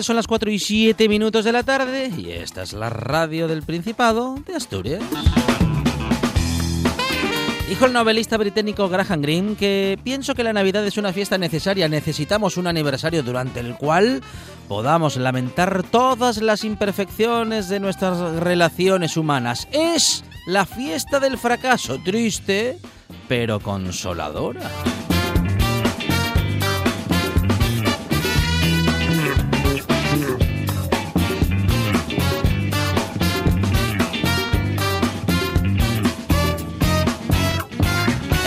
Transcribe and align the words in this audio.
Son 0.00 0.16
las 0.16 0.26
4 0.26 0.50
y 0.50 0.58
7 0.58 1.08
minutos 1.08 1.44
de 1.44 1.52
la 1.52 1.62
tarde 1.62 2.10
y 2.16 2.30
esta 2.30 2.62
es 2.62 2.72
la 2.72 2.88
radio 2.88 3.48
del 3.48 3.62
Principado 3.62 4.36
de 4.46 4.54
Asturias. 4.54 5.02
Dijo 7.68 7.86
el 7.86 7.92
novelista 7.92 8.36
británico 8.38 8.88
Graham 8.88 9.20
Greene 9.20 9.54
que 9.56 9.98
pienso 10.02 10.34
que 10.34 10.44
la 10.44 10.52
Navidad 10.52 10.86
es 10.86 10.96
una 10.96 11.12
fiesta 11.12 11.36
necesaria, 11.36 11.88
necesitamos 11.88 12.56
un 12.56 12.66
aniversario 12.66 13.22
durante 13.22 13.60
el 13.60 13.76
cual 13.76 14.22
podamos 14.68 15.16
lamentar 15.16 15.82
todas 15.82 16.40
las 16.40 16.64
imperfecciones 16.64 17.68
de 17.68 17.80
nuestras 17.80 18.18
relaciones 18.36 19.16
humanas. 19.16 19.68
Es 19.72 20.24
la 20.46 20.64
fiesta 20.64 21.20
del 21.20 21.36
fracaso, 21.36 21.98
triste, 22.02 22.78
pero 23.28 23.60
consoladora. 23.60 24.70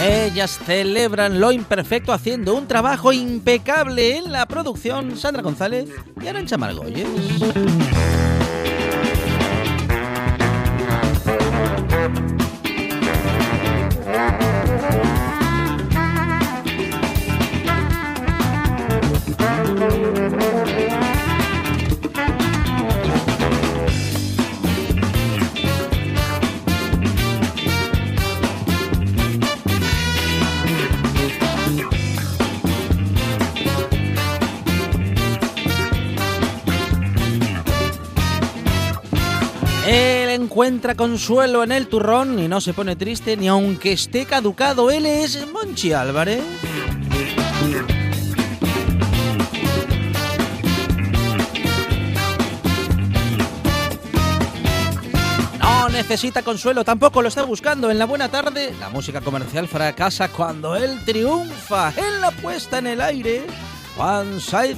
Ellas 0.07 0.59
celebran 0.63 1.39
lo 1.39 1.51
imperfecto 1.51 2.13
haciendo 2.13 2.53
un 2.53 2.67
trabajo 2.67 3.11
impecable 3.11 4.17
en 4.17 4.31
la 4.31 4.45
producción. 4.45 5.17
Sandra 5.17 5.41
González 5.41 5.89
y 6.21 6.27
Arancha 6.27 6.57
Margolles. 6.57 7.07
Consuelo 40.93 41.63
en 41.63 41.71
el 41.71 41.87
turrón 41.87 42.37
y 42.37 42.47
no 42.47 42.61
se 42.61 42.73
pone 42.73 42.95
triste 42.95 43.35
ni 43.35 43.47
aunque 43.47 43.93
esté 43.93 44.25
caducado. 44.25 44.91
Él 44.91 45.07
es 45.07 45.47
Monchi 45.51 45.93
Álvarez. 45.93 46.43
No 55.59 55.89
necesita 55.89 56.43
consuelo, 56.43 56.83
tampoco 56.83 57.23
lo 57.23 57.29
está 57.29 57.43
buscando. 57.43 57.89
En 57.89 57.97
la 57.97 58.05
buena 58.05 58.29
tarde, 58.29 58.71
la 58.79 58.89
música 58.89 59.21
comercial 59.21 59.67
fracasa 59.67 60.27
cuando 60.27 60.75
él 60.75 60.99
triunfa 61.03 61.91
en 61.97 62.21
la 62.21 62.29
puesta 62.29 62.77
en 62.77 62.87
el 62.87 63.01
aire. 63.01 63.47
Juan 63.95 64.39
Saiz 64.39 64.77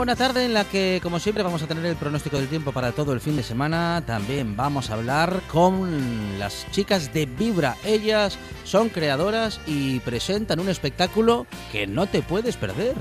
Buena 0.00 0.16
tarde 0.16 0.46
en 0.46 0.54
la 0.54 0.64
que, 0.64 0.98
como 1.02 1.18
siempre, 1.18 1.44
vamos 1.44 1.62
a 1.62 1.66
tener 1.66 1.84
el 1.84 1.94
pronóstico 1.94 2.38
del 2.38 2.48
tiempo 2.48 2.72
para 2.72 2.92
todo 2.92 3.12
el 3.12 3.20
fin 3.20 3.36
de 3.36 3.42
semana. 3.42 4.02
También 4.06 4.56
vamos 4.56 4.88
a 4.88 4.94
hablar 4.94 5.42
con 5.52 6.38
las 6.38 6.66
chicas 6.70 7.12
de 7.12 7.26
Vibra. 7.26 7.76
Ellas 7.84 8.38
son 8.64 8.88
creadoras 8.88 9.60
y 9.66 10.00
presentan 10.00 10.58
un 10.58 10.70
espectáculo 10.70 11.46
que 11.70 11.86
no 11.86 12.06
te 12.06 12.22
puedes 12.22 12.56
perder. 12.56 12.94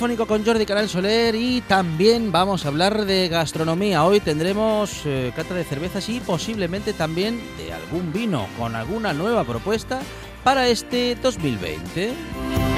Con 0.00 0.46
Jordi 0.46 0.64
Canal 0.64 0.88
Soler 0.88 1.34
y 1.34 1.60
también 1.60 2.32
vamos 2.32 2.64
a 2.64 2.68
hablar 2.68 3.04
de 3.04 3.28
gastronomía. 3.28 4.02
Hoy 4.02 4.20
tendremos 4.20 5.02
eh, 5.04 5.30
cata 5.36 5.52
de 5.52 5.62
cervezas 5.62 6.08
y 6.08 6.20
posiblemente 6.20 6.94
también 6.94 7.38
de 7.58 7.74
algún 7.74 8.10
vino 8.10 8.46
con 8.58 8.76
alguna 8.76 9.12
nueva 9.12 9.44
propuesta 9.44 10.00
para 10.42 10.68
este 10.68 11.16
2020. 11.16 12.69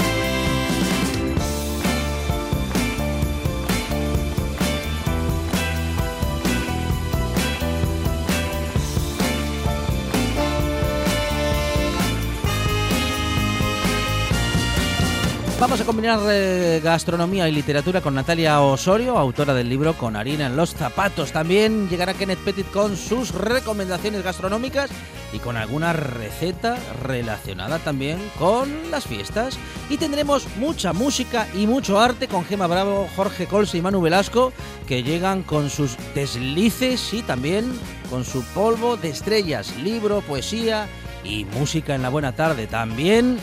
Vamos 15.73 15.81
a 15.81 15.87
combinar 15.87 16.21
eh, 16.29 16.83
gastronomía 16.85 17.49
y 17.49 17.53
literatura 17.53 18.03
con 18.03 18.15
Natalia 18.15 18.61
Osorio, 18.61 19.17
autora 19.17 19.55
del 19.55 19.71
libro 19.71 19.95
Con 19.95 20.17
harina 20.17 20.45
en 20.45 20.55
los 20.55 20.75
zapatos. 20.75 21.33
También 21.33 21.89
llegará 21.89 22.13
Kenneth 22.13 22.41
Petit 22.41 22.71
con 22.71 22.95
sus 22.95 23.33
recomendaciones 23.33 24.23
gastronómicas 24.23 24.91
y 25.33 25.39
con 25.39 25.57
alguna 25.57 25.95
receta 25.95 26.77
relacionada 27.03 27.79
también 27.79 28.19
con 28.39 28.91
las 28.91 29.07
fiestas. 29.07 29.57
Y 29.89 29.97
tendremos 29.97 30.47
mucha 30.59 30.93
música 30.93 31.49
y 31.55 31.67
mucho 31.67 31.99
arte 31.99 32.29
con 32.29 32.45
Gema 32.45 32.67
Bravo, 32.67 33.09
Jorge 33.17 33.47
Colse 33.47 33.79
y 33.79 33.81
Manu 33.81 34.03
Velasco, 34.03 34.53
que 34.87 35.03
llegan 35.03 35.43
con 35.43 35.71
sus 35.71 35.97
deslices 36.15 37.15
y 37.15 37.23
también 37.23 37.73
con 38.11 38.27
su 38.27 38.45
polvo 38.53 38.99
de 38.99 39.09
estrellas, 39.09 39.75
libro, 39.79 40.21
poesía 40.21 40.87
y 41.25 41.45
música 41.45 41.95
en 41.95 42.03
la 42.03 42.09
buena 42.09 42.33
tarde. 42.33 42.67
También 42.67 43.39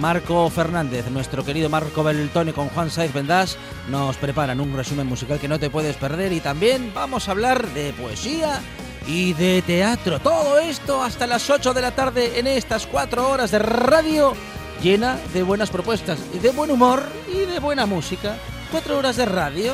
Marco 0.00 0.48
Fernández, 0.50 1.10
nuestro 1.10 1.44
querido 1.44 1.68
Marco 1.68 2.02
Beltone 2.02 2.52
con 2.52 2.68
Juan 2.68 2.90
Saiz 2.90 3.12
Vendás, 3.12 3.56
nos 3.88 4.16
preparan 4.16 4.60
un 4.60 4.74
resumen 4.74 5.06
musical 5.06 5.38
que 5.38 5.48
no 5.48 5.58
te 5.58 5.70
puedes 5.70 5.96
perder 5.96 6.32
y 6.32 6.40
también 6.40 6.92
vamos 6.94 7.28
a 7.28 7.32
hablar 7.32 7.66
de 7.68 7.92
poesía 7.92 8.60
y 9.06 9.32
de 9.32 9.62
teatro. 9.62 10.20
Todo 10.20 10.58
esto 10.58 11.02
hasta 11.02 11.26
las 11.26 11.48
8 11.48 11.74
de 11.74 11.82
la 11.82 11.92
tarde 11.92 12.38
en 12.38 12.46
estas 12.46 12.86
4 12.86 13.28
horas 13.28 13.50
de 13.50 13.58
radio 13.58 14.34
llena 14.82 15.18
de 15.32 15.42
buenas 15.42 15.70
propuestas, 15.70 16.18
y 16.34 16.38
de 16.38 16.50
buen 16.50 16.70
humor 16.70 17.02
y 17.32 17.40
de 17.50 17.58
buena 17.58 17.86
música. 17.86 18.36
4 18.70 18.98
horas 18.98 19.16
de 19.16 19.26
radio 19.26 19.72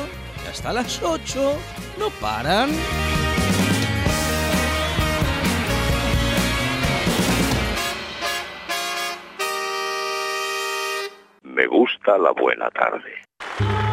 hasta 0.49 0.73
las 0.73 1.01
8 1.01 1.53
no 1.99 2.09
paran. 2.21 2.69
Gusta 12.05 12.19
la 12.19 12.31
buena 12.33 12.69
tarde. 12.69 13.84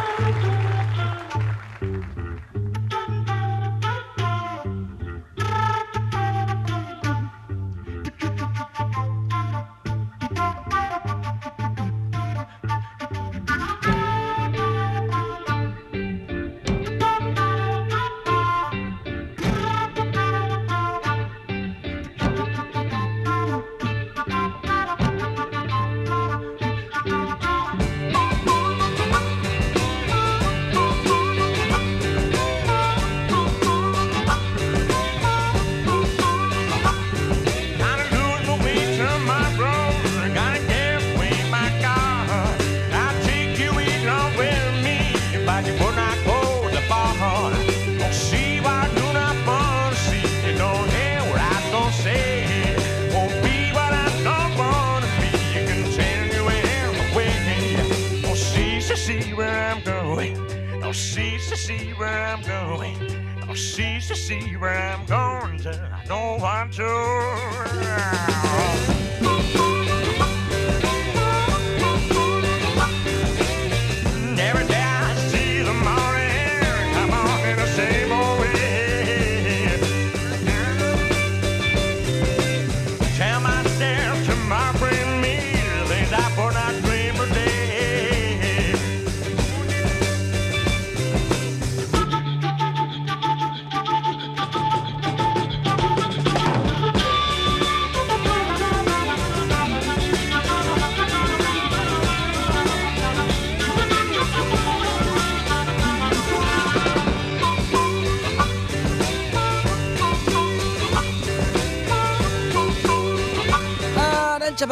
Going. 60.31 60.79
Don't 60.79 60.95
see 60.95 61.37
to 61.49 61.57
see 61.57 61.91
where 61.91 62.25
I'm 62.25 62.41
going. 62.43 62.97
Don't 63.45 63.57
see 63.57 63.99
to 64.07 64.15
see 64.15 64.55
where 64.57 64.77
I'm 64.77 65.05
going. 65.05 65.57
To. 65.59 65.89
I 65.93 66.05
don't 66.05 66.41
want 66.41 66.73
to. 66.73 69.02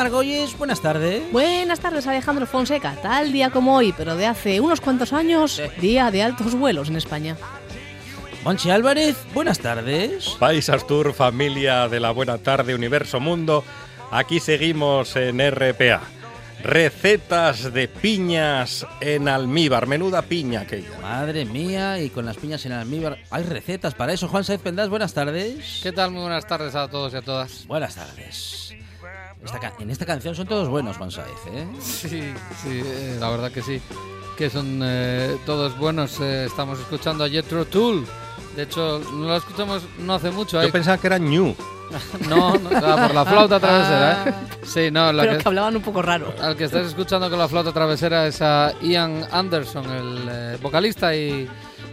Margolles, 0.02 0.58
buenas 0.58 0.82
tardes. 0.82 1.32
Buenas 1.32 1.80
tardes, 1.80 2.08
Alejandro 2.08 2.48
Fonseca. 2.48 2.96
Tal 3.04 3.32
día 3.32 3.52
como 3.52 3.76
hoy, 3.76 3.94
pero 3.96 4.16
de 4.16 4.26
hace 4.26 4.60
unos 4.60 4.82
cuantos 4.82 5.14
años, 5.14 5.52
Sí. 5.52 5.80
día 5.80 6.10
de 6.10 6.24
altos 6.24 6.56
vuelos 6.56 6.90
en 6.90 6.96
España. 6.96 7.38
Monchi 8.44 8.72
Álvarez, 8.72 9.16
buenas 9.36 9.60
tardes. 9.60 10.30
País 10.40 10.70
Astur, 10.70 11.14
familia 11.14 11.88
de 11.88 12.00
la 12.00 12.10
buena 12.10 12.40
tarde, 12.40 12.74
Universo 12.74 13.20
Mundo. 13.20 13.64
Aquí 14.10 14.40
seguimos 14.40 15.16
en 15.18 15.40
RPA. 15.40 16.02
Recetas 16.64 17.72
de 17.72 17.88
piñas 17.88 18.88
en 19.02 19.28
almíbar. 19.28 19.86
Menuda 19.86 20.24
piña 20.24 20.62
aquella. 20.62 20.98
Madre 21.00 21.46
mía, 21.46 22.00
y 22.02 22.10
con 22.10 22.26
las 22.26 22.38
piñas 22.38 22.66
en 22.66 22.72
almíbar. 22.72 23.20
Hay 23.30 23.44
recetas 23.44 23.94
para 23.94 24.14
eso. 24.14 24.28
Juan 24.28 24.44
Saiz 24.46 24.62
Pendás, 24.62 24.90
buenas 24.90 25.14
tardes. 25.14 25.80
¿Qué 25.84 25.92
tal? 25.92 26.10
Muy 26.10 26.22
buenas 26.22 26.48
tardes 26.48 26.74
a 26.74 26.88
todos 26.88 27.14
y 27.14 27.18
a 27.18 27.22
todas. 27.22 27.68
Buenas 27.68 27.94
tardes. 27.94 28.74
Esta 29.44 29.74
en 29.80 29.90
esta 29.90 30.06
canción 30.06 30.36
son 30.36 30.48
todos 30.48 30.70
buenos, 30.70 30.98
Juan 30.98 31.12
Saiz, 31.12 31.28
¿eh? 31.48 31.68
Sí, 31.80 32.08
sí, 32.62 32.82
eh, 32.86 33.18
la 33.20 33.30
verdad 33.30 33.52
que 33.52 33.62
sí. 33.62 33.82
Que 34.38 34.50
son 34.50 34.82
eh, 34.84 35.38
todos 35.46 35.78
buenos. 35.78 36.20
Eh, 36.20 36.46
estamos 36.46 36.80
escuchando 36.80 37.24
a 37.24 37.30
Jethro 37.30 37.66
Tull. 37.66 38.06
De 38.56 38.64
hecho, 38.64 39.02
no 39.14 39.28
lo 39.28 39.38
escuchamos 39.38 39.84
no 40.00 40.14
hace 40.14 40.30
mucho. 40.32 40.62
Yo 40.62 40.72
pensaba 40.72 40.98
que 40.98 41.08
era 41.08 41.20
New. 41.20 41.56
No, 42.30 42.58
no, 42.58 42.70
ah, 42.74 43.06
por 43.06 43.14
la 43.14 43.26
flauta 43.26 43.60
travesera, 43.60 44.24
¿eh? 44.26 44.34
Sí, 44.64 44.90
no, 44.92 45.12
la 45.12 45.24
Pero 45.24 45.38
que, 45.38 45.44
que 45.44 45.50
hablaban 45.50 45.76
un 45.76 45.82
poco 45.82 46.02
raro. 46.02 46.34
al 46.42 46.56
que 46.56 46.64
estás 46.64 46.88
escuchando 46.88 47.30
con 47.30 47.38
la 47.38 47.50
flauta 47.50 47.74
travesera 47.74 48.28
es 48.28 48.42
a 48.42 48.72
Ian 48.82 49.28
Anderson, 49.30 49.90
el 49.92 50.30
eh, 50.30 50.58
vocalista 50.62 51.14
y 51.14 51.50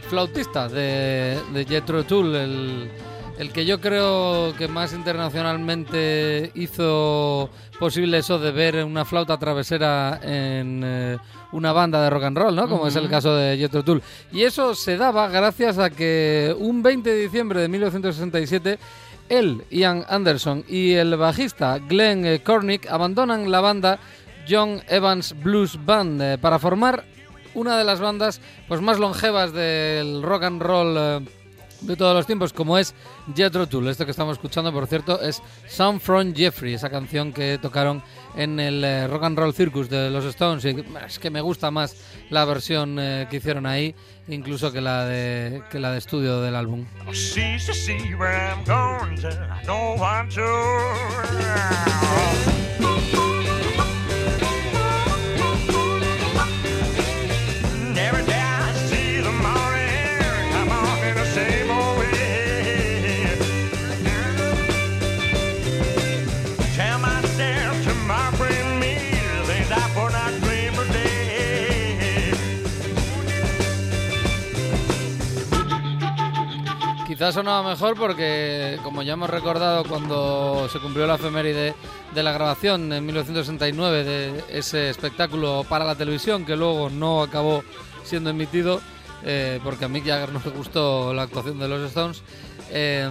flautista 0.08 0.68
de, 0.68 1.40
de 1.52 1.64
Jethro 1.64 2.04
Tull, 2.04 2.34
el, 2.36 2.90
el 3.38 3.52
que 3.52 3.64
yo 3.64 3.80
creo 3.80 4.52
que 4.58 4.66
más 4.66 4.92
internacionalmente 4.92 6.50
hizo 6.54 7.48
posible 7.78 8.18
eso 8.18 8.38
de 8.38 8.50
ver 8.50 8.84
una 8.84 9.04
flauta 9.04 9.38
travesera 9.38 10.18
en 10.22 10.82
eh, 10.84 11.18
una 11.52 11.72
banda 11.72 12.02
de 12.02 12.10
rock 12.10 12.24
and 12.24 12.36
roll, 12.36 12.56
¿no? 12.56 12.68
Como 12.68 12.88
es 12.88 12.96
el 12.96 13.08
caso 13.08 13.34
de 13.36 13.56
Jethro 13.56 13.84
Tull. 13.84 14.02
Y 14.32 14.42
eso 14.42 14.74
se 14.74 14.96
daba 14.96 15.28
gracias 15.28 15.78
a 15.78 15.88
que 15.90 16.54
un 16.58 16.82
20 16.82 17.08
de 17.08 17.20
diciembre 17.20 17.60
de 17.60 17.68
1967 17.68 18.78
él, 19.28 19.64
Ian 19.70 20.04
Anderson 20.08 20.64
y 20.68 20.94
el 20.94 21.16
bajista 21.16 21.78
Glenn 21.78 22.38
Cornick 22.38 22.90
abandonan 22.90 23.50
la 23.50 23.60
banda 23.60 23.98
John 24.48 24.82
Evans 24.88 25.34
Blues 25.42 25.78
Band 25.84 26.22
eh, 26.22 26.38
para 26.38 26.58
formar 26.58 27.04
una 27.54 27.76
de 27.76 27.84
las 27.84 28.00
bandas 28.00 28.40
pues 28.66 28.80
más 28.80 28.98
longevas 28.98 29.52
del 29.52 30.22
rock 30.22 30.44
and 30.44 30.62
roll 30.62 30.96
eh, 30.98 31.20
de 31.80 31.96
todos 31.96 32.14
los 32.14 32.26
tiempos, 32.26 32.52
como 32.52 32.78
es 32.78 32.94
Jethro 33.34 33.66
Tull. 33.66 33.88
Esto 33.88 34.04
que 34.04 34.10
estamos 34.10 34.36
escuchando, 34.36 34.72
por 34.72 34.86
cierto, 34.86 35.20
es 35.20 35.42
Sound 35.66 36.00
from 36.00 36.34
Jeffrey, 36.34 36.74
esa 36.74 36.90
canción 36.90 37.32
que 37.32 37.58
tocaron 37.60 38.02
en 38.36 38.60
el 38.60 38.84
eh, 38.84 39.06
Rock 39.06 39.24
and 39.24 39.38
Roll 39.38 39.54
Circus 39.54 39.88
de 39.88 40.10
los 40.10 40.24
Stones. 40.24 40.64
Y 40.64 40.84
es 41.06 41.18
que 41.18 41.30
me 41.30 41.40
gusta 41.40 41.70
más 41.70 41.96
la 42.30 42.44
versión 42.44 42.98
eh, 42.98 43.26
que 43.30 43.36
hicieron 43.36 43.66
ahí, 43.66 43.94
incluso 44.28 44.72
que 44.72 44.80
la 44.80 45.04
de 45.04 45.62
que 45.70 45.78
la 45.78 45.92
de 45.92 45.98
estudio 45.98 46.40
del 46.40 46.54
álbum. 46.54 46.84
Quizás 77.18 77.34
sonaba 77.34 77.68
mejor 77.68 77.96
porque, 77.96 78.78
como 78.84 79.02
ya 79.02 79.14
hemos 79.14 79.28
recordado 79.28 79.82
cuando 79.82 80.68
se 80.68 80.78
cumplió 80.78 81.04
la 81.04 81.16
efeméride 81.16 81.74
de 82.14 82.22
la 82.22 82.30
grabación 82.30 82.92
en 82.92 83.04
1969 83.04 84.04
de 84.04 84.44
ese 84.50 84.88
espectáculo 84.88 85.66
para 85.68 85.84
la 85.84 85.96
televisión, 85.96 86.46
que 86.46 86.54
luego 86.54 86.90
no 86.90 87.24
acabó 87.24 87.64
siendo 88.04 88.30
emitido, 88.30 88.80
eh, 89.24 89.58
porque 89.64 89.86
a 89.86 89.88
Mick 89.88 90.06
Jagger 90.06 90.30
no 90.30 90.40
le 90.44 90.50
gustó 90.52 91.12
la 91.12 91.22
actuación 91.22 91.58
de 91.58 91.66
los 91.66 91.88
Stones, 91.88 92.22
eh, 92.70 93.10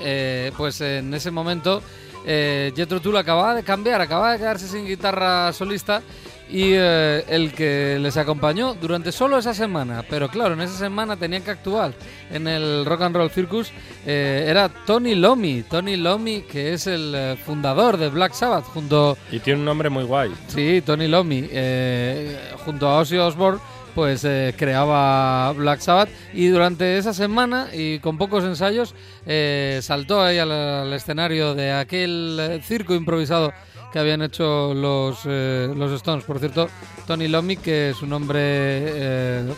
eh, 0.00 0.52
pues 0.56 0.80
en 0.80 1.12
ese 1.12 1.32
momento 1.32 1.82
eh, 2.24 2.72
Jethro 2.76 3.00
Tull 3.00 3.16
acababa 3.16 3.54
de 3.54 3.62
cambiar, 3.62 4.00
acababa 4.00 4.32
de 4.32 4.38
quedarse 4.38 4.68
sin 4.68 4.86
guitarra 4.86 5.52
solista 5.52 6.02
y 6.50 6.72
eh, 6.72 7.24
el 7.28 7.52
que 7.52 7.98
les 8.00 8.16
acompañó 8.16 8.74
durante 8.74 9.12
solo 9.12 9.38
esa 9.38 9.54
semana, 9.54 10.04
pero 10.08 10.28
claro, 10.28 10.54
en 10.54 10.60
esa 10.60 10.78
semana 10.78 11.16
tenían 11.16 11.42
que 11.42 11.50
actuar 11.50 11.92
en 12.30 12.48
el 12.48 12.84
Rock 12.84 13.02
and 13.02 13.16
Roll 13.16 13.30
Circus, 13.30 13.70
eh, 14.06 14.46
era 14.48 14.68
Tony 14.68 15.14
Lomi, 15.14 15.62
Tony 15.62 15.96
Lomi 15.96 16.42
que 16.42 16.72
es 16.72 16.86
el 16.86 17.12
eh, 17.14 17.36
fundador 17.44 17.96
de 17.96 18.08
Black 18.08 18.32
Sabbath 18.32 18.64
junto 18.64 19.16
Y 19.30 19.40
tiene 19.40 19.60
un 19.60 19.66
nombre 19.66 19.90
muy 19.90 20.04
guay. 20.04 20.30
Sí, 20.48 20.82
Tony 20.84 21.08
Lomi, 21.08 21.46
eh, 21.50 22.38
junto 22.64 22.88
a 22.88 22.98
Ozzy 22.98 23.16
Osbourne, 23.18 23.60
pues 23.98 24.24
eh, 24.24 24.54
creaba 24.56 25.52
Black 25.54 25.80
Sabbath. 25.80 26.08
Y 26.32 26.46
durante 26.46 26.98
esa 26.98 27.12
semana 27.12 27.66
y 27.72 27.98
con 27.98 28.16
pocos 28.16 28.44
ensayos 28.44 28.94
eh, 29.26 29.80
saltó 29.82 30.22
ahí 30.22 30.38
al, 30.38 30.52
al 30.52 30.92
escenario 30.92 31.56
de 31.56 31.72
aquel 31.72 32.38
eh, 32.40 32.60
circo 32.62 32.94
improvisado 32.94 33.52
que 33.92 33.98
habían 33.98 34.22
hecho 34.22 34.74
los, 34.74 35.20
eh, 35.24 35.72
los 35.74 35.92
Stones. 35.92 36.24
Por 36.24 36.38
cierto, 36.38 36.68
Tony 37.06 37.28
Lomi, 37.28 37.56
que 37.56 37.94
su 37.98 38.06
nombre 38.06 38.40
eh, 38.40 39.54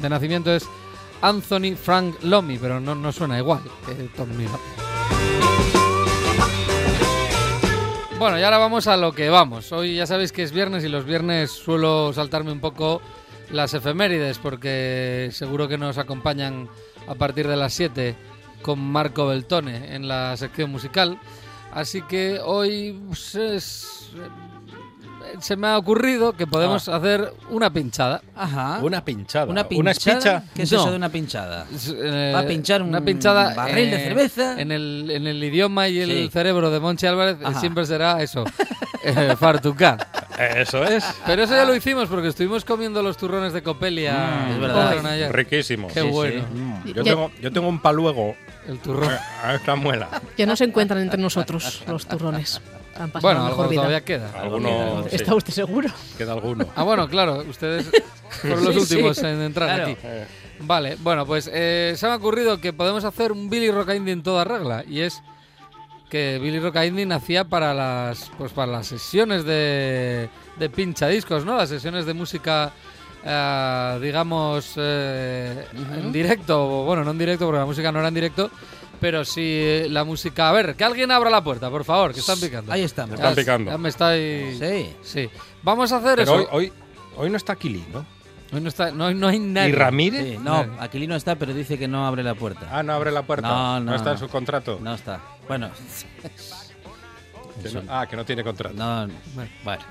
de 0.00 0.08
nacimiento 0.08 0.52
es 0.52 0.68
Anthony 1.20 1.76
Frank 1.76 2.16
Lomi, 2.22 2.58
pero 2.58 2.80
no, 2.80 2.94
no 2.94 3.12
suena 3.12 3.38
igual 3.38 3.62
que 3.86 3.94
Tony 4.16 4.44
Lomi. 4.44 4.82
Bueno, 8.18 8.38
y 8.38 8.42
ahora 8.44 8.58
vamos 8.58 8.86
a 8.86 8.96
lo 8.96 9.12
que 9.12 9.30
vamos. 9.30 9.72
Hoy 9.72 9.96
ya 9.96 10.06
sabéis 10.06 10.30
que 10.30 10.44
es 10.44 10.52
viernes 10.52 10.84
y 10.84 10.88
los 10.88 11.04
viernes 11.04 11.50
suelo 11.50 12.12
saltarme 12.12 12.52
un 12.52 12.60
poco 12.60 13.02
las 13.50 13.74
efemérides 13.74 14.38
porque 14.38 15.30
seguro 15.32 15.66
que 15.66 15.76
nos 15.76 15.98
acompañan 15.98 16.68
a 17.08 17.16
partir 17.16 17.48
de 17.48 17.56
las 17.56 17.72
7 17.74 18.14
con 18.62 18.78
Marco 18.78 19.26
Beltone 19.26 19.96
en 19.96 20.06
la 20.06 20.36
sección 20.36 20.70
musical. 20.70 21.18
Así 21.72 22.02
que 22.02 22.38
hoy 22.44 22.98
pues, 23.08 23.34
es- 23.34 23.88
se 25.40 25.56
me 25.56 25.66
ha 25.68 25.78
ocurrido 25.78 26.34
que 26.34 26.46
podemos 26.46 26.88
hacer 26.88 27.32
una 27.48 27.72
pinchada. 27.72 28.20
Ajá. 28.36 28.78
Una 28.82 29.02
pinchada. 29.02 29.46
¿Una 29.46 29.62
¿Una 29.62 29.68
pinchada? 29.94 30.18
espicha? 30.18 30.44
¿Qué 30.54 30.62
es 30.64 30.72
No. 30.72 30.80
eso 30.80 30.90
de 30.90 30.96
una 30.96 31.08
pinchada? 31.08 31.66
Eh, 31.88 32.32
Va 32.34 32.40
a 32.40 32.46
pinchar 32.46 32.82
un 32.82 32.88
una 32.90 33.00
pinchada 33.00 33.54
barril 33.54 33.90
de 33.90 33.96
eh, 33.96 34.04
cerveza. 34.04 34.60
En 34.60 34.70
el, 34.70 35.10
en 35.10 35.26
el 35.26 35.42
idioma 35.42 35.88
y 35.88 36.00
el 36.00 36.10
Sí. 36.10 36.30
cerebro 36.30 36.70
de 36.70 36.78
Monchi 36.80 37.06
Álvarez 37.06 37.38
eh, 37.40 37.44
Ajá. 37.46 37.60
siempre 37.60 37.86
será 37.86 38.22
eso, 38.22 38.44
eh. 39.04 39.34
Eso 40.56 40.84
es. 40.84 41.04
Pero 41.26 41.42
eso 41.44 41.54
ya 41.54 41.64
lo 41.64 41.74
hicimos 41.74 42.08
porque 42.08 42.28
estuvimos 42.28 42.64
comiendo 42.64 43.02
los 43.02 43.16
turrones 43.16 43.52
de 43.52 43.62
Copelia. 43.62 44.46
Mm, 44.48 44.52
es 44.52 44.60
verdad. 44.60 45.30
Riquísimo. 45.32 45.88
Qué 45.88 46.02
Sí, 46.02 46.08
bueno. 46.08 46.44
Mm, 46.52 46.88
Yo, 46.92 47.02
tengo, 47.04 47.30
yo 47.40 47.50
tengo 47.52 47.68
un 47.68 47.80
paluego 47.80 48.34
El 48.68 48.78
turrón. 48.78 49.10
a 49.42 49.54
esta 49.54 49.74
muela. 49.74 50.08
Ya 50.36 50.46
no 50.46 50.54
se 50.56 50.64
encuentran 50.64 51.00
entre 51.00 51.20
nosotros 51.20 51.82
los 51.86 52.06
turrones. 52.06 52.60
Han 52.98 53.10
pasado 53.10 53.20
Bueno, 53.22 53.40
algo 53.46 53.56
mejor 53.56 53.68
vida. 53.70 53.80
todavía 53.80 54.00
queda. 54.04 54.30
Alguno. 54.40 55.04
sí, 55.08 55.16
¿Está 55.16 55.34
usted 55.34 55.52
seguro? 55.52 55.88
queda 56.18 56.32
alguno. 56.34 56.66
Ah, 56.76 56.82
bueno, 56.82 57.08
claro, 57.08 57.38
ustedes 57.48 57.90
fueron 58.28 58.64
los 58.64 58.74
Sí, 58.74 58.80
sí. 58.86 58.94
últimos 58.94 59.18
en 59.18 59.40
entrar 59.40 59.68
Claro. 59.74 59.84
aquí. 59.92 59.96
Eh, 60.04 60.26
Vale, 60.60 60.96
bueno, 61.00 61.26
pues 61.26 61.50
eh, 61.52 61.94
se 61.96 62.06
me 62.06 62.12
ha 62.12 62.16
ocurrido 62.16 62.60
que 62.60 62.72
podemos 62.72 63.04
hacer 63.04 63.32
un 63.32 63.48
Billy 63.50 63.70
Rock 63.70 63.94
Indie 63.96 64.12
en 64.12 64.22
toda 64.22 64.44
regla. 64.44 64.84
Y 64.86 65.00
es 65.00 65.22
que 66.08 66.38
Billy 66.40 66.60
Rock 66.60 66.76
Indie 66.84 67.06
nacía 67.06 67.44
para 67.44 67.72
las, 67.74 68.30
pues 68.38 68.52
para 68.52 68.70
las 68.70 68.86
sesiones 68.86 69.44
de, 69.44 70.28
de 70.58 70.70
pinchadiscos, 70.70 71.44
¿no? 71.44 71.56
Las 71.56 71.70
sesiones 71.70 72.04
de 72.06 72.12
música, 72.14 72.70
eh, 73.24 73.98
digamos, 74.00 74.74
eh, 74.76 75.66
en 75.72 76.12
directo. 76.12 76.82
o 76.82 76.84
Bueno, 76.84 77.04
no 77.04 77.10
en 77.12 77.18
directo 77.18 77.44
porque 77.46 77.58
la 77.60 77.66
música 77.66 77.90
no 77.92 77.98
era 78.00 78.08
en 78.08 78.14
directo. 78.14 78.50
Pero 79.00 79.24
sí 79.24 79.82
la 79.88 80.04
música... 80.04 80.48
A 80.48 80.52
ver, 80.52 80.76
que 80.76 80.84
alguien 80.84 81.10
abra 81.10 81.28
la 81.28 81.42
puerta, 81.42 81.68
por 81.68 81.82
favor, 81.84 82.14
que 82.14 82.20
están 82.20 82.38
picando. 82.38 82.72
Ahí. 82.72 82.82
Están 82.82 83.10
Ya- 83.16 83.34
picando. 83.34 83.70
Ya 83.72 83.76
me 83.76 83.88
estáis... 83.88 84.58
Sí. 84.60 84.94
Sí. 85.02 85.30
Vamos 85.64 85.90
a 85.90 85.96
hacer 85.96 86.14
Pero 86.18 86.22
eso. 86.22 86.34
hoy, 86.52 86.66
hoy, 86.68 86.72
hoy 87.16 87.28
no 87.30 87.36
está 87.36 87.56
Kili, 87.56 87.84
¿no? 87.92 88.06
Hoy 88.52 88.60
no, 88.60 88.68
está, 88.68 88.92
no, 88.92 89.06
hay- 89.06 89.14
no 89.16 89.26
hay 89.26 89.40
nadie. 89.40 89.70
¿Y 89.70 89.72
Ramírez? 89.72 90.24
Sí, 90.34 90.38
No, 90.40 90.64
Aquilino 90.78 91.16
está, 91.16 91.34
pero 91.34 91.52
dice 91.52 91.78
que 91.78 91.88
no 91.88 92.06
abre 92.06 92.22
la 92.22 92.34
puerta. 92.36 92.68
Ah, 92.70 92.84
no 92.84 92.92
abre 92.92 93.10
la 93.10 93.22
puerta. 93.22 93.48
No, 93.48 93.80
no. 93.80 93.94
está 93.96 94.12
en 94.12 94.18
su 94.18 94.28
contrato. 94.28 94.78
No 94.80 94.94
está. 94.94 95.20
Bueno, 95.48 95.70
Que 97.60 97.70
no- 97.72 97.82
ah, 97.88 98.06
que 98.08 98.14
no 98.16 98.24
tiene 98.24 98.44
contrato. 98.44 98.74
no. 98.76 99.08
Bueno. 99.64 99.82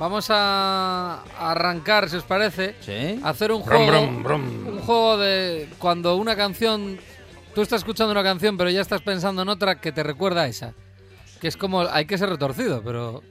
Vamos 0.00 0.28
a 0.30 1.22
arrancar, 1.38 2.08
si 2.08 2.16
os 2.16 2.24
parece, 2.24 2.74
¿Sí? 2.80 3.20
a 3.22 3.28
hacer 3.28 3.52
un 3.52 3.62
Brum, 3.62 3.84
juego, 3.86 4.06
brum, 4.06 4.22
brum. 4.22 4.66
un 4.68 4.78
juego 4.80 5.18
de 5.18 5.68
cuando 5.78 6.16
una 6.16 6.34
canción, 6.36 6.98
tú 7.54 7.60
estás 7.60 7.82
escuchando 7.82 8.10
una 8.10 8.22
canción, 8.22 8.56
pero 8.56 8.70
ya 8.70 8.80
estás 8.80 9.02
pensando 9.02 9.42
en 9.42 9.50
otra 9.50 9.78
que 9.78 9.92
te 9.92 10.02
recuerda 10.02 10.42
a 10.42 10.46
esa, 10.46 10.72
que 11.38 11.48
es 11.48 11.56
como 11.58 11.82
hay 11.82 12.06
que 12.06 12.16
ser 12.16 12.30
retorcido, 12.30 12.80
pero 12.82 13.22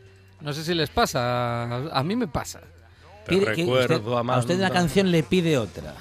no 0.42 0.54
sé 0.54 0.64
si 0.64 0.76
les 0.76 0.92
pasa, 0.92 1.64
a, 1.64 2.00
a 2.00 2.04
mí 2.04 2.16
me 2.16 2.28
pasa. 2.28 2.60
Te 3.26 3.40
recuerdo, 3.40 3.98
usted- 3.98 4.30
a 4.32 4.38
usted 4.38 4.60
la 4.60 4.70
canción 4.70 5.10
le 5.10 5.24
pide 5.24 5.58
otra. 5.58 5.96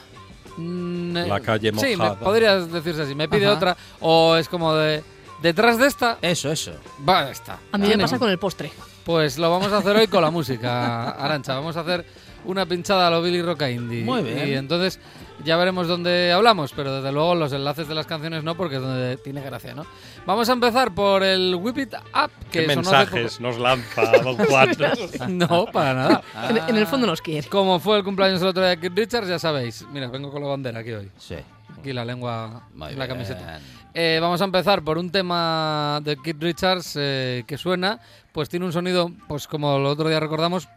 Mm, 0.59 1.17
eh, 1.17 1.27
La 1.29 1.41
calle 1.41 1.71
Sí, 1.77 1.87
me- 1.87 1.97
mojada. 1.97 2.19
podrías 2.19 2.71
decirse 2.71 3.03
así, 3.03 3.15
me 3.15 3.27
pide 3.29 3.47
Ajá. 3.47 3.55
otra, 3.57 3.77
o 4.01 4.37
es 4.37 4.49
como 4.51 4.75
de 4.75 5.03
detrás 5.41 5.79
de 5.79 5.87
esta, 5.87 6.19
Eso, 6.21 6.53
eso. 6.53 6.73
va 7.09 7.31
esta. 7.31 7.59
A 7.73 7.79
mí 7.79 7.89
me 7.89 7.97
pasa 7.97 8.19
con 8.19 8.29
el 8.29 8.39
postre. 8.39 8.71
Pues 9.09 9.39
lo 9.39 9.51
vamos 9.51 9.73
a 9.73 9.79
hacer 9.79 9.97
hoy 9.97 10.07
con 10.07 10.21
la 10.21 10.31
música, 10.31 11.13
Arancha. 11.13 11.55
Vamos 11.55 11.75
a 11.79 11.81
hacer 11.81 12.05
una 12.45 12.67
pinchada 12.67 13.09
a 13.09 13.11
lo 13.11 13.23
Billy 13.23 13.41
Rock 13.41 13.63
Indie. 13.63 14.05
Muy 14.05 14.23
bien. 14.23 14.47
Y 14.47 14.53
entonces 14.53 15.01
ya 15.43 15.57
veremos 15.57 15.89
dónde 15.89 16.31
hablamos, 16.31 16.75
pero 16.77 16.97
desde 16.97 17.11
luego 17.11 17.35
los 17.35 17.51
enlaces 17.55 17.89
de 17.89 17.95
las 17.95 18.05
canciones 18.05 18.45
no, 18.45 18.55
porque 18.55 18.77
es 18.77 18.83
donde 18.83 19.17
tiene 19.17 19.41
gracia, 19.41 19.75
¿no? 19.75 19.87
Vamos 20.27 20.51
a 20.51 20.53
empezar 20.53 20.95
por 20.95 21.23
el 21.23 21.55
Whip 21.55 21.79
It 21.79 21.95
Up, 21.95 22.31
que 22.51 22.51
¿Qué 22.51 22.67
hace 22.67 22.77
mensajes 22.77 23.41
nos 23.41 23.59
lanza 23.59 24.13
Don 24.23 24.37
Juan? 24.37 24.77
No, 25.31 25.65
para 25.73 25.95
nada. 25.95 26.23
En, 26.51 26.59
en 26.69 26.77
el 26.77 26.87
fondo 26.87 27.07
nos 27.07 27.23
quiere. 27.23 27.49
Como 27.49 27.81
fue 27.81 27.97
el 27.97 28.05
cumpleaños 28.05 28.43
el 28.43 28.49
otro 28.49 28.61
día 28.61 28.77
de 28.77 28.79
Keith 28.79 28.95
Richards, 28.95 29.29
ya 29.29 29.39
sabéis. 29.39 29.87
Mira, 29.91 30.09
vengo 30.09 30.31
con 30.31 30.43
la 30.43 30.49
bandera 30.49 30.81
aquí 30.81 30.93
hoy. 30.93 31.11
Sí. 31.17 31.37
Aquí 31.79 31.93
la 31.93 32.05
lengua 32.05 32.69
Muy 32.75 32.95
la 32.95 33.09
camiseta. 33.09 33.61
Eh, 33.95 34.19
vamos 34.21 34.41
a 34.41 34.45
empezar 34.45 34.83
por 34.83 34.99
un 34.99 35.11
tema 35.11 36.01
de 36.05 36.17
Keith 36.17 36.41
Richards 36.41 36.95
eh, 36.97 37.45
que 37.47 37.59
suena, 37.59 37.99
pues 38.33 38.49
tiene 38.49 38.67
un 38.67 38.73
sonido, 38.73 39.11
pues 39.27 39.47
como 39.47 39.77
el 39.77 39.87
otro 39.87 40.09
día 40.09 40.21
recordamos, 40.21 40.69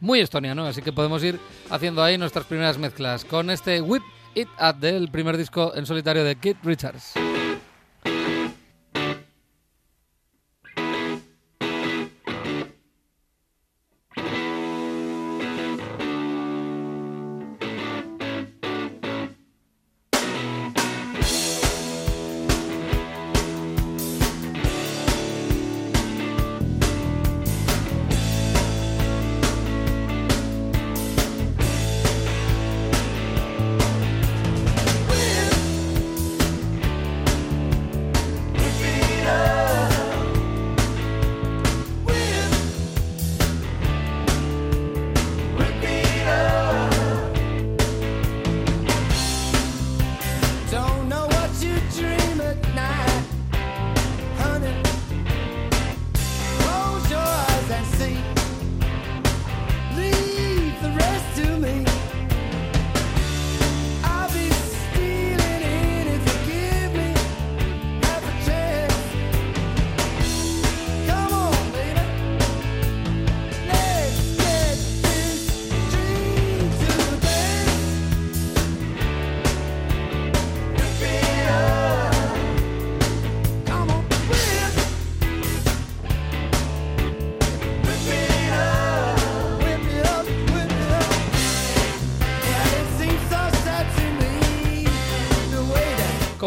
muy 0.00 0.20
estoniano, 0.20 0.64
así 0.66 0.80
que 0.82 0.92
podemos 0.92 1.22
ir 1.22 1.38
haciendo 1.70 2.02
ahí 2.02 2.18
nuestras 2.18 2.46
primeras 2.46 2.78
mezclas 2.78 3.24
con 3.24 3.50
este 3.50 3.80
Whip 3.80 4.02
It 4.34 4.48
Up 4.60 4.78
del 4.78 5.10
primer 5.10 5.36
disco 5.36 5.72
en 5.74 5.86
solitario 5.86 6.24
de 6.24 6.36
Keith 6.36 6.58
Richards. 6.64 7.14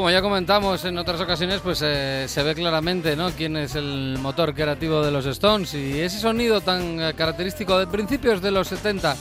Como 0.05 0.13
ya 0.13 0.21
comentamos 0.21 0.85
en 0.85 1.00
otras 1.00 1.19
ocasiones, 1.19 1.62
pues 1.62 1.81
eh, 1.83 2.25
se 2.27 2.43
ve 2.43 2.53
claramente 2.53 3.17
quién 3.35 3.57
es 3.57 3.74
el 3.74 4.19
motor 4.21 4.53
creativo 4.53 5.01
de 5.01 5.09
los 5.09 5.25
Stones 5.25 5.74
y 5.74 6.00
ese 6.00 6.19
sonido 6.19 6.62
tan 6.62 7.01
eh, 7.01 7.15
característico 7.15 7.79
de 7.79 7.88
principios 7.88 8.39
de 8.39 8.51
los 8.51 8.67
70, 8.67 9.15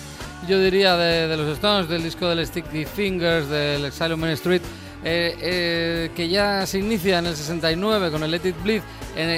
yo 0.46 0.60
diría 0.60 0.94
de, 0.94 1.34
los 1.38 1.48
Stones, 1.54 1.88
del 1.88 2.02
disco 2.02 2.28
del 2.28 2.46
Sticky 2.46 2.84
Fingers, 2.84 3.48
del 3.48 3.86
Exile 3.86 4.12
on 4.12 4.20
Main 4.20 4.34
Street, 4.34 4.60
eh, 5.02 6.10
que 6.14 6.28
ya 6.28 6.66
se 6.66 6.80
inicia 6.80 7.18
en 7.18 7.28
el 7.28 7.34
69 7.34 8.10
con 8.10 8.22
el 8.22 8.30
Let 8.30 8.46
It 8.46 8.62
Bleed, 8.62 8.82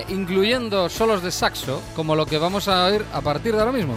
incluyendo 0.09 0.89
solos 0.89 1.23
de 1.23 1.31
saxo, 1.31 1.81
como 1.95 2.17
lo 2.17 2.27
que 2.27 2.39
vamos 2.39 2.67
a 2.67 2.87
oír 2.87 3.05
a 3.13 3.21
partir 3.21 3.55
de 3.55 3.61
ahora 3.61 3.71
mismo. 3.71 3.97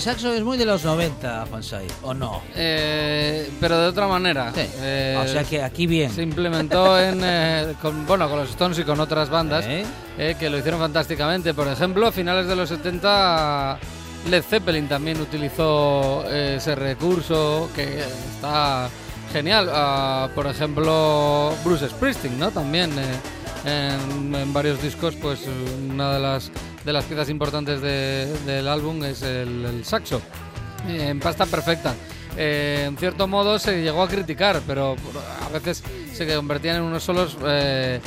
Del 0.00 0.14
saxo 0.14 0.32
es 0.32 0.42
muy 0.42 0.56
de 0.56 0.64
los 0.64 0.82
90, 0.82 1.44
Juansay, 1.50 1.86
¿o 2.00 2.14
no? 2.14 2.40
Eh, 2.56 3.50
pero 3.60 3.78
de 3.78 3.88
otra 3.88 4.08
manera. 4.08 4.50
Sí. 4.54 4.62
Eh, 4.78 5.20
o 5.22 5.28
sea 5.28 5.44
que 5.44 5.62
aquí 5.62 5.86
bien. 5.86 6.10
Se 6.10 6.22
implementó 6.22 6.98
en, 6.98 7.20
eh, 7.22 7.74
con, 7.82 8.06
bueno, 8.06 8.26
con 8.30 8.38
los 8.38 8.48
Stones 8.48 8.78
y 8.78 8.84
con 8.84 8.98
otras 8.98 9.28
bandas 9.28 9.66
¿Eh? 9.68 10.36
que 10.40 10.48
lo 10.48 10.56
hicieron 10.56 10.80
fantásticamente. 10.80 11.52
Por 11.52 11.68
ejemplo, 11.68 12.06
a 12.06 12.12
finales 12.12 12.46
de 12.46 12.56
los 12.56 12.70
70 12.70 13.78
Led 14.30 14.42
Zeppelin 14.42 14.88
también 14.88 15.20
utilizó 15.20 16.24
eh, 16.28 16.54
ese 16.56 16.74
recurso 16.76 17.68
que 17.76 17.98
está 17.98 18.88
genial. 19.30 19.68
Ah, 19.70 20.30
por 20.34 20.46
ejemplo, 20.46 21.52
Bruce 21.62 21.90
Springsteen, 21.90 22.38
¿no? 22.38 22.50
También 22.50 22.90
eh, 22.98 23.92
en, 23.92 24.34
en 24.34 24.50
varios 24.54 24.80
discos, 24.80 25.14
pues 25.16 25.40
una 25.90 26.14
de 26.14 26.20
las, 26.20 26.50
de 26.84 26.92
las 26.92 27.04
piezas 27.04 27.28
importantes 27.28 27.80
de- 27.80 28.26
del 28.46 28.68
álbum 28.68 29.02
es 29.04 29.22
el, 29.22 29.64
el 29.64 29.84
saxo. 29.84 30.20
Eh, 30.88 31.08
en 31.10 31.20
pasta 31.20 31.46
perfecta. 31.46 31.94
Eh, 32.36 32.84
en 32.86 32.96
cierto 32.96 33.26
modo 33.28 33.58
se 33.58 33.82
llegó 33.82 34.02
a 34.02 34.08
criticar, 34.08 34.60
pero 34.66 34.96
a 35.46 35.48
veces 35.52 35.82
se 36.12 36.26
convertían 36.34 36.76
en 36.76 36.82
unos 36.82 37.02
solos 37.02 37.36
eh, 37.44 38.00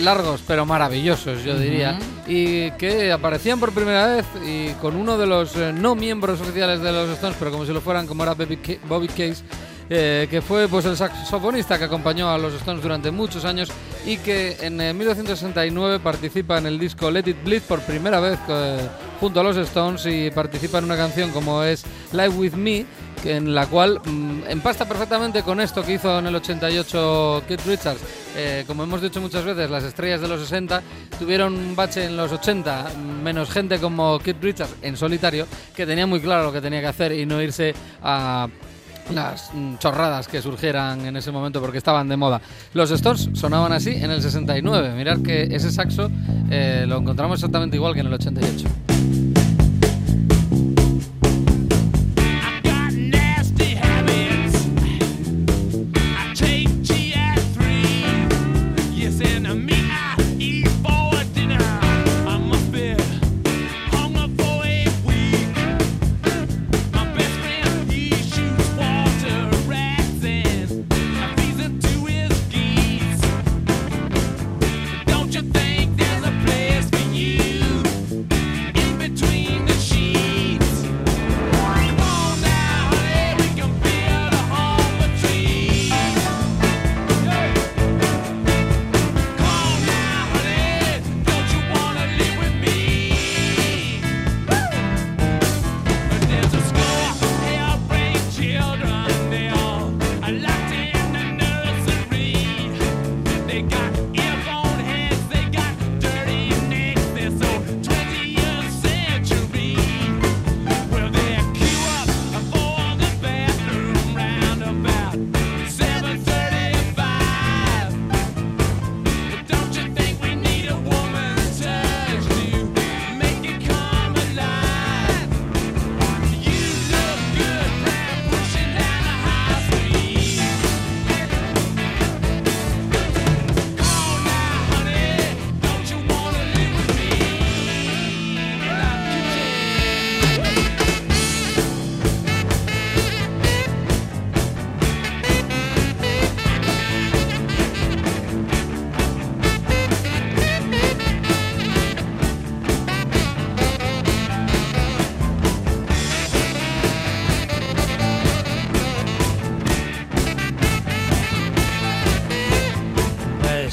largos, 0.00 0.42
pero 0.46 0.66
maravillosos, 0.66 1.42
yo 1.44 1.56
diría. 1.58 1.98
Y 2.26 2.70
que 2.72 3.10
aparecían 3.12 3.58
por 3.60 3.72
primera 3.72 4.06
vez 4.16 4.26
y 4.44 4.70
con 4.74 4.96
uno 4.96 5.16
de 5.16 5.26
los 5.26 5.56
eh, 5.56 5.72
no 5.72 5.94
miembros 5.94 6.40
oficiales 6.40 6.80
de 6.80 6.92
los 6.92 7.08
Stones, 7.10 7.36
pero 7.38 7.50
como 7.50 7.64
si 7.64 7.72
lo 7.72 7.80
fueran, 7.80 8.06
como 8.06 8.22
era 8.24 8.34
Bobby 8.34 9.08
Case. 9.08 9.42
Eh, 9.90 10.26
que 10.30 10.40
fue 10.40 10.68
pues 10.68 10.84
el 10.86 10.96
saxofonista 10.96 11.78
que 11.78 11.84
acompañó 11.84 12.30
a 12.30 12.38
los 12.38 12.54
Stones 12.54 12.82
durante 12.82 13.10
muchos 13.10 13.44
años 13.44 13.70
y 14.06 14.16
que 14.18 14.56
en 14.60 14.80
eh, 14.80 14.92
1969 14.92 16.00
participa 16.00 16.58
en 16.58 16.66
el 16.66 16.78
disco 16.78 17.10
Let 17.10 17.24
It 17.26 17.44
Bleed 17.44 17.62
por 17.62 17.80
primera 17.82 18.20
vez 18.20 18.38
eh, 18.48 18.88
junto 19.20 19.40
a 19.40 19.42
los 19.42 19.56
Stones 19.56 20.06
y 20.06 20.30
participa 20.30 20.78
en 20.78 20.84
una 20.84 20.96
canción 20.96 21.30
como 21.30 21.62
es 21.62 21.84
Live 22.12 22.30
With 22.30 22.54
Me 22.54 22.86
en 23.24 23.54
la 23.54 23.66
cual 23.66 24.00
mm, 24.04 24.48
empasta 24.48 24.86
perfectamente 24.86 25.42
con 25.42 25.60
esto 25.60 25.82
que 25.82 25.94
hizo 25.94 26.18
en 26.18 26.26
el 26.26 26.34
88 26.34 27.44
Keith 27.46 27.66
Richards. 27.66 28.00
Eh, 28.36 28.64
como 28.66 28.82
hemos 28.84 29.02
dicho 29.02 29.20
muchas 29.20 29.44
veces, 29.44 29.70
las 29.70 29.84
estrellas 29.84 30.20
de 30.20 30.28
los 30.28 30.40
60 30.40 30.82
tuvieron 31.18 31.54
un 31.54 31.76
bache 31.76 32.04
en 32.04 32.16
los 32.16 32.32
80, 32.32 32.92
menos 33.22 33.50
gente 33.50 33.78
como 33.78 34.18
Keith 34.18 34.42
Richards 34.42 34.74
en 34.82 34.96
solitario, 34.96 35.46
que 35.74 35.86
tenía 35.86 36.06
muy 36.06 36.20
claro 36.20 36.44
lo 36.44 36.52
que 36.52 36.60
tenía 36.60 36.80
que 36.80 36.86
hacer 36.86 37.12
y 37.12 37.26
no 37.26 37.40
irse 37.40 37.74
a 38.02 38.48
las 39.10 39.50
mm, 39.52 39.76
chorradas 39.78 40.28
que 40.28 40.40
surgieran 40.42 41.04
en 41.06 41.16
ese 41.16 41.32
momento 41.32 41.60
porque 41.60 41.78
estaban 41.78 42.08
de 42.08 42.16
moda. 42.16 42.40
Los 42.74 42.90
Stones 42.90 43.30
sonaban 43.34 43.72
así 43.72 43.90
en 43.90 44.10
el 44.10 44.22
69. 44.22 44.94
Mirad 44.94 45.22
que 45.22 45.42
ese 45.42 45.70
saxo 45.70 46.10
eh, 46.50 46.84
lo 46.86 46.98
encontramos 46.98 47.38
exactamente 47.38 47.76
igual 47.76 47.94
que 47.94 48.00
en 48.00 48.06
el 48.06 48.14
88. 48.14 48.91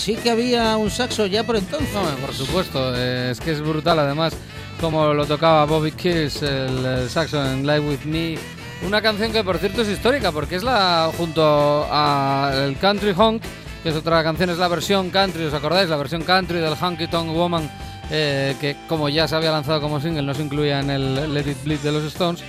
Sí 0.09 0.15
que 0.15 0.31
había 0.31 0.75
un 0.77 0.89
saxo 0.89 1.27
ya 1.27 1.43
por 1.43 1.55
entonces. 1.55 1.93
No, 1.93 2.01
por 2.25 2.33
supuesto, 2.33 2.95
eh, 2.95 3.29
es 3.31 3.39
que 3.39 3.51
es 3.51 3.61
brutal 3.61 3.99
además 3.99 4.33
como 4.81 5.13
lo 5.13 5.25
tocaba 5.27 5.65
Bobby 5.65 5.91
Kills, 5.91 6.41
el, 6.41 7.07
saxo 7.09 7.45
en 7.45 7.61
Live 7.61 7.81
With 7.81 8.05
Me. 8.05 8.35
Una 8.87 9.03
canción 9.03 9.31
que 9.31 9.43
por 9.43 9.59
cierto 9.59 9.83
es 9.83 9.89
histórica 9.89 10.31
porque 10.31 10.55
es 10.55 10.63
la, 10.63 11.11
junto 11.15 11.85
a 11.91 12.51
el 12.55 12.77
Country 12.77 13.13
Honk, 13.15 13.43
que 13.83 13.89
es 13.89 13.95
otra 13.95 14.23
canción, 14.23 14.49
es 14.49 14.57
la 14.57 14.67
versión 14.67 15.11
country, 15.11 15.43
¿os 15.43 15.53
acordáis? 15.53 15.89
La 15.89 15.97
versión 15.97 16.23
country 16.23 16.57
del 16.57 16.73
Honky 16.73 17.07
Tonk 17.07 17.31
Woman, 17.31 17.69
eh, 18.09 18.55
que 18.59 18.77
como 18.87 19.09
ya 19.09 19.27
se 19.27 19.35
había 19.35 19.51
lanzado 19.51 19.79
como 19.79 20.01
single, 20.01 20.23
no 20.23 20.33
se 20.33 20.41
incluía 20.41 20.79
en 20.79 20.89
el 20.89 21.33
Let 21.33 21.51
It 21.51 21.63
Bleed 21.65 21.79
de 21.81 21.91
los 21.91 22.03
Stones. 22.05 22.41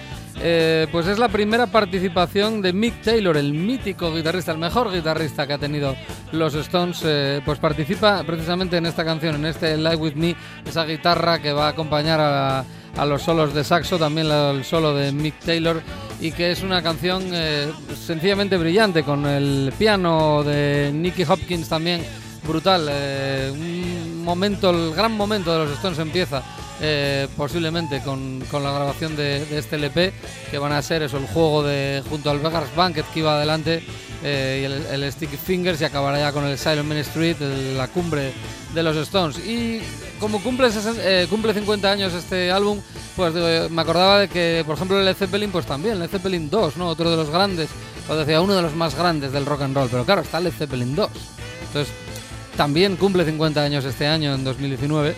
Eh, 0.42 0.86
pues 0.90 1.06
es 1.06 1.18
la 1.18 1.28
primera 1.28 1.66
participación 1.66 2.62
de 2.62 2.72
Mick 2.72 3.02
Taylor, 3.02 3.36
el 3.36 3.52
mítico 3.52 4.14
guitarrista, 4.14 4.52
el 4.52 4.58
mejor 4.58 4.90
guitarrista 4.90 5.46
que 5.46 5.52
ha 5.52 5.58
tenido 5.58 5.94
los 6.32 6.54
Stones. 6.54 7.02
eh, 7.04 7.42
pues 7.44 7.58
participa 7.58 8.22
precisamente 8.24 8.78
en 8.78 8.86
esta 8.86 9.04
canción, 9.04 9.34
en 9.34 9.44
este 9.44 9.76
Live 9.76 9.96
With 9.96 10.14
Me, 10.14 10.34
esa 10.64 10.86
guitarra 10.86 11.40
que 11.40 11.52
va 11.52 11.66
a 11.66 11.70
acompañar 11.70 12.20
a, 12.20 12.64
los 13.04 13.22
solos 13.22 13.54
de 13.54 13.64
saxo, 13.64 13.98
también 13.98 14.26
el 14.30 14.64
solo 14.64 14.94
de 14.94 15.12
Mick 15.12 15.38
Taylor, 15.40 15.80
y 16.20 16.32
que 16.32 16.50
es 16.50 16.62
una 16.62 16.82
canción 16.82 17.22
eh, 17.32 17.70
sencillamente 17.94 18.56
brillante, 18.56 19.02
con 19.02 19.26
el 19.26 19.72
piano 19.78 20.42
de 20.42 20.90
Nicky 20.92 21.24
Hopkins 21.24 21.68
también 21.68 22.02
brutal. 22.46 22.90
un 23.52 24.24
momento, 24.24 24.70
el 24.70 24.94
gran 24.94 25.12
momento 25.12 25.52
de 25.52 25.64
los 25.64 25.72
Stones 25.76 25.98
empieza 25.98 26.42
eh, 26.80 27.28
posiblemente 27.36 28.00
con, 28.02 28.40
con 28.50 28.62
la 28.62 28.72
grabación 28.72 29.16
de, 29.16 29.44
de 29.44 29.58
este 29.58 29.76
LP, 29.76 30.12
que 30.50 30.58
van 30.58 30.72
a 30.72 30.82
ser 30.82 31.02
eso, 31.02 31.18
el 31.18 31.26
juego 31.26 31.62
de 31.62 32.02
junto 32.08 32.30
al 32.30 32.38
Vegas 32.38 32.74
Banquet 32.74 33.04
que 33.12 33.20
iba 33.20 33.36
adelante 33.36 33.82
eh, 34.22 34.58
y 34.62 34.64
el, 34.64 35.02
el 35.02 35.12
Sticky 35.12 35.36
Fingers 35.36 35.80
y 35.80 35.84
acabará 35.84 36.18
ya 36.18 36.32
con 36.32 36.44
el 36.44 36.56
Silent 36.58 36.84
Main 36.88 37.00
Street, 37.00 37.36
el- 37.40 37.76
la 37.76 37.88
cumbre 37.88 38.32
de 38.74 38.82
los 38.82 38.96
Stones. 38.96 39.38
Y 39.38 39.80
como 40.18 40.42
cumple, 40.42 40.68
eh, 40.98 41.26
cumple 41.28 41.52
50 41.54 41.90
años 41.90 42.12
este 42.14 42.50
álbum, 42.50 42.78
pues 43.16 43.34
digo, 43.34 43.46
me 43.70 43.82
acordaba 43.82 44.20
de 44.20 44.28
que, 44.28 44.62
por 44.66 44.76
ejemplo, 44.76 44.98
el 44.98 45.04
Led 45.04 45.16
Zeppelin, 45.16 45.50
pues 45.50 45.66
también, 45.66 45.98
Led 45.98 46.08
Zeppelin 46.08 46.48
2, 46.50 46.76
¿no? 46.76 46.88
Otro 46.88 47.10
de 47.10 47.16
los 47.16 47.30
grandes, 47.30 47.68
o 48.08 48.14
decía, 48.14 48.40
uno 48.40 48.54
de 48.54 48.62
los 48.62 48.74
más 48.74 48.94
grandes 48.94 49.32
del 49.32 49.44
rock 49.46 49.62
and 49.62 49.74
roll, 49.76 49.88
pero 49.90 50.04
claro, 50.04 50.20
está 50.22 50.38
Led 50.40 50.52
Zeppelin 50.52 50.94
2. 50.94 51.10
Entonces, 51.68 51.92
también 52.56 52.96
cumple 52.96 53.24
50 53.24 53.62
años 53.62 53.84
este 53.84 54.06
año, 54.06 54.34
en 54.34 54.44
2019. 54.44 55.14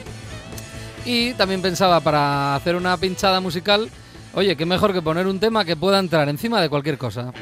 Y 1.05 1.35
también 1.35 1.61
pensaba 1.63 2.01
para 2.01 2.55
hacer 2.55 2.77
una 2.77 2.97
pinchada 2.97 3.41
musical, 3.41 3.91
oye, 4.35 4.57
qué 4.57 4.65
mejor 4.65 4.93
que 4.93 5.03
poner 5.03 5.27
un 5.27 5.41
tema 5.41 5.65
que 5.65 5.77
pueda 5.77 5.99
entrar 5.99 6.29
encima 6.29 6.61
de 6.61 6.69
cualquier 6.69 6.97
cosa. 6.97 7.33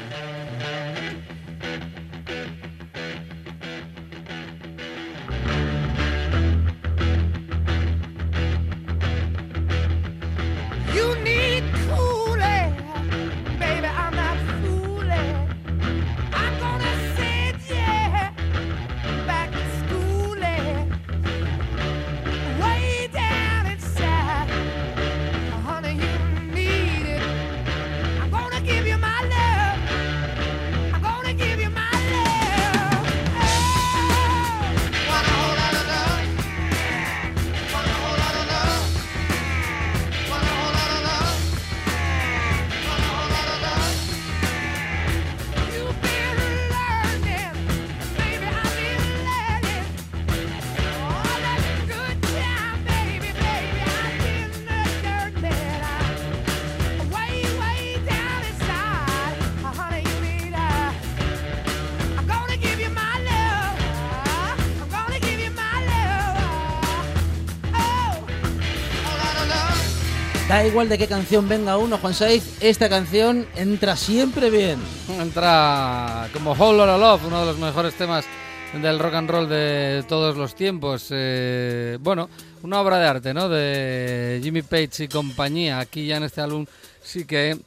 Da 70.51 70.67
igual 70.67 70.89
de 70.89 70.97
qué 70.97 71.07
canción 71.07 71.47
venga 71.47 71.77
uno, 71.77 71.97
Juan 71.97 72.13
Saiz, 72.13 72.57
esta 72.59 72.89
canción 72.89 73.47
entra 73.55 73.95
siempre 73.95 74.49
bien. 74.49 74.81
Entra 75.17 76.27
como 76.33 76.51
Whole 76.51 76.77
Lotta 76.77 76.97
Love, 76.97 77.27
uno 77.27 77.39
de 77.39 77.45
los 77.45 77.57
mejores 77.57 77.93
temas 77.93 78.25
del 78.73 78.99
rock 78.99 79.13
and 79.13 79.29
roll 79.29 79.47
de 79.47 80.03
todos 80.09 80.35
los 80.35 80.53
tiempos. 80.53 81.07
Eh, 81.11 81.97
bueno, 82.01 82.29
una 82.63 82.81
obra 82.81 82.99
de 82.99 83.07
arte, 83.07 83.33
¿no? 83.33 83.47
De 83.47 84.41
Jimmy 84.43 84.61
Page 84.61 85.05
y 85.05 85.07
compañía. 85.07 85.79
Aquí 85.79 86.05
ya 86.05 86.17
en 86.17 86.23
este 86.23 86.41
álbum 86.41 86.65
sí 87.01 87.23
que 87.23 87.57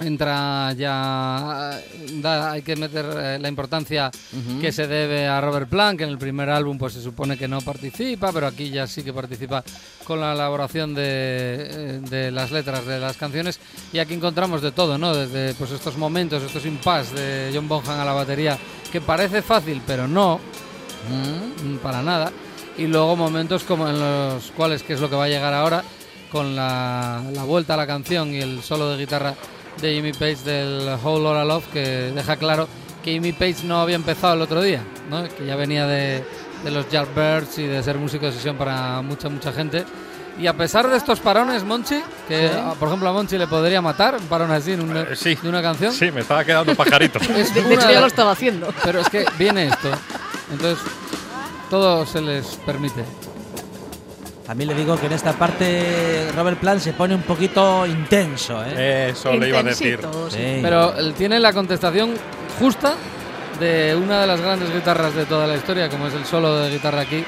entra 0.00 0.72
ya 0.72 1.78
da- 2.20 2.52
hay 2.52 2.62
que 2.62 2.76
meter 2.76 3.04
eh, 3.14 3.38
la 3.40 3.48
importancia 3.48 4.10
que 4.60 4.72
se 4.72 4.86
debe 4.86 5.26
a 5.28 5.40
Robert 5.40 5.68
Plant 5.68 5.98
que 5.98 6.04
en 6.04 6.10
el 6.10 6.18
primer 6.18 6.48
álbum 6.48 6.78
pues 6.78 6.94
se 6.94 7.02
supone 7.02 7.36
que 7.36 7.46
no 7.46 7.60
participa 7.60 8.32
pero 8.32 8.46
aquí 8.46 8.70
ya 8.70 8.86
sí 8.86 9.02
que 9.02 9.12
participa 9.12 9.62
con 10.04 10.18
la 10.20 10.32
elaboración 10.32 10.94
de, 10.94 11.02
eh, 11.04 12.00
de 12.08 12.30
las 12.30 12.50
letras 12.50 12.86
de 12.86 12.98
las 12.98 13.16
canciones. 13.16 13.60
Y 13.92 13.98
aquí 13.98 14.14
encontramos 14.14 14.62
de 14.62 14.72
todo 14.72 14.96
no 14.98 15.14
desde 15.14 15.54
pues 15.54 15.70
estos 15.72 15.96
momentos 15.98 16.42
estos 16.42 16.64
impasse 16.66 17.14
de 17.14 17.50
John 17.54 17.68
Bonham 17.68 18.00
a 18.00 18.04
la 18.04 18.12
batería 18.14 18.58
que 18.90 19.00
parece 19.00 19.42
fácil 19.42 19.82
pero 19.86 20.08
no 20.08 20.40
para 21.82 22.02
nada. 22.02 22.30
Y 22.78 22.86
luego 22.86 23.16
momentos 23.16 23.64
como 23.64 23.86
en 23.88 23.98
los 24.00 24.50
cuales 24.52 24.82
que 24.82 24.94
es 24.94 25.00
lo 25.00 25.10
que 25.10 25.16
va 25.16 25.24
a 25.24 25.28
llegar 25.28 25.52
ahora 25.52 25.82
con 26.30 26.56
la, 26.56 27.22
la 27.34 27.44
vuelta 27.44 27.74
a 27.74 27.76
la 27.76 27.86
canción 27.86 28.32
y 28.32 28.38
el 28.40 28.62
solo 28.62 28.88
de 28.90 28.96
guitarra 28.96 29.34
de 29.80 29.94
Jimmy 29.94 30.12
Page 30.12 30.36
del 30.44 30.96
Whole 31.02 31.22
Lotta 31.24 31.44
Love 31.44 31.64
que 31.72 31.80
deja 32.14 32.36
claro 32.36 32.68
que 33.02 33.12
Jimmy 33.12 33.32
Page 33.32 33.64
no 33.64 33.80
había 33.80 33.96
empezado 33.96 34.34
el 34.34 34.42
otro 34.42 34.62
día, 34.62 34.82
¿no? 35.10 35.24
que 35.28 35.44
ya 35.46 35.56
venía 35.56 35.86
de, 35.86 36.24
de 36.64 36.70
los 36.70 36.88
Yardbirds 36.88 37.58
y 37.58 37.66
de 37.66 37.82
ser 37.82 37.96
músico 37.98 38.26
de 38.26 38.32
sesión 38.32 38.56
para 38.56 39.02
mucha, 39.02 39.28
mucha 39.28 39.52
gente. 39.52 39.84
Y 40.38 40.46
a 40.46 40.56
pesar 40.56 40.88
de 40.88 40.96
estos 40.96 41.20
parones, 41.20 41.62
Monchi, 41.64 42.00
que 42.28 42.46
a- 42.48 42.72
por 42.74 42.88
ejemplo 42.88 43.08
a 43.08 43.12
Monchi 43.12 43.36
le 43.36 43.46
podría 43.48 43.82
matar 43.82 44.16
un 44.16 44.26
parón 44.28 44.50
así 44.52 44.72
en 44.72 44.80
una, 44.82 45.00
Eh, 45.02 45.16
sí. 45.16 45.34
de 45.42 45.48
una 45.48 45.60
canción, 45.60 45.92
Sí, 45.92 46.10
me 46.10 46.20
estaba 46.22 46.44
quedando 46.44 46.74
pajarito. 46.74 47.18
es 47.36 47.52
De, 47.54 47.74
hecho, 47.74 47.90
ya 47.90 48.00
lo 48.00 48.06
estaba 48.06 48.30
haciendo. 48.32 48.72
pero 48.84 49.00
es 49.00 49.08
que 49.10 49.26
viene 49.38 49.66
esto. 49.66 49.90
Entonces, 50.52 50.78
todo 51.68 52.06
se 52.06 52.20
les 52.22 52.46
permite. 52.64 53.04
También 54.46 54.70
le 54.70 54.74
digo 54.74 54.98
que 54.98 55.06
en 55.06 55.12
esta 55.12 55.32
parte 55.34 56.30
Robert 56.34 56.58
Plant 56.58 56.80
se 56.80 56.92
pone 56.92 57.14
un 57.14 57.22
poquito 57.22 57.86
intenso, 57.86 58.62
¿eh? 58.64 59.10
Eso 59.10 59.32
le 59.34 59.48
iba 59.48 59.60
a 59.60 59.62
decir. 59.62 59.94
Intensito, 59.94 60.30
sí. 60.30 60.58
Pero 60.60 60.96
él 60.98 61.14
tiene 61.14 61.38
la 61.38 61.52
contestación 61.52 62.14
justa 62.58 62.94
de 63.60 63.94
una 63.94 64.22
de 64.22 64.26
las 64.26 64.40
grandes 64.40 64.74
guitarras 64.74 65.14
de 65.14 65.26
toda 65.26 65.46
la 65.46 65.56
historia, 65.56 65.88
como 65.88 66.08
es 66.08 66.14
el 66.14 66.24
solo 66.24 66.58
de 66.58 66.70
guitarra 66.70 67.02
aquí 67.02 67.24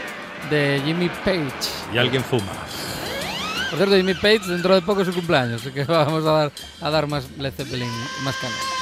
de 0.50 0.82
Jimmy 0.84 1.08
Page. 1.24 1.52
Y 1.92 1.98
alguien 1.98 2.24
fuma. 2.24 2.52
Por 3.70 3.78
cierto, 3.78 3.96
Jimmy 3.96 4.14
Page 4.14 4.40
dentro 4.48 4.74
de 4.74 4.82
poco 4.82 5.02
es 5.02 5.08
su 5.08 5.14
cumpleaños, 5.14 5.60
así 5.60 5.70
que 5.70 5.84
vamos 5.88 6.24
a 6.26 6.32
dar, 6.32 6.52
a 6.80 6.90
dar 6.90 7.06
más 7.06 7.28
Led 7.38 7.52
Zeppelin, 7.52 7.90
más 8.24 8.36
caña. 8.36 8.73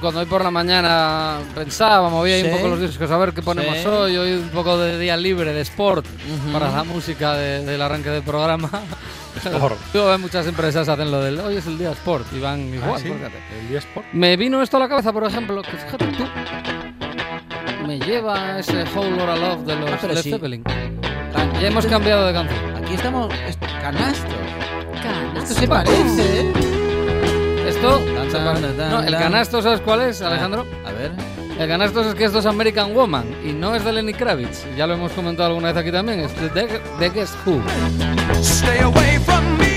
Cuando 0.00 0.20
hoy 0.20 0.26
por 0.26 0.42
la 0.42 0.50
mañana 0.50 1.36
pensaba, 1.54 2.08
movía 2.08 2.34
ahí 2.36 2.42
Sí. 2.42 2.48
un 2.48 2.56
poco 2.56 2.68
los 2.68 2.80
discos 2.80 3.10
a 3.10 3.16
ver 3.18 3.32
qué 3.32 3.42
ponemos 3.42 3.76
Sí. 3.76 3.86
hoy, 3.86 4.16
hoy 4.16 4.32
un 4.32 4.48
poco 4.48 4.76
de 4.78 4.98
día 4.98 5.16
libre, 5.16 5.52
de 5.52 5.60
sport, 5.60 6.04
para 6.52 6.70
la 6.72 6.82
música 6.82 7.34
de- 7.34 7.64
del 7.64 7.80
arranque 7.80 8.08
del 8.10 8.22
programa. 8.22 8.68
Sport. 9.44 9.76
Yo, 9.94 10.18
muchas 10.18 10.46
empresas 10.46 10.88
hacen 10.88 11.10
lo 11.10 11.20
del 11.20 11.38
hoy 11.40 11.56
es 11.56 11.66
el 11.66 11.78
día 11.78 11.90
sport 11.92 12.26
y 12.32 12.40
van 12.40 12.74
igual. 12.74 12.94
Ah, 12.96 12.98
¿sí? 12.98 13.12
El 13.70 13.76
eSport. 13.76 14.06
Me 14.12 14.36
vino 14.36 14.60
esto 14.62 14.76
a 14.78 14.80
la 14.80 14.88
cabeza, 14.88 15.12
por 15.12 15.24
ejemplo, 15.24 15.62
que 15.62 15.70
fíjate 15.76 16.06
tú, 16.06 16.24
me 17.86 17.98
lleva 18.00 18.58
ese 18.58 18.84
Whole 18.94 19.10
Lotta 19.10 19.36
Love 19.36 19.66
de 19.66 19.76
los 19.76 19.90
Ah, 19.90 20.06
Led 20.08 20.22
sí. 20.22 20.30
Zeppelin. 20.30 20.64
Ah, 20.66 21.60
Ya 21.60 21.68
hemos 21.68 21.86
cambiado 21.86 22.26
de 22.26 22.32
canción. 22.32 22.76
Aquí 22.76 22.94
estamos. 22.94 23.32
es- 23.46 23.56
Canastro. 23.56 24.36
Canas. 25.02 25.42
Esto 25.50 25.60
se 25.60 25.68
parece, 25.68 26.40
¿eh? 26.40 26.52
Esto 27.68 28.00
No, 28.32 29.02
el 29.02 29.14
canasto, 29.16 29.62
¿sabes 29.62 29.80
cuál 29.80 30.02
es, 30.02 30.22
Alejandro? 30.22 30.66
A 30.84 30.92
ver. 30.92 31.12
El 31.58 31.68
canasto 31.68 32.00
es 32.00 32.14
que 32.14 32.24
esto 32.24 32.38
es 32.38 32.46
American 32.46 32.94
Woman 32.94 33.24
y 33.44 33.52
no 33.52 33.74
es 33.74 33.84
de 33.84 33.92
Lenny 33.92 34.14
Kravitz. 34.14 34.64
Ya 34.76 34.86
lo 34.86 34.94
hemos 34.94 35.12
comentado 35.12 35.48
alguna 35.48 35.68
vez 35.68 35.76
aquí 35.76 35.92
también. 35.92 36.20
Es 36.20 36.54
de 36.54 36.80
The 36.98 37.10
Guess 37.10 37.36
Who. 37.44 37.60
Stay 38.40 38.78
away 38.80 39.18
from 39.18 39.44
me, 39.58 39.71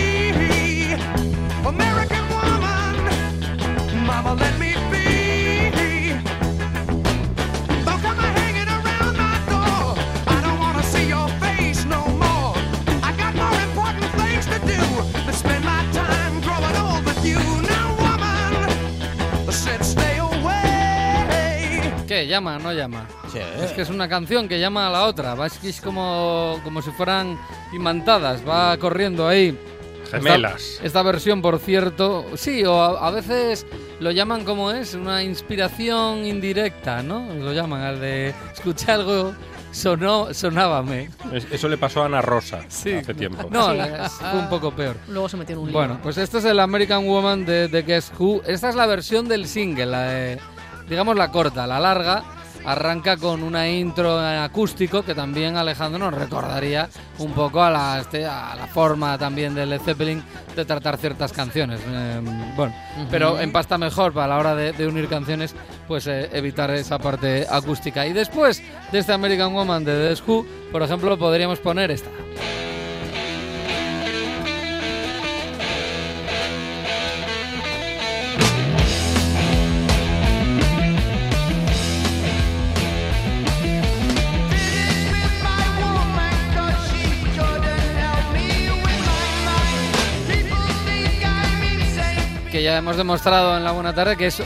¿Qué? 22.16 22.28
¿Llama? 22.28 22.58
¿No 22.60 22.72
llama? 22.72 23.06
Sí. 23.30 23.40
Es 23.62 23.74
que 23.74 23.82
es 23.82 23.90
una 23.90 24.08
canción 24.08 24.48
que 24.48 24.58
llama 24.58 24.88
a 24.88 24.90
la 24.90 25.04
otra. 25.04 25.36
Va, 25.36 25.48
es 25.48 25.58
que 25.58 25.68
es 25.68 25.82
como, 25.82 26.62
como 26.64 26.82
si 26.82 26.90
fueran 26.92 27.38
imantadas. 27.74 28.42
Va 28.48 28.78
corriendo 28.78 29.28
ahí. 29.28 29.58
Gemelas. 30.10 30.62
Esta, 30.76 30.86
esta 30.86 31.04
versión, 31.04 31.42
por 31.42 31.60
cierto, 31.60 32.26
sí, 32.38 32.64
o 32.64 32.82
a, 32.82 33.06
a 33.08 33.12
veces 33.12 33.66
lo 34.00 34.12
llaman 34.12 34.46
como 34.46 34.72
es, 34.72 34.94
una 34.94 35.24
inspiración 35.24 36.26
indirecta, 36.26 37.04
¿no? 37.04 37.34
Lo 37.34 37.52
llaman 37.52 37.82
al 37.82 38.00
de 38.00 38.34
escuché 38.54 38.94
algo, 38.94 39.34
sonó, 39.74 40.34
sonábame. 40.34 41.10
Es- 41.34 41.48
Eso 41.52 41.68
le 41.68 41.78
pasó 41.78 42.04
a 42.04 42.06
Ana 42.06 42.22
Rosa 42.22 42.62
Sí. 42.70 42.94
hace 42.94 43.14
tiempo. 43.14 43.50
No, 43.52 43.72
Sí. 43.72 43.78
la- 43.78 44.10
fue 44.10 44.40
un 44.40 44.48
poco 44.48 44.72
peor. 44.72 44.96
Luego 45.10 45.28
se 45.28 45.36
metió 45.36 45.56
en 45.56 45.62
un 45.64 45.68
lío. 45.68 45.74
Bueno, 45.78 46.00
pues 46.02 46.18
este 46.18 46.38
es 46.38 46.46
el 46.46 46.62
American 46.62 47.06
Woman 47.06 47.44
de, 47.46 47.68
de 47.68 47.82
Guess 47.82 48.14
Who. 48.18 48.42
Esta 48.48 48.70
es 48.70 48.76
la 48.76 48.86
versión 48.86 49.28
del 49.28 49.48
single, 49.48 49.88
la 49.88 50.04
de- 50.04 50.40
digamos 50.90 51.16
la 51.16 51.32
corta, 51.32 51.68
la 51.68 51.80
larga. 51.80 52.24
Arranca 52.68 53.16
con 53.18 53.44
una 53.44 53.70
intro 53.70 54.18
acústico 54.20 55.04
que 55.04 55.14
también 55.14 55.56
Alejandro 55.56 56.10
nos 56.10 56.20
recordaría 56.20 56.90
un 57.20 57.32
poco 57.34 57.62
a 57.62 57.70
la, 57.70 58.00
este, 58.00 58.26
a 58.26 58.56
la 58.56 58.66
forma 58.66 59.20
también 59.20 59.54
de 59.54 59.68
Led 59.68 59.80
Zeppelin 59.82 60.24
de 60.56 60.66
tratar 60.66 60.98
ciertas 60.98 61.32
canciones. 61.32 61.80
Eh, 61.88 62.22
bueno, 62.56 62.74
pero 63.12 63.40
empasta 63.40 63.78
mejor 63.78 64.14
para 64.14 64.30
la 64.30 64.38
hora 64.40 64.56
de, 64.56 64.72
de 64.72 64.88
unir 64.88 65.08
canciones, 65.08 65.54
pues 65.88 66.08
eh, 66.08 66.28
evitar 66.34 66.72
esa 66.72 66.98
parte 66.98 67.46
acústica. 67.48 68.08
Y 68.08 68.14
después 68.14 68.64
de 68.92 68.98
este 68.98 69.14
American 69.14 69.54
Woman 69.54 69.86
de 69.86 70.16
The 70.16 70.24
Who, 70.24 70.48
por 70.72 70.82
ejemplo, 70.82 71.20
podríamos 71.20 71.60
poner 71.60 71.92
esta. 71.92 72.10
Ya 92.66 92.78
hemos 92.80 92.98
demostrado 92.98 93.56
en 93.56 93.64
la 93.64 93.72
buena 93.74 93.94
tarde 93.94 94.18
que 94.18 94.26
eso 94.26 94.44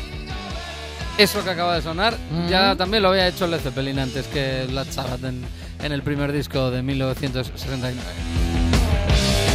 eso 1.18 1.42
que 1.42 1.52
acaba 1.52 1.76
de 1.76 1.82
sonar 1.82 2.14
ya 2.50 2.76
también 2.76 3.02
lo 3.02 3.10
había 3.10 3.26
hecho 3.30 3.48
Led 3.48 3.62
Zeppelin 3.62 3.98
antes 3.98 4.28
que 4.28 4.66
Black 4.68 4.92
Sabbath 4.92 5.24
en, 5.24 5.42
en 5.82 5.92
el 5.94 6.02
primer 6.04 6.34
disco 6.34 6.70
de 6.70 6.84
1969. 6.84 7.96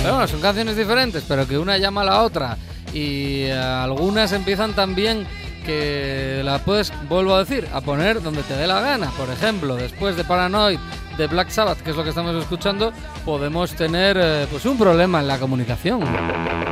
Pero 0.00 0.14
bueno, 0.14 0.27
son 0.27 0.40
canciones 0.40 0.79
diferentes, 0.79 1.24
pero 1.29 1.46
que 1.46 1.59
una 1.59 1.77
llama 1.77 2.00
a 2.00 2.05
la 2.05 2.22
otra 2.22 2.57
y 2.94 3.42
eh, 3.42 3.53
algunas 3.53 4.33
empiezan 4.33 4.72
también 4.72 5.27
que 5.66 6.40
la 6.42 6.59
puedes, 6.59 6.90
vuelvo 7.07 7.35
a 7.35 7.40
decir, 7.40 7.68
a 7.70 7.83
poner 7.83 8.22
donde 8.22 8.42
te 8.44 8.55
dé 8.57 8.66
la 8.66 8.81
gana. 8.81 9.11
Por 9.11 9.29
ejemplo, 9.29 9.77
después 9.77 10.16
de 10.16 10.24
Paranoid 10.24 10.79
de 11.18 11.27
Black 11.27 11.50
Sabbath, 11.50 11.83
que 11.83 11.90
es 11.90 11.96
lo 11.96 12.03
que 12.03 12.11
estamos 12.11 12.35
escuchando, 12.37 12.94
podemos 13.27 13.74
tener 13.74 14.16
eh, 14.18 14.46
pues 14.50 14.64
un 14.64 14.79
problema 14.79 15.20
en 15.20 15.29
la 15.29 15.38
comunicación. 15.38 16.63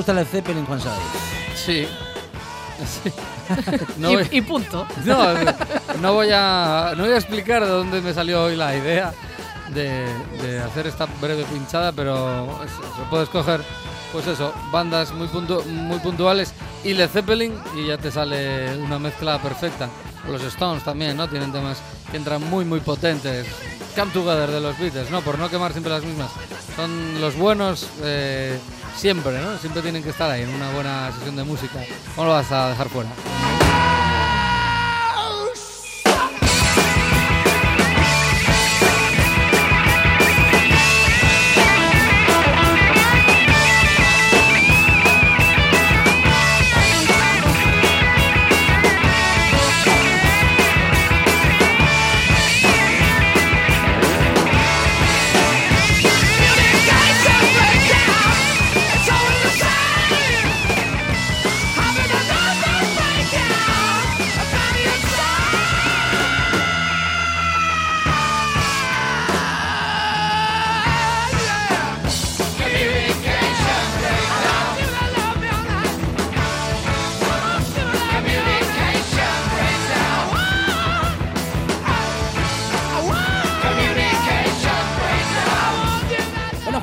Gusta 0.00 0.18
el 0.18 0.26
Zeppelin, 0.26 0.64
Juan 0.66 0.80
Saiz? 0.80 1.02
Sí. 1.54 1.86
Sí. 3.04 3.12
No 3.98 4.12
y, 4.12 4.14
voy- 4.16 4.28
y 4.30 4.40
punto. 4.42 4.86
No, 5.04 5.26
no 6.00 6.12
voy 6.14 6.28
a 6.32 6.92
no 6.96 7.02
voy 7.04 7.12
a 7.12 7.16
explicar 7.16 7.62
de 7.64 7.68
dónde 7.68 8.00
me 8.00 8.14
salió 8.14 8.44
hoy 8.44 8.54
la 8.54 8.76
idea 8.76 9.12
de, 9.74 10.06
de 10.40 10.60
hacer 10.60 10.86
esta 10.86 11.06
breve 11.20 11.42
pinchada, 11.52 11.90
pero 11.90 12.60
se 12.96 13.02
puede 13.10 13.24
escoger, 13.24 13.60
pues 14.12 14.26
eso, 14.28 14.54
bandas 14.70 15.12
muy 15.12 15.26
puntu- 15.26 15.64
muy 15.66 15.98
puntuales 15.98 16.52
y 16.84 16.94
Led 16.94 17.10
Zeppelin 17.10 17.52
y 17.76 17.88
ya 17.88 17.98
te 17.98 18.10
sale 18.12 18.76
una 18.76 18.98
mezcla 19.00 19.42
perfecta. 19.42 19.88
Los 20.30 20.42
Stones 20.44 20.84
también, 20.84 21.16
¿no? 21.16 21.28
Tienen 21.28 21.50
temas 21.50 21.78
que 22.10 22.18
entran 22.18 22.48
muy 22.48 22.64
muy 22.64 22.78
potentes. 22.80 23.46
Come 23.96 24.12
Together 24.12 24.48
de 24.48 24.60
los 24.60 24.78
Beatles, 24.78 25.10
¿no? 25.10 25.22
Por 25.22 25.38
no 25.40 25.50
quemar 25.50 25.72
siempre 25.72 25.92
las 25.92 26.04
mismas. 26.04 26.30
Son 26.76 27.20
los 27.20 27.36
buenos 27.36 27.88
eh, 28.04 28.56
siempre, 28.94 29.40
¿no? 29.40 29.56
Siempre 29.58 29.82
tienen 29.82 30.02
que 30.02 30.10
estar 30.10 30.30
ahí 30.30 30.42
en 30.42 30.50
una 30.50 30.70
buena 30.70 31.12
sesión 31.12 31.36
de 31.36 31.44
música. 31.44 31.80
¿Cómo 32.14 32.28
lo 32.28 32.34
vas 32.34 32.50
a 32.52 32.70
dejar 32.70 32.88
fuera? 32.88 33.10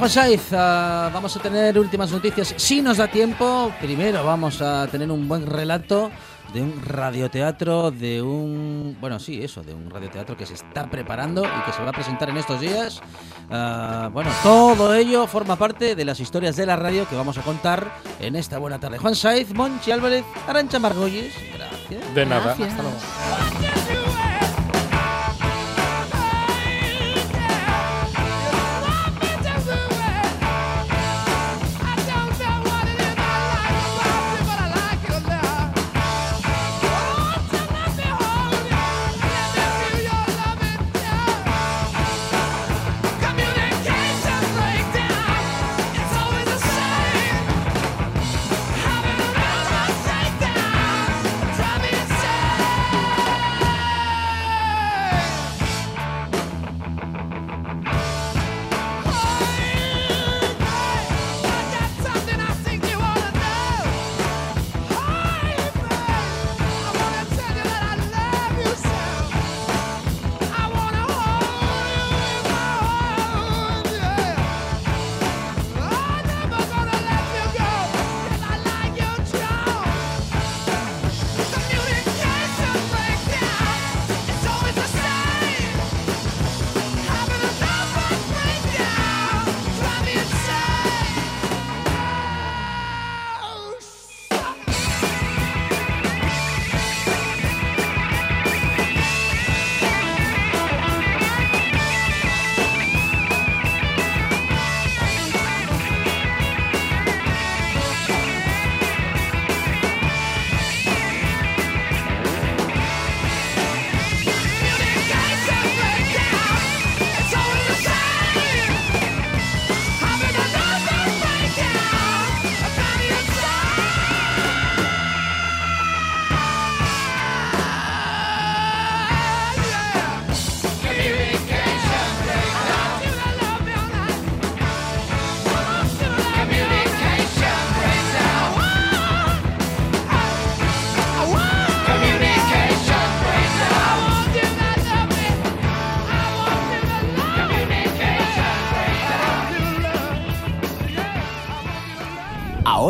Juan 0.08 0.14
Saiz, 0.14 0.54
ah, 0.54 1.10
vamos 1.14 1.36
a 1.36 1.42
tener 1.42 1.78
últimas 1.78 2.10
noticias. 2.14 2.54
Si 2.56 2.82
nos 2.82 2.96
da 2.96 3.10
tiempo, 3.10 3.74
primero 3.82 4.24
vamos 4.24 4.62
a 4.62 4.88
tener 4.88 5.12
un 5.12 5.28
buen 5.28 5.46
relato 5.46 6.10
de 6.54 6.62
un 6.62 6.82
radioteatro, 6.82 7.92
de 7.92 8.22
un... 8.22 8.96
Bueno, 9.02 9.20
sí, 9.20 9.44
eso, 9.44 9.64
de 9.64 9.74
un 9.74 9.90
radioteatro 9.90 10.38
que 10.38 10.46
se 10.46 10.54
está 10.54 10.90
preparando 10.90 11.44
y 11.44 11.66
que 11.66 11.74
se 11.74 11.84
va 11.84 11.90
a 11.90 11.92
presentar 11.92 12.30
en 12.30 12.38
estos 12.38 12.62
días. 12.62 13.02
Ah, 13.50 14.10
bueno, 14.14 14.32
todo 14.44 14.94
ello 14.94 15.28
forma 15.28 15.58
parte 15.58 15.94
de 15.94 16.06
las 16.06 16.22
historias 16.22 16.56
de 16.56 16.66
la 16.66 16.78
radio 16.78 17.06
que 17.10 17.18
vamos 17.18 17.38
a 17.38 17.42
contar 17.42 17.92
en 18.22 18.38
esta 18.38 18.60
buena 18.60 18.80
tarde. 18.80 19.00
Juan 19.00 19.14
Saiz, 19.14 19.54
Monchi 19.54 19.92
Álvarez, 19.92 20.24
Arancha 20.48 20.80
Margolles, 20.80 21.34
gracias. 21.54 22.16
De 22.16 22.26
nada. 22.26 22.56
Gracias. 22.56 22.70
Hasta 22.70 22.82
luego. 22.82 24.07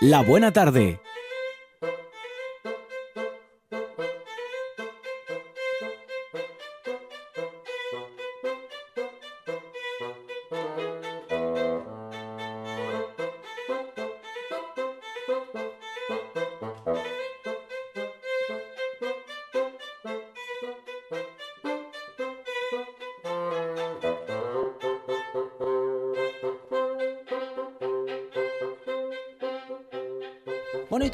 La 0.00 0.20
buena 0.20 0.52
tarde. 0.52 1.00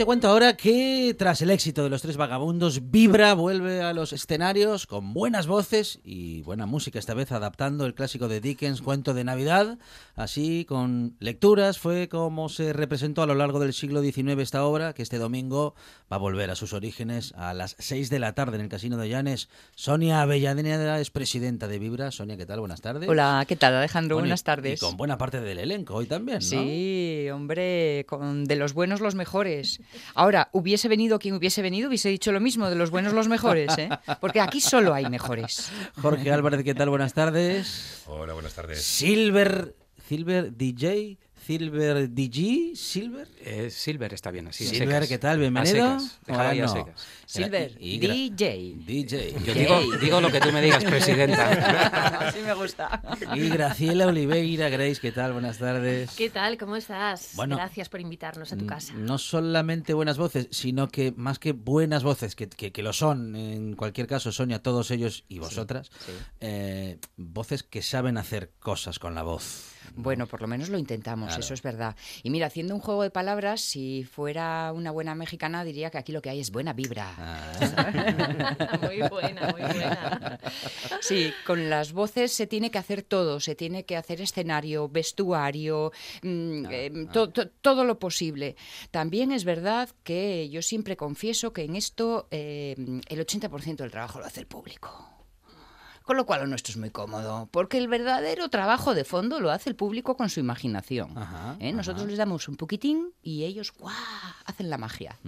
Te 0.03 0.07
cuento 0.07 0.27
ahora 0.27 0.57
que 0.57 1.15
tras 1.17 1.43
el 1.43 1.51
éxito 1.51 1.85
de 1.85 1.89
Los 1.89 2.03
Tres 2.03 2.17
Vagabundos, 2.17 2.91
Vibra 2.91 3.35
vuelve 3.35 3.83
a 3.83 3.93
los 3.93 4.13
escenarios 4.13 4.89
con 4.89 5.15
buenas 5.15 5.47
voces 5.47 6.01
y 6.03 6.43
buena 6.43 6.67
música, 6.67 6.99
esta 6.99 7.15
vez 7.15 7.31
adaptando 7.31 7.87
el 7.87 7.95
clásico 7.95 8.27
de 8.27 8.41
Dickens, 8.41 8.83
Cuento 8.83 9.15
de 9.15 9.23
Navidad. 9.23 9.79
Así, 10.17 10.65
con 10.65 11.15
lecturas, 11.21 11.79
fue 11.79 12.09
como 12.09 12.49
se 12.49 12.73
representó 12.73 13.23
a 13.23 13.27
lo 13.27 13.37
largo 13.37 13.61
del 13.61 13.73
siglo 13.73 14.03
XIX 14.03 14.41
esta 14.41 14.65
obra, 14.65 14.93
que 14.93 15.03
este 15.03 15.19
domingo 15.19 15.77
va 16.13 16.17
a 16.17 16.19
volver 16.19 16.51
a 16.51 16.57
sus 16.57 16.73
orígenes 16.73 17.33
a 17.37 17.55
las 17.55 17.77
6 17.79 18.11
de 18.11 18.19
la 18.19 18.35
tarde 18.35 18.57
en 18.57 18.63
el 18.63 18.69
Casino 18.69 18.97
de 18.97 19.09
Llanes. 19.09 19.49
Sonia 19.77 20.21
Avellaneda 20.23 20.99
es 20.99 21.13
presidenta 21.13 21.69
de 21.69 21.79
Vibra. 21.79 22.11
Sonia, 22.11 22.37
¿qué 22.37 22.45
tal? 22.45 22.59
Buenas 22.59 22.81
tardes. 22.81 23.09
Hola, 23.09 23.45
¿qué 23.47 23.55
tal 23.55 23.77
Alejandro? 23.77 24.17
Bueno, 24.17 24.25
Buenas 24.25 24.43
tardes. 24.43 24.83
Y 24.83 24.85
con 24.85 24.97
buena 24.97 25.17
parte 25.17 25.41
del 25.41 25.59
elenco 25.59 25.95
hoy 25.95 26.07
también, 26.07 26.39
¿no? 26.39 26.45
Sí, 26.45 27.29
hombre, 27.33 28.05
con 28.09 28.47
de 28.47 28.57
los 28.57 28.73
buenos 28.73 29.01
los 29.01 29.15
mejores. 29.15 29.81
Ahora, 30.15 30.49
hubiese 30.53 30.89
venido 30.89 31.19
quien 31.19 31.35
hubiese 31.35 31.63
venido, 31.63 31.89
hubiese 31.89 32.09
dicho 32.09 32.33
lo 32.33 32.41
mismo, 32.41 32.69
de 32.69 32.77
los 32.77 32.91
buenos 32.91 33.13
los 33.13 33.29
mejores, 33.29 33.77
¿eh? 33.79 33.89
Porque 34.21 34.41
aquí 34.41 34.61
solo 34.61 34.95
hay 34.95 35.09
mejores. 35.09 35.71
Jorge 36.01 36.33
Álvarez, 36.33 36.65
¿qué 36.65 36.75
tal? 36.75 36.89
Buenas 36.91 37.15
tardes. 37.15 38.03
Hola, 38.07 38.33
buenas 38.35 38.55
tardes. 38.55 38.83
Silver, 38.83 39.75
Silver 40.09 40.57
DJ, 40.57 41.19
Silver 41.45 42.09
DJ, 42.09 42.77
Silver. 42.77 43.29
Eh, 43.41 43.69
Silver 43.71 44.15
está 44.15 44.31
bien, 44.31 44.47
así. 44.47 44.65
Silver, 44.65 44.89
secas. 44.89 45.09
¿qué 45.09 45.19
tal? 45.19 45.37
A 45.37 45.41
Bienvenido. 45.41 45.99
secas, 45.99 46.21
secas. 46.73 47.07
Silver, 47.27 47.77
Y- 47.81 47.99
DJ. 47.99 48.75
DJ. 48.87 49.35
Yo 49.45 49.55
digo, 49.55 49.81
digo 50.01 50.21
lo 50.21 50.31
que 50.31 50.41
tú 50.41 50.53
me 50.53 50.63
digas, 50.63 50.85
presidenta. 50.85 51.49
Así 52.29 52.39
me 52.41 52.55
gusta. 52.55 53.03
Y 53.35 53.49
Graciela 53.49 54.07
Oliveira, 54.07 54.69
Grace, 54.69 55.01
¿qué 55.01 55.11
tal? 55.11 55.33
Buenas 55.33 55.59
tardes. 55.59 56.11
¿Qué 56.13 56.31
tal? 56.31 56.57
¿Cómo 56.59 56.77
estás? 56.77 57.33
Bueno, 57.35 57.57
Gracias 57.57 57.89
por 57.89 58.01
invitarnos 58.01 58.53
a 58.53 58.57
tu 58.57 58.67
casa. 58.67 58.93
No 58.95 59.19
solamente 59.19 59.95
buenas 59.95 60.19
voces, 60.19 60.47
sino 60.53 60.89
que 60.89 61.13
más 61.17 61.39
que 61.41 61.53
buenas 61.53 62.05
voces, 62.05 62.37
que, 62.37 62.49
que- 62.49 62.71
que 62.71 62.83
lo 62.85 62.93
son, 62.93 63.35
en 63.35 63.75
cualquier 63.75 64.07
caso, 64.07 64.31
Sonia, 64.31 64.63
todos 64.63 64.91
ellos 64.93 65.25
y 65.29 65.41
vosotras, 65.41 65.91
sí. 66.07 66.13
eh, 66.41 66.99
voces 67.17 67.63
que 67.65 67.83
saben 67.83 68.17
hacer 68.17 68.53
cosas 68.61 68.99
con 69.01 69.15
la 69.17 69.23
voz. 69.25 69.72
Bueno, 69.95 70.27
por 70.27 70.41
lo 70.41 70.47
menos 70.49 70.69
lo 70.69 70.79
intentamos, 70.79 71.29
Claro. 71.29 71.41
eso 71.43 71.55
es 71.55 71.63
verdad. 71.63 71.95
Y 72.23 72.31
mira, 72.31 72.47
haciendo 72.47 72.75
un 72.75 72.81
juego 72.81 73.03
de 73.03 73.11
palabras, 73.11 73.61
si 73.61 74.05
fuera 74.05 74.73
una 74.75 74.91
buena 74.91 75.15
mexicana, 75.15 75.65
diría 75.65 75.91
que 75.91 75.99
aquí 75.99 76.13
lo 76.13 76.23
que 76.23 76.31
hay 76.31 76.41
es 76.41 76.51
buena 76.51 76.73
vibra. 76.73 77.15
Ah, 77.19 77.53
muy 78.83 79.01
buena, 79.09 79.49
muy 79.53 79.61
buena. 79.63 80.39
Sí, 81.01 81.33
con 81.47 81.69
las 81.71 81.93
voces 81.93 82.33
se 82.33 82.47
tiene 82.47 82.71
que 82.71 82.79
hacer 82.79 83.03
todo, 83.03 83.41
se 83.41 83.55
tiene 83.55 83.85
que 83.85 83.97
hacer 83.97 84.21
escenario, 84.21 84.89
vestuario, 84.89 85.93
mm, 86.23 86.65
eh, 86.71 87.07
to- 87.13 87.31
to- 87.31 87.49
todo 87.49 87.85
lo 87.85 87.99
posible. 87.99 88.57
También 88.91 89.33
es 89.33 89.45
verdad 89.45 89.89
que 90.03 90.49
yo 90.51 90.63
siempre 90.63 90.97
confieso 90.97 91.53
que 91.53 91.65
en 91.65 91.77
esto 91.77 92.29
eh, 92.31 92.75
el 93.09 93.21
80% 93.27 93.77
del 93.83 93.91
trabajo 93.91 94.21
lo 94.21 94.27
hace 94.27 94.41
el 94.41 94.47
público. 94.47 95.09
Con 96.05 96.17
lo 96.17 96.27
cual 96.27 96.41
lo 96.41 96.47
nuestro 96.47 96.73
es 96.73 96.77
muy 96.77 96.91
cómodo, 96.91 97.49
porque 97.51 97.79
el 97.79 97.89
verdadero 97.89 98.49
trabajo 98.49 98.95
de 98.95 99.05
fondo 99.05 99.41
lo 99.41 99.51
hace 99.51 99.71
el 99.71 99.77
público 99.77 100.17
con 100.17 100.29
su 100.29 100.41
imaginación. 100.41 101.17
Ajá, 101.17 101.57
¿eh? 101.61 101.73
Nosotros 101.73 102.03
ajá. 102.03 102.11
les 102.11 102.19
damos 102.19 102.49
un 102.49 102.57
poquitín 102.57 103.13
y 103.23 103.45
ellos 103.45 103.73
¡guau! 103.79 103.95
hacen 104.45 104.71
la 104.71 104.79
magia. 104.79 105.19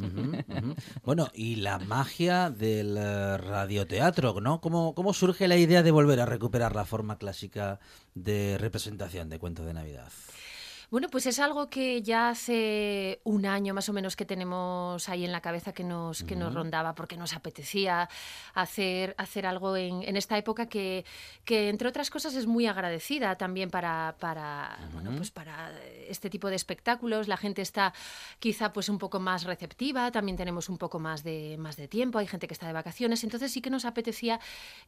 Bueno, 1.04 1.28
y 1.34 1.56
la 1.56 1.78
magia 1.78 2.50
del 2.50 2.96
eh, 2.96 3.36
radioteatro, 3.36 4.40
¿no? 4.40 4.60
¿Cómo, 4.60 4.94
¿Cómo 4.94 5.12
surge 5.12 5.48
la 5.48 5.56
idea 5.56 5.82
de 5.82 5.90
volver 5.90 6.20
a 6.20 6.26
recuperar 6.26 6.74
la 6.74 6.84
forma 6.84 7.18
clásica 7.18 7.78
de 8.14 8.56
representación 8.58 9.28
de 9.28 9.38
cuento 9.38 9.64
de 9.64 9.74
Navidad? 9.74 10.10
Bueno, 10.90 11.08
pues 11.08 11.26
es 11.26 11.38
algo 11.38 11.68
que 11.68 12.02
ya 12.02 12.28
hace 12.28 13.20
un 13.24 13.46
año 13.46 13.74
más 13.74 13.88
o 13.88 13.92
menos 13.92 14.16
que 14.16 14.24
tenemos 14.26 15.08
ahí 15.08 15.24
en 15.24 15.32
la 15.32 15.40
cabeza 15.40 15.72
que 15.72 15.82
nos, 15.82 16.22
que 16.22 16.36
nos 16.36 16.52
rondaba 16.52 16.94
porque 16.94 17.16
nos 17.16 17.34
apetecía 17.34 18.08
hacer, 18.54 19.14
hacer 19.18 19.46
algo 19.46 19.76
en, 19.76 20.02
en 20.02 20.16
esta 20.16 20.36
época 20.36 20.66
que, 20.66 21.04
que, 21.44 21.68
entre 21.70 21.88
otras 21.88 22.10
cosas, 22.10 22.34
es 22.34 22.46
muy 22.46 22.66
agradecida 22.66 23.36
también 23.36 23.70
para, 23.70 24.14
para, 24.20 24.78
bueno, 24.92 25.12
pues 25.16 25.30
para 25.30 25.72
este 26.06 26.28
tipo 26.28 26.48
de 26.48 26.56
espectáculos. 26.56 27.28
La 27.28 27.38
gente 27.38 27.62
está 27.62 27.94
quizá 28.38 28.72
pues 28.72 28.88
un 28.88 28.98
poco 28.98 29.18
más 29.20 29.44
receptiva, 29.44 30.12
también 30.12 30.36
tenemos 30.36 30.68
un 30.68 30.76
poco 30.76 30.98
más 30.98 31.24
de, 31.24 31.56
más 31.58 31.76
de 31.76 31.88
tiempo, 31.88 32.18
hay 32.18 32.26
gente 32.26 32.46
que 32.46 32.54
está 32.54 32.66
de 32.66 32.72
vacaciones, 32.72 33.24
entonces 33.24 33.50
sí 33.50 33.62
que 33.62 33.70
nos 33.70 33.84
apetecía 33.84 34.38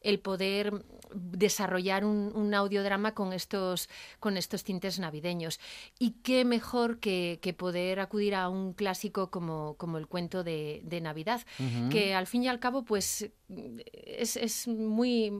el 0.01 0.19
poder 0.19 0.85
desarrollar 1.13 2.05
un, 2.05 2.31
un 2.35 2.53
audiodrama 2.53 3.13
con 3.13 3.33
estos, 3.33 3.89
con 4.19 4.37
estos 4.37 4.63
tintes 4.63 4.99
navideños. 4.99 5.59
Y 5.99 6.11
qué 6.21 6.45
mejor 6.45 6.99
que, 6.99 7.39
que 7.41 7.53
poder 7.53 7.99
acudir 7.99 8.35
a 8.35 8.49
un 8.49 8.73
clásico 8.73 9.31
como, 9.31 9.75
como 9.77 9.97
el 9.97 10.07
cuento 10.07 10.43
de, 10.43 10.81
de 10.83 11.01
Navidad, 11.01 11.41
que 11.89 12.13
al 12.13 12.27
fin 12.27 12.43
y 12.43 12.47
al 12.47 12.59
cabo 12.59 12.85
pues 12.85 13.31
es, 14.05 14.35
es 14.35 14.67
muy, 14.67 15.31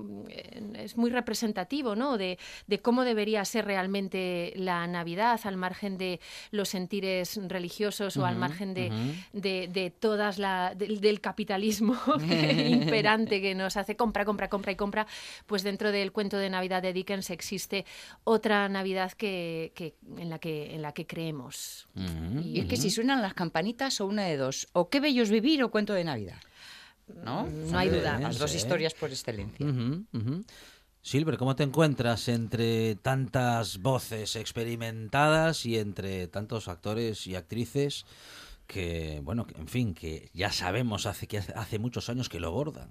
es 0.75 0.95
muy 0.95 1.09
representativo 1.09 1.95
¿no? 1.95 2.17
de, 2.17 2.37
de 2.67 2.79
cómo 2.79 3.03
debería 3.03 3.43
ser 3.43 3.65
realmente 3.65 4.53
la 4.55 4.87
Navidad 4.87 5.39
al 5.43 5.57
margen 5.57 5.97
de 5.97 6.19
los 6.51 6.69
sentires 6.69 7.37
religiosos 7.49 8.15
o 8.17 8.25
al 8.25 8.35
margen 8.37 8.73
de, 8.73 8.91
de, 9.33 9.67
de 9.67 9.89
todas 9.91 10.37
la, 10.39 10.73
del, 10.75 11.01
del 11.01 11.19
capitalismo 11.19 11.97
imperante 12.69 13.41
que 13.41 13.55
nos 13.55 13.77
hace 13.77 13.95
compra, 13.95 14.25
compra, 14.25 14.49
compra 14.49 14.71
y 14.71 14.75
compra, 14.75 15.07
pues 15.45 15.63
dentro 15.63 15.91
del 15.91 16.11
cuento 16.11 16.37
de 16.37 16.49
Navidad 16.49 16.81
de 16.81 16.93
Dickens 16.93 17.29
existe 17.29 17.85
otra 18.23 18.69
Navidad 18.69 19.11
que, 19.13 19.71
que- 19.75 19.95
en, 20.17 20.29
la 20.29 20.39
que, 20.39 20.73
en 20.75 20.81
la 20.81 20.93
que 20.93 21.05
creemos. 21.05 21.87
Y 22.43 22.59
es 22.59 22.65
que 22.67 22.77
si 22.77 22.89
suenan 22.89 23.21
las 23.21 23.33
campanitas 23.33 23.99
o 24.01 24.05
una 24.05 24.23
de 24.23 24.37
dos, 24.37 24.67
o 24.73 24.89
qué 24.89 24.99
bello 24.99 25.23
es 25.23 25.29
vivir 25.29 25.63
o 25.63 25.71
cuento 25.71 25.93
de 25.93 26.03
Navidad. 26.03 26.37
¿No? 27.23 27.47
No 27.47 27.77
hay 27.77 27.89
duda. 27.89 28.19
Las 28.19 28.37
dos 28.37 28.51
sí. 28.51 28.57
historias 28.57 28.93
por 28.93 29.09
excelencia. 29.09 29.65
Silver, 31.01 31.37
¿cómo 31.37 31.55
te 31.55 31.63
encuentras 31.63 32.27
entre 32.27 32.95
tantas 32.95 33.77
voces 33.77 34.35
experimentadas 34.35 35.65
y 35.65 35.77
entre 35.77 36.27
tantos 36.27 36.67
actores 36.67 37.27
y 37.27 37.35
actrices 37.35 38.05
que, 38.67 39.21
bueno, 39.23 39.47
que, 39.47 39.57
en 39.57 39.67
fin, 39.67 39.93
que 39.93 40.29
ya 40.33 40.51
sabemos 40.51 41.05
hace 41.05 41.25
que 41.27 41.37
hace, 41.37 41.53
hace 41.55 41.79
muchos 41.79 42.09
años 42.09 42.27
que 42.29 42.39
lo 42.39 42.51
bordan? 42.51 42.89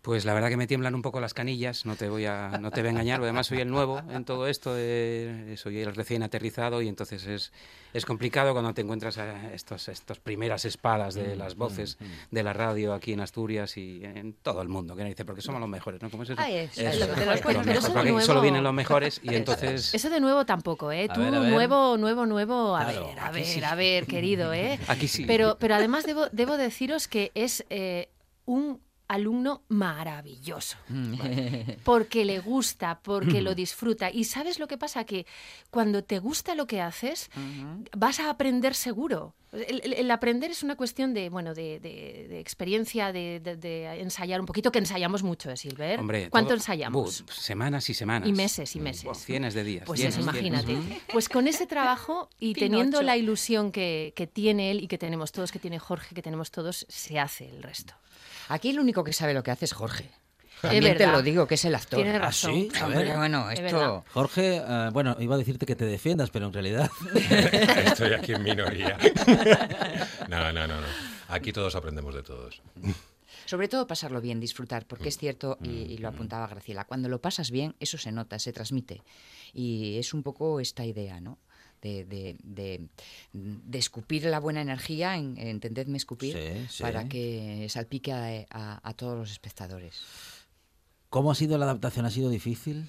Pues 0.00 0.24
la 0.24 0.32
verdad 0.34 0.48
que 0.48 0.56
me 0.56 0.66
tiemblan 0.66 0.94
un 0.94 1.02
poco 1.02 1.20
las 1.20 1.34
canillas, 1.34 1.84
no 1.86 1.96
te 1.96 2.08
voy 2.08 2.24
a, 2.24 2.58
no 2.58 2.70
te 2.70 2.80
voy 2.80 2.88
a 2.88 2.90
engañar, 2.92 3.20
además 3.22 3.46
soy 3.46 3.60
el 3.60 3.68
nuevo 3.70 4.00
en 4.10 4.24
todo 4.24 4.48
esto, 4.48 4.72
eh, 4.76 5.54
soy 5.58 5.80
el 5.80 5.94
recién 5.94 6.22
aterrizado 6.22 6.80
y 6.82 6.88
entonces 6.88 7.26
es, 7.26 7.52
es 7.92 8.06
complicado 8.06 8.52
cuando 8.52 8.72
te 8.72 8.80
encuentras 8.80 9.18
a 9.18 9.52
estos, 9.52 9.88
estos 9.88 10.18
primeras 10.18 10.64
espadas 10.64 11.14
de 11.14 11.36
las 11.36 11.56
voces 11.56 11.98
de 12.30 12.42
la 12.42 12.54
radio 12.54 12.94
aquí 12.94 13.12
en 13.12 13.20
Asturias 13.20 13.76
y 13.76 14.00
en 14.04 14.32
todo 14.32 14.62
el 14.62 14.68
mundo, 14.68 14.96
que 14.96 15.04
dice, 15.04 15.24
porque 15.26 15.42
somos 15.42 15.60
los 15.60 15.68
mejores, 15.68 16.00
¿no? 16.00 16.08
¿Cómo 16.10 16.22
es 16.22 16.30
eso? 16.30 16.40
Es, 16.42 16.78
Eso, 16.78 17.06
lo 17.06 17.14
que 17.14 17.20
te 17.20 17.26
los 17.26 17.34
los 17.34 17.42
cuento. 17.42 17.62
Pero 17.62 17.66
mejores, 17.66 17.78
eso 17.78 17.86
de 17.88 17.92
porque 17.92 17.98
aquí 18.00 18.12
nuevo- 18.12 18.26
solo 18.26 18.40
vienen 18.40 18.64
los 18.64 18.72
mejores 18.74 19.20
y 19.22 19.34
entonces... 19.34 19.92
Eso 19.94 20.08
de 20.08 20.20
nuevo 20.20 20.46
tampoco, 20.46 20.90
¿eh? 20.90 21.06
A 21.10 21.12
Tú, 21.12 21.20
ver, 21.20 21.34
a 21.34 21.40
ver. 21.40 21.50
nuevo, 21.52 21.98
nuevo, 21.98 22.24
nuevo, 22.24 22.74
a 22.76 22.84
Claro, 22.84 23.06
ver, 23.08 23.18
a 23.20 23.30
ver, 23.30 23.44
sí. 23.44 23.62
a 23.62 23.74
ver, 23.74 24.06
querido, 24.06 24.54
¿eh? 24.54 24.78
Aquí 24.88 25.01
Pero, 25.26 25.56
pero 25.58 25.74
además 25.74 26.04
debo, 26.04 26.28
debo 26.30 26.56
deciros 26.56 27.08
que 27.08 27.32
es 27.34 27.64
eh, 27.70 28.08
un 28.44 28.80
alumno 29.12 29.62
maravilloso. 29.68 30.76
Porque 31.84 32.24
le 32.24 32.38
gusta, 32.40 33.00
porque 33.02 33.42
lo 33.42 33.54
disfruta. 33.54 34.10
Y 34.10 34.24
sabes 34.24 34.58
lo 34.58 34.66
que 34.68 34.78
pasa, 34.78 35.04
que 35.04 35.26
cuando 35.70 36.02
te 36.04 36.18
gusta 36.18 36.54
lo 36.54 36.66
que 36.66 36.80
haces, 36.80 37.30
vas 37.96 38.20
a 38.20 38.30
aprender 38.30 38.74
seguro. 38.74 39.34
El, 39.52 39.82
el- 39.84 39.92
el 39.92 40.10
aprender 40.10 40.50
es 40.50 40.62
una 40.62 40.76
cuestión 40.76 41.12
de, 41.12 41.28
bueno, 41.28 41.52
de, 41.52 41.78
de- 41.78 42.26
de 42.26 42.40
experiencia, 42.40 43.12
de, 43.12 43.38
de- 43.38 43.56
de 43.56 44.00
ensayar 44.00 44.40
un 44.40 44.46
poquito, 44.46 44.72
que 44.72 44.78
ensayamos 44.78 45.22
mucho, 45.22 45.50
¿eh, 45.50 45.58
Silver? 45.58 46.00
Hombre, 46.00 46.30
¿Cuánto 46.30 46.48
todo- 46.48 46.56
ensayamos? 46.56 47.22
Buh, 47.26 47.32
semanas 47.32 47.90
y 47.90 47.94
semanas. 47.94 48.26
Y 48.26 48.32
meses 48.32 48.74
y 48.76 48.80
meses. 48.80 49.04
Buah, 49.04 49.14
Cienes 49.14 49.52
de 49.52 49.62
días. 49.64 49.84
Pues 49.84 50.00
cienes, 50.00 50.16
eso, 50.16 50.32
cienes. 50.32 50.52
imagínate. 50.64 51.00
Pues 51.12 51.28
con 51.28 51.48
ese 51.48 51.66
trabajo 51.66 52.30
y 52.40 52.54
teniendo 52.54 53.02
la 53.02 53.18
ilusión 53.18 53.72
que, 53.72 54.14
que 54.16 54.26
tiene 54.26 54.70
él 54.70 54.82
y 54.82 54.88
que 54.88 54.96
tenemos 54.96 55.32
todos, 55.32 55.52
que 55.52 55.58
tiene 55.58 55.78
Jorge, 55.78 56.14
que 56.14 56.22
tenemos 56.22 56.50
todos, 56.50 56.86
se 56.88 57.18
hace 57.20 57.46
el 57.50 57.62
resto. 57.62 57.92
Aquí 58.52 58.68
el 58.68 58.78
único 58.80 59.02
que 59.02 59.12
sabe 59.14 59.32
lo 59.32 59.42
que 59.42 59.50
hace 59.50 59.64
es 59.64 59.72
Jorge. 59.72 60.10
También 60.60 60.96
te 60.96 61.06
lo 61.06 61.22
digo, 61.22 61.46
que 61.46 61.54
es 61.54 61.64
el 61.64 61.74
actor. 61.74 61.96
Tiene 62.02 62.16
¿Ah, 62.16 62.18
razón. 62.20 62.52
sí? 62.52 62.68
A 62.78 62.84
Hombre, 62.86 63.04
ver. 63.04 63.16
bueno, 63.16 63.50
Es 63.50 63.58
esto... 63.58 63.76
verdad. 63.78 64.04
Jorge, 64.12 64.56
eh, 64.58 64.90
bueno, 64.92 65.16
iba 65.18 65.34
a 65.34 65.38
decirte 65.38 65.64
que 65.64 65.74
te 65.74 65.86
defiendas, 65.86 66.28
pero 66.30 66.46
en 66.46 66.52
realidad... 66.52 66.90
Estoy 67.86 68.12
aquí 68.12 68.32
en 68.34 68.42
minoría. 68.42 68.98
No, 70.28 70.52
no, 70.52 70.66
no, 70.68 70.80
no. 70.82 70.86
Aquí 71.28 71.50
todos 71.52 71.74
aprendemos 71.76 72.14
de 72.14 72.22
todos. 72.22 72.60
Sobre 73.46 73.68
todo 73.68 73.86
pasarlo 73.86 74.20
bien, 74.20 74.38
disfrutar, 74.38 74.86
porque 74.86 75.08
es 75.08 75.16
cierto, 75.16 75.56
y, 75.62 75.70
y 75.70 75.98
lo 75.98 76.08
apuntaba 76.08 76.46
Graciela, 76.46 76.84
cuando 76.84 77.08
lo 77.08 77.20
pasas 77.20 77.50
bien, 77.50 77.74
eso 77.80 77.96
se 77.96 78.12
nota, 78.12 78.38
se 78.38 78.52
transmite. 78.52 79.02
Y 79.54 79.96
es 79.98 80.12
un 80.14 80.22
poco 80.22 80.60
esta 80.60 80.84
idea, 80.84 81.20
¿no? 81.20 81.38
De, 81.82 82.04
de, 82.04 82.36
de- 82.44 82.88
de 83.32 83.78
escupir 83.78 84.24
la 84.24 84.38
buena 84.38 84.62
energía, 84.62 85.16
en, 85.16 85.36
entendedme 85.36 85.96
escupir, 85.96 86.34
Sí, 86.36 86.66
sí. 86.76 86.82
para 86.82 87.08
que 87.08 87.66
salpique 87.68 88.12
a, 88.12 88.46
a- 88.50 88.80
a 88.88 88.94
todos 88.94 89.18
los 89.18 89.32
espectadores. 89.32 90.00
¿Cómo 91.10 91.32
ha 91.32 91.34
sido 91.34 91.58
la 91.58 91.64
adaptación? 91.64 92.06
¿Ha 92.06 92.10
sido 92.10 92.30
difícil? 92.30 92.88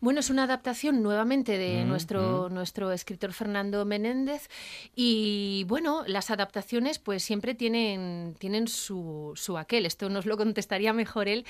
Bueno, 0.00 0.20
es 0.20 0.30
una 0.30 0.44
adaptación 0.44 1.02
nuevamente 1.02 1.56
de 1.58 1.84
Mm, 1.84 1.88
nuestro, 1.88 2.48
nuestro 2.50 2.92
escritor 2.92 3.32
Fernando 3.32 3.84
Menéndez 3.84 4.48
y 4.94 5.64
bueno, 5.68 6.04
las 6.06 6.30
adaptaciones 6.30 6.98
pues 6.98 7.22
siempre 7.22 7.54
tienen, 7.54 8.34
tienen 8.38 8.68
su, 8.68 9.32
su 9.36 9.56
aquel, 9.58 9.86
esto 9.86 10.08
nos 10.08 10.26
lo 10.26 10.36
contestaría 10.36 10.92
mejor 10.92 11.28
él. 11.28 11.44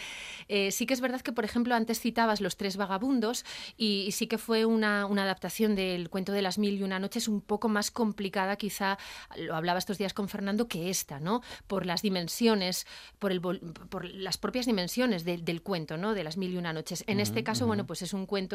Eh, 0.48 0.70
sí 0.70 0.86
que 0.86 0.94
es 0.94 1.00
verdad 1.00 1.20
que, 1.20 1.32
por 1.32 1.44
ejemplo, 1.44 1.74
antes 1.74 2.00
citabas 2.00 2.40
Los 2.40 2.56
Tres 2.56 2.76
Vagabundos 2.76 3.44
y, 3.76 4.04
y 4.06 4.12
sí 4.12 4.26
que 4.26 4.38
fue 4.38 4.64
una, 4.64 5.06
una 5.06 5.24
adaptación 5.24 5.74
del 5.74 6.08
cuento 6.08 6.32
de 6.32 6.42
las 6.42 6.58
mil 6.58 6.78
y 6.78 6.82
una 6.82 6.98
noches 6.98 7.28
un 7.28 7.40
poco 7.40 7.68
más 7.68 7.90
complicada, 7.90 8.56
quizá, 8.56 8.98
lo 9.36 9.56
hablaba 9.56 9.78
estos 9.78 9.98
días 9.98 10.14
con 10.14 10.28
Fernando, 10.28 10.68
que 10.68 10.88
esta, 10.90 11.18
¿no? 11.20 11.42
Por 11.66 11.84
las 11.84 12.02
dimensiones, 12.02 12.86
por, 13.18 13.32
el, 13.32 13.40
por 13.40 14.04
las 14.04 14.38
propias 14.38 14.66
dimensiones 14.66 15.24
del- 15.24 15.44
del 15.44 15.62
cuento, 15.62 15.96
¿no? 15.96 16.14
De 16.14 16.22
las 16.24 16.36
mil 16.36 16.52
y 16.52 16.56
una 16.56 16.72
noches. 16.72 17.02
En 17.06 17.18
este 17.20 17.42
caso, 17.42 17.66
bueno, 17.66 17.86
pues 17.86 18.02
es 18.02 18.12
un 18.12 18.26
cuento 18.26 18.35
eh, 18.36 18.52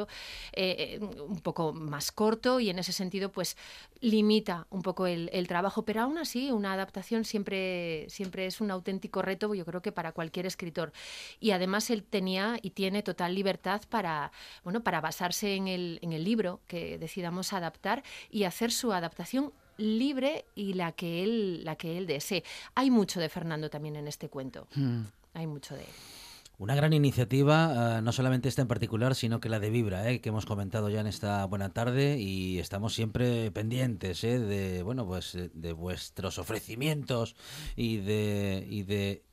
eh, 0.53 0.99
un 0.99 1.39
poco 1.39 1.73
más 1.73 2.11
corto 2.11 2.59
y 2.59 2.69
en 2.69 2.79
ese 2.79 2.93
sentido, 2.93 3.31
pues 3.31 3.57
limita 3.99 4.67
un 4.69 4.81
poco 4.81 5.07
el, 5.07 5.29
el 5.33 5.47
trabajo, 5.47 5.83
pero 5.83 6.01
aún 6.01 6.17
así 6.17 6.51
una 6.51 6.73
adaptación 6.73 7.25
siempre, 7.25 8.05
siempre 8.09 8.45
es 8.45 8.61
un 8.61 8.71
auténtico 8.71 9.21
reto, 9.21 9.53
yo 9.53 9.65
creo 9.65 9.81
que 9.81 9.91
para 9.91 10.11
cualquier 10.11 10.45
escritor. 10.45 10.91
Y 11.39 11.51
además 11.51 11.89
él 11.89 12.03
tenía 12.03 12.59
y 12.61 12.71
tiene 12.71 13.03
total 13.03 13.35
libertad 13.35 13.81
para, 13.89 14.31
bueno, 14.63 14.83
para 14.83 15.01
basarse 15.01 15.55
en 15.55 15.67
el, 15.67 15.99
en 16.01 16.13
el 16.13 16.23
libro 16.23 16.61
que 16.67 16.97
decidamos 16.97 17.53
adaptar 17.53 18.03
y 18.29 18.43
hacer 18.43 18.71
su 18.71 18.93
adaptación 18.93 19.53
libre 19.77 20.45
y 20.55 20.73
la 20.73 20.91
que 20.91 21.23
él, 21.23 21.63
la 21.63 21.75
que 21.75 21.97
él 21.97 22.07
desee. 22.07 22.43
Hay 22.75 22.91
mucho 22.91 23.19
de 23.19 23.29
Fernando 23.29 23.69
también 23.69 23.95
en 23.95 24.07
este 24.07 24.29
cuento. 24.29 24.67
Mm. 24.75 25.03
Hay 25.33 25.47
mucho 25.47 25.75
de 25.75 25.81
él. 25.81 26.20
Una 26.61 26.75
gran 26.75 26.93
iniciativa, 26.93 27.97
eh, 27.97 28.01
no 28.03 28.11
solamente 28.11 28.47
esta 28.47 28.61
en 28.61 28.67
particular, 28.67 29.15
sino 29.15 29.39
que 29.39 29.49
la 29.49 29.59
de 29.59 29.71
Vibra, 29.71 30.07
eh, 30.07 30.21
que 30.21 30.29
hemos 30.29 30.45
comentado 30.45 30.89
ya 30.89 31.01
en 31.01 31.07
esta 31.07 31.43
buena 31.45 31.69
tarde 31.69 32.19
y 32.19 32.59
estamos 32.59 32.93
siempre 32.93 33.49
pendientes 33.49 34.23
eh, 34.23 34.37
de, 34.37 34.83
bueno, 34.83 35.07
pues 35.07 35.35
de 35.35 35.73
vuestros 35.73 36.37
ofrecimientos 36.37 37.35
y 37.75 37.97
de 37.97 38.67
y 38.69 38.83
de 38.83 39.23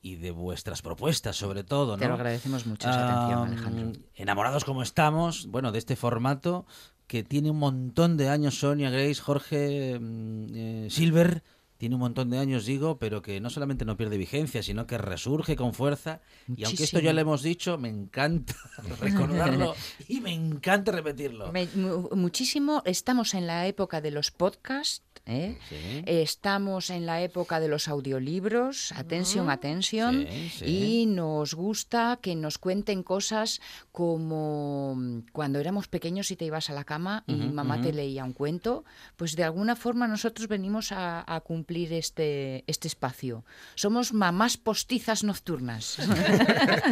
y 0.00 0.16
de 0.16 0.30
vuestras 0.30 0.80
propuestas, 0.80 1.36
sobre 1.36 1.64
todo, 1.64 1.98
Te 1.98 2.04
¿no? 2.04 2.08
lo 2.08 2.14
agradecemos 2.14 2.64
mucho 2.64 2.88
esa 2.88 3.04
atención, 3.04 3.48
Alejandro. 3.48 4.00
Enamorados 4.14 4.64
como 4.64 4.82
estamos, 4.82 5.48
bueno, 5.48 5.72
de 5.72 5.78
este 5.78 5.96
formato 5.96 6.64
que 7.06 7.22
tiene 7.22 7.50
un 7.50 7.58
montón 7.58 8.16
de 8.16 8.30
años, 8.30 8.58
Sonia, 8.58 8.88
Grace, 8.88 9.20
Jorge, 9.20 9.98
mm, 10.00 10.46
eh, 10.54 10.86
Silver, 10.88 11.42
tiene 11.80 11.94
un 11.94 12.00
montón 12.02 12.28
de 12.28 12.36
años, 12.38 12.66
digo, 12.66 12.98
pero 12.98 13.22
que 13.22 13.40
no 13.40 13.48
solamente 13.48 13.86
no 13.86 13.96
pierde 13.96 14.18
vigencia, 14.18 14.62
sino 14.62 14.86
que 14.86 14.98
resurge 14.98 15.56
con 15.56 15.72
fuerza. 15.72 16.20
Y 16.46 16.64
aunque 16.64 16.84
esto 16.84 16.98
ya 16.98 17.04
Muchísimo. 17.10 17.12
lo 17.14 17.20
hemos 17.22 17.42
dicho, 17.42 17.78
me 17.78 17.88
encanta 17.88 18.54
recordarlo 19.00 19.74
y 20.06 20.20
me 20.20 20.34
encanta 20.34 20.92
repetirlo. 20.92 21.50
Me- 21.52 21.68
mu- 21.74 22.10
muchísimo. 22.14 22.82
Estamos 22.84 23.32
en 23.32 23.46
la 23.46 23.66
época 23.66 24.02
de 24.02 24.10
los 24.10 24.30
podcasts. 24.30 25.02
¿eh? 25.26 25.58
Sí. 25.68 26.02
Estamos 26.06 26.90
en 26.90 27.06
la 27.06 27.22
época 27.22 27.60
de 27.60 27.68
los 27.68 27.88
audiolibros, 27.88 28.90
atención, 28.92 29.48
atención, 29.50 30.26
Sí, 30.28 30.48
sí. 30.58 30.64
y 30.66 31.06
nos 31.06 31.54
gusta 31.54 32.18
que 32.20 32.34
nos 32.34 32.58
cuenten 32.58 33.02
cosas 33.02 33.60
como 33.92 34.94
mm, 34.96 35.18
cuando 35.32 35.58
éramos 35.60 35.88
pequeños 35.88 36.30
y 36.30 36.36
te 36.36 36.46
ibas 36.46 36.68
a 36.70 36.72
la 36.74 36.84
cama 36.84 37.22
y 37.26 37.34
Ujú, 37.34 37.52
mamá 37.54 37.80
te 37.80 37.88
ujú. 37.88 37.96
leía 37.96 38.24
un 38.24 38.32
cuento, 38.32 38.84
pues 39.16 39.36
de 39.36 39.44
alguna 39.44 39.76
forma 39.76 40.08
nosotros 40.08 40.48
venimos 40.48 40.90
a, 40.90 41.22
a 41.32 41.40
cumplir 41.40 41.69
este, 41.70 42.64
este 42.66 42.88
espacio. 42.88 43.44
Somos 43.74 44.12
mamás 44.12 44.56
postizas 44.56 45.24
nocturnas. 45.24 45.98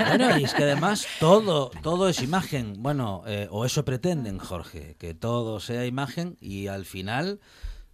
Bueno, 0.09 0.39
y 0.39 0.45
es 0.45 0.55
que 0.55 0.63
además 0.63 1.07
todo, 1.21 1.71
todo 1.83 2.09
es 2.09 2.23
imagen. 2.23 2.75
Bueno, 2.79 3.23
eh, 3.27 3.49
o 3.51 3.65
eso 3.65 3.85
pretenden, 3.85 4.39
Jorge, 4.39 4.97
que 4.99 5.15
todo 5.15 5.61
sea 5.61 5.87
imagen 5.87 6.37
y 6.41 6.69
al 6.69 6.85
final, 6.85 7.41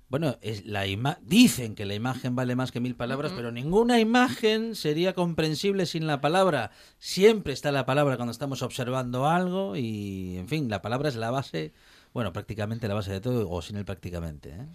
bueno, 0.08 0.38
es 0.42 0.64
la 0.64 0.86
ima 0.86 1.18
dicen 1.22 1.74
que 1.74 1.86
la 1.86 1.94
imagen 1.94 2.36
vale 2.36 2.54
más 2.54 2.70
que 2.70 2.80
mil 2.80 2.94
palabras, 2.94 3.32
pero 3.34 3.50
ninguna 3.50 3.98
imagen 4.00 4.76
sería 4.76 5.14
comprensible 5.14 5.86
sin 5.86 6.06
la 6.06 6.20
palabra. 6.20 6.70
Siempre 6.98 7.52
está 7.52 7.72
la 7.72 7.86
palabra 7.86 8.16
cuando 8.16 8.32
estamos 8.32 8.62
observando 8.62 9.26
algo 9.26 9.76
y, 9.76 10.36
en 10.36 10.48
fin, 10.48 10.68
la 10.68 10.82
palabra 10.82 11.08
es 11.08 11.16
la 11.16 11.30
base, 11.30 11.72
bueno, 12.12 12.32
prácticamente 12.32 12.86
la 12.86 12.94
base 12.94 13.12
de 13.12 13.20
todo, 13.20 13.50
o 13.50 13.60
sin 13.62 13.76
él 13.76 13.84
prácticamente. 13.84 14.50
¿eh? 14.50 14.66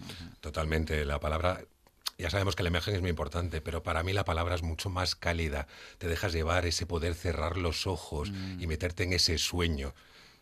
Totalmente, 0.41 1.05
la 1.05 1.19
palabra... 1.19 1.61
Ya 2.19 2.29
sabemos 2.29 2.55
que 2.55 2.63
la 2.63 2.69
imagen 2.69 2.93
es 2.95 3.01
muy 3.01 3.09
importante, 3.09 3.61
pero 3.61 3.81
para 3.81 4.03
mí 4.03 4.11
la 4.11 4.25
palabra 4.25 4.53
es 4.53 4.61
mucho 4.61 4.89
más 4.89 5.15
cálida. 5.15 5.67
Te 5.99 6.07
dejas 6.09 6.33
llevar 6.33 6.65
ese 6.65 6.85
poder 6.85 7.15
cerrar 7.15 7.57
los 7.57 7.87
ojos 7.87 8.31
y 8.59 8.67
meterte 8.67 9.03
en 9.03 9.13
ese 9.13 9.37
sueño, 9.37 9.93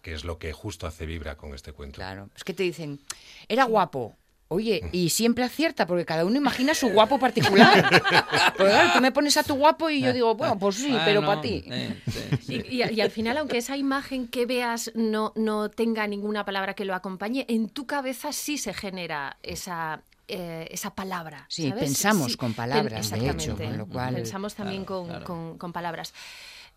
que 0.01 0.13
es 0.13 0.25
lo 0.25 0.39
que 0.39 0.53
justo 0.53 0.87
hace 0.87 1.05
Vibra 1.05 1.37
con 1.37 1.53
este 1.53 1.73
cuento. 1.73 1.95
Claro, 1.97 2.29
es 2.35 2.43
que 2.43 2.53
te 2.55 2.63
dicen, 2.63 2.99
era 3.47 3.65
guapo. 3.65 4.17
Oye, 4.49 4.81
y 4.93 5.09
siempre 5.09 5.43
acierta, 5.43 5.85
porque 5.85 6.05
cada 6.05 6.23
uno 6.25 6.37
imagina 6.37 6.73
su 6.73 6.87
guapo 6.87 7.19
particular. 7.19 7.73
Porque 8.57 8.71
claro, 8.71 8.91
tú 8.93 9.01
me 9.01 9.11
pones 9.11 9.35
a 9.35 9.43
tu 9.43 9.55
guapo 9.55 9.89
y 9.89 10.01
yo 10.01 10.13
digo, 10.13 10.35
bueno, 10.35 10.57
pues 10.57 10.77
sí, 10.77 10.89
pero 11.03 11.19
Bueno, 11.21 11.25
para 11.27 11.41
ti. 11.41 11.63
eh, 11.67 11.93
sí, 12.07 12.19
sí. 12.47 12.63
Y, 12.69 12.81
y- 12.81 12.93
y 12.93 13.01
al 13.01 13.11
final, 13.11 13.37
aunque 13.37 13.57
esa 13.57 13.75
imagen 13.75 14.29
que 14.29 14.45
veas 14.45 14.89
no, 14.95 15.33
no 15.35 15.69
tenga 15.69 16.07
ninguna 16.07 16.45
palabra 16.45 16.75
que 16.75 16.85
lo 16.85 16.95
acompañe, 16.95 17.45
en 17.49 17.67
tu 17.67 17.85
cabeza 17.85 18.31
sí 18.31 18.57
se 18.57 18.73
genera 18.73 19.35
esa, 19.43 20.01
eh, 20.27 20.67
esa 20.71 20.93
palabra. 20.93 21.45
Sí, 21.49 21.69
¿sabes? 21.69 21.83
pensamos 21.85 22.31
Sí, 22.31 22.37
con 22.37 22.49
pen- 22.49 22.55
palabras, 22.55 23.09
de 23.11 23.17
hecho, 23.17 23.25
exactamente. 23.25 23.63
con 23.65 23.77
lo 23.77 23.85
cual- 23.87 24.15
Pensamos 24.15 24.55
también 24.55 24.83
Claro, 24.85 24.99
con, 25.01 25.07
claro. 25.09 25.25
con- 25.25 25.57
con 25.57 25.73
palabras. 25.73 26.13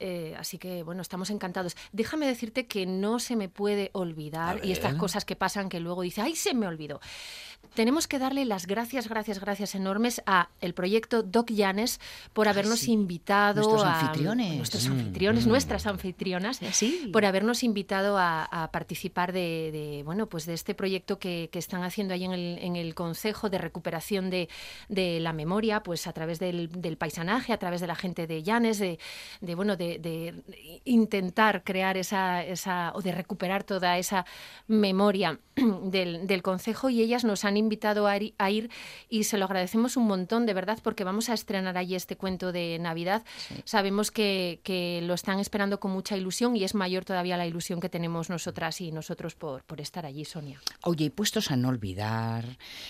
Eh, 0.02 0.34
así 0.38 0.56
que, 0.56 0.82
bueno, 0.82 1.02
estamos 1.02 1.28
encantados. 1.28 1.76
Déjame 1.92 2.26
decirte 2.26 2.66
que 2.66 2.86
no 2.86 3.18
se 3.18 3.36
me 3.36 3.50
puede 3.50 3.90
olvidar, 3.92 4.64
y 4.64 4.72
estas 4.72 4.94
cosas 4.94 5.26
que 5.26 5.36
pasan 5.36 5.68
que 5.68 5.78
luego 5.78 6.00
dice, 6.00 6.22
¡ay, 6.22 6.36
se 6.36 6.54
me 6.54 6.66
olvidó! 6.66 7.00
Tenemos 7.74 8.08
que 8.08 8.18
darle 8.18 8.44
las 8.46 8.66
gracias, 8.66 9.08
gracias, 9.08 9.38
gracias 9.38 9.76
enormes 9.76 10.20
a 10.26 10.48
el 10.60 10.74
proyecto 10.74 11.22
Doc 11.22 11.50
Llanes 11.52 12.00
por 12.32 12.48
habernos 12.48 12.80
sí. 12.80 12.90
invitado 12.92 13.62
Nuestros 13.62 13.84
a 13.84 14.00
anfitriones. 14.00 14.56
nuestros 14.56 14.88
Mm, 14.88 14.92
anfitriones, 14.92 15.46
mm. 15.46 15.48
nuestras 15.48 15.86
anfitrionas, 15.86 16.60
Sí. 16.72 17.08
por 17.12 17.24
habernos 17.24 17.62
invitado 17.62 18.18
a, 18.18 18.42
a 18.44 18.72
participar 18.72 19.32
de, 19.32 19.70
de, 19.72 20.02
bueno 20.04 20.26
pues 20.28 20.46
de 20.46 20.54
este 20.54 20.74
proyecto 20.74 21.20
que, 21.20 21.48
que 21.52 21.60
están 21.60 21.84
haciendo 21.84 22.12
ahí 22.12 22.24
en 22.24 22.32
el, 22.32 22.58
en 22.58 22.74
el 22.74 22.94
Consejo 22.96 23.48
de 23.50 23.58
recuperación 23.58 24.30
de, 24.30 24.48
de 24.88 25.20
la 25.20 25.32
memoria, 25.32 25.82
pues 25.84 26.08
a 26.08 26.12
través 26.12 26.40
del, 26.40 26.70
del 26.72 26.96
paisanaje, 26.96 27.52
a 27.52 27.58
través 27.58 27.80
de 27.80 27.86
la 27.86 27.94
gente 27.94 28.26
de 28.26 28.42
Llanes, 28.42 28.80
de, 28.80 28.98
de 29.40 29.54
bueno 29.54 29.76
de, 29.76 30.00
de 30.00 30.42
intentar 30.84 31.62
crear 31.62 31.96
esa, 31.96 32.44
esa 32.44 32.90
o 32.96 33.00
de 33.00 33.12
recuperar 33.12 33.62
toda 33.62 33.96
esa 33.96 34.26
memoria 34.66 35.38
del, 35.84 36.26
del 36.26 36.42
Consejo 36.42 36.90
y 36.90 37.00
ellas 37.00 37.24
nos 37.24 37.44
han 37.44 37.49
han 37.50 37.56
invitado 37.56 38.06
a 38.06 38.16
ir, 38.16 38.34
a 38.38 38.50
ir 38.50 38.70
y 39.08 39.24
se 39.24 39.36
lo 39.36 39.44
agradecemos 39.44 39.96
un 39.96 40.06
montón, 40.06 40.46
de 40.46 40.54
verdad, 40.54 40.78
porque 40.82 41.04
vamos 41.04 41.28
a 41.28 41.34
estrenar 41.34 41.76
allí 41.76 41.94
este 41.94 42.16
cuento 42.16 42.52
de 42.52 42.78
Navidad. 42.80 43.22
Sabemos 43.64 44.10
que, 44.10 44.60
que 44.62 45.00
lo 45.02 45.14
están 45.14 45.38
esperando 45.38 45.78
con 45.80 45.90
mucha 45.90 46.16
ilusión 46.16 46.56
y 46.56 46.64
es 46.64 46.74
mayor 46.74 47.04
todavía 47.04 47.36
la 47.36 47.46
ilusión 47.46 47.80
que 47.80 47.88
tenemos 47.88 48.30
nosotras 48.30 48.80
y 48.80 48.92
nosotros 48.92 49.34
por, 49.34 49.62
por 49.64 49.80
estar 49.80 50.06
allí, 50.06 50.24
Sonia. 50.24 50.60
Oye, 50.82 51.06
y 51.06 51.10
puestos 51.10 51.50
a 51.50 51.56
no 51.56 51.68
olvidar 51.68 52.44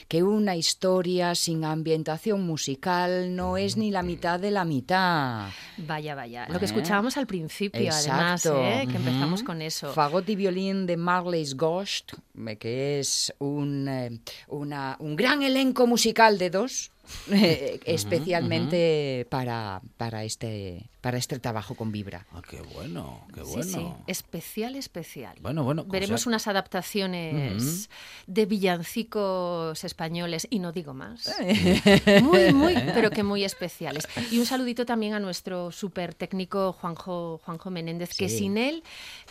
que 0.09 0.23
una 0.23 0.57
historia 0.57 1.35
sin 1.35 1.65
ambientación 1.65 2.43
musical 2.43 3.35
no 3.35 3.57
es 3.57 3.77
ni 3.77 3.91
la 3.91 4.03
mitad 4.03 4.39
de 4.39 4.51
la 4.51 4.65
mitad. 4.65 5.49
Vaya, 5.79 6.15
vaya. 6.15 6.47
Lo 6.49 6.59
que 6.59 6.67
¿Eh? 6.67 6.69
escuchábamos 6.69 7.17
al 7.17 7.27
principio, 7.27 7.91
además, 7.93 8.47
Exacto. 8.47 8.65
¿eh? 8.65 8.87
que 8.89 8.97
empezamos 8.97 9.43
con 9.43 9.63
eso. 9.63 9.93
Fagot 9.93 10.29
y 10.29 10.37
violín 10.37 10.87
de 10.87 10.97
Marley's 10.97 11.57
Ghost, 11.57 12.13
eh, 12.47 12.57
que 12.57 13.01
es 13.01 13.33
un, 13.39 14.21
una- 14.51 14.97
un 15.01 15.17
gran 15.17 15.43
elenco 15.43 15.87
musical 15.87 16.39
de 16.39 16.51
dos, 16.51 16.91
eh, 17.31 17.81
especialmente 17.85 19.27
para, 19.31 19.81
para, 19.97 20.25
este, 20.25 20.89
para 21.01 21.19
este 21.19 21.39
trabajo 21.39 21.75
con 21.75 21.93
Vibra. 21.93 22.27
Ah, 22.33 22.43
qué 22.49 22.61
bueno, 22.61 23.27
qué 23.35 23.43
bueno. 23.43 23.63
sí, 23.63 23.87
especial, 24.07 24.77
especial. 24.77 25.37
Bueno, 25.41 25.65
bueno. 25.65 25.85
Veremos 25.85 26.23
sea, 26.23 26.31
unas 26.31 26.47
adaptaciones 26.47 27.91
de 28.27 28.47
villancicos 28.47 29.85
españoles, 29.85 30.47
y 30.51 30.59
no 30.59 30.73
digo 30.73 30.95
más. 30.95 31.31
Muy, 32.23 32.53
muy, 32.53 32.75
pero 32.95 33.11
que 33.11 33.23
muy 33.23 33.45
especiales. 33.45 34.09
Y 34.31 34.39
un 34.39 34.47
saludito 34.47 34.85
también 34.85 35.15
a 35.15 35.21
nuestro 35.21 35.71
súper 35.73 36.15
técnico 36.15 36.73
Juanjo, 36.73 37.41
Juanjo 37.45 37.71
Menéndez, 37.71 38.17
que 38.17 38.29
sin 38.29 38.57
él 38.57 38.83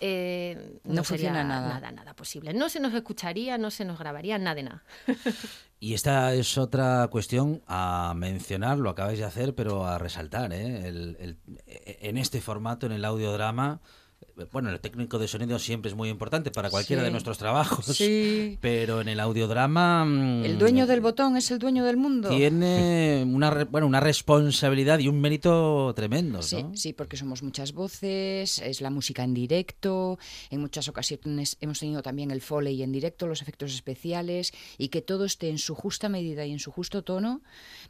eh, 0.02 0.80
no, 0.84 0.96
No 0.96 1.04
sería 1.04 1.32
nada. 1.32 1.46
nada, 1.46 1.92
nada 1.92 2.14
posible. 2.14 2.54
No 2.54 2.70
se 2.70 2.80
nos 2.80 2.94
escucharía, 2.94 3.58
no 3.58 3.72
se 3.72 3.86
nos 3.86 4.00
grabaría, 4.00 4.38
nada 4.38 4.56
de 4.56 4.64
nada. 4.64 4.84
Y 5.82 5.94
esta 5.94 6.34
es 6.34 6.58
otra 6.58 7.08
cuestión 7.10 7.62
a 7.68 8.14
mencionar, 8.16 8.78
lo 8.80 8.90
acabáis 8.90 9.20
de 9.20 9.26
hacer, 9.26 9.56
pero 9.56 9.86
a 9.86 9.98
resaltar. 9.98 10.52
¿eh? 10.52 10.88
El- 10.88 11.16
el- 11.20 11.38
en 11.66 12.18
este 12.18 12.42
formato, 12.42 12.86
en 12.86 12.92
el 12.92 13.06
audiodrama, 13.06 13.80
bueno, 14.52 14.70
el 14.70 14.80
técnico 14.80 15.20
de 15.20 15.28
sonido 15.28 15.60
siempre 15.60 15.90
es 15.90 15.96
muy 15.96 16.10
importante 16.10 16.52
para 16.52 16.70
cualquiera 16.70 17.02
Sí. 17.02 17.06
de 17.06 17.12
nuestros 17.12 17.38
trabajos. 17.38 17.86
Sí. 17.86 18.58
Pero 18.62 19.02
en 19.02 19.08
el 19.10 19.20
audiodrama. 19.20 20.06
mm, 20.06 20.46
El 20.46 20.58
dueño 20.60 20.88
del 20.88 21.02
botón 21.02 21.38
es 21.38 21.50
el 21.52 21.60
dueño 21.60 21.84
del 21.86 21.98
mundo. 21.98 22.30
Tiene 22.30 23.24
una, 23.34 23.66
bueno, 23.66 23.88
una 23.88 24.00
responsabilidad 24.00 25.00
y 25.00 25.08
un 25.08 25.20
mérito 25.22 25.94
tremendo. 25.96 26.42
Sí, 26.42 26.64
¿no? 26.64 26.76
sí, 26.76 26.94
porque 26.94 27.18
somos 27.18 27.44
muchas 27.44 27.74
voces, 27.74 28.60
es 28.60 28.82
la 28.82 28.90
música 28.90 29.24
en 29.24 29.34
directo, 29.34 30.18
en 30.50 30.62
muchas 30.62 30.88
ocasiones 30.88 31.58
hemos 31.62 31.80
tenido 31.80 32.02
también 32.02 32.32
el 32.32 32.42
foley 32.42 32.82
en 32.84 32.92
directo, 32.92 33.28
los 33.28 33.42
efectos 33.42 33.74
especiales, 33.74 34.54
y 34.78 34.90
que 34.90 35.02
todo 35.02 35.26
esté 35.26 35.50
en 35.50 35.58
su 35.58 35.76
justa 35.76 36.10
medida 36.10 36.46
y 36.46 36.52
en 36.52 36.60
su 36.60 36.72
justo 36.72 37.04
tono 37.04 37.42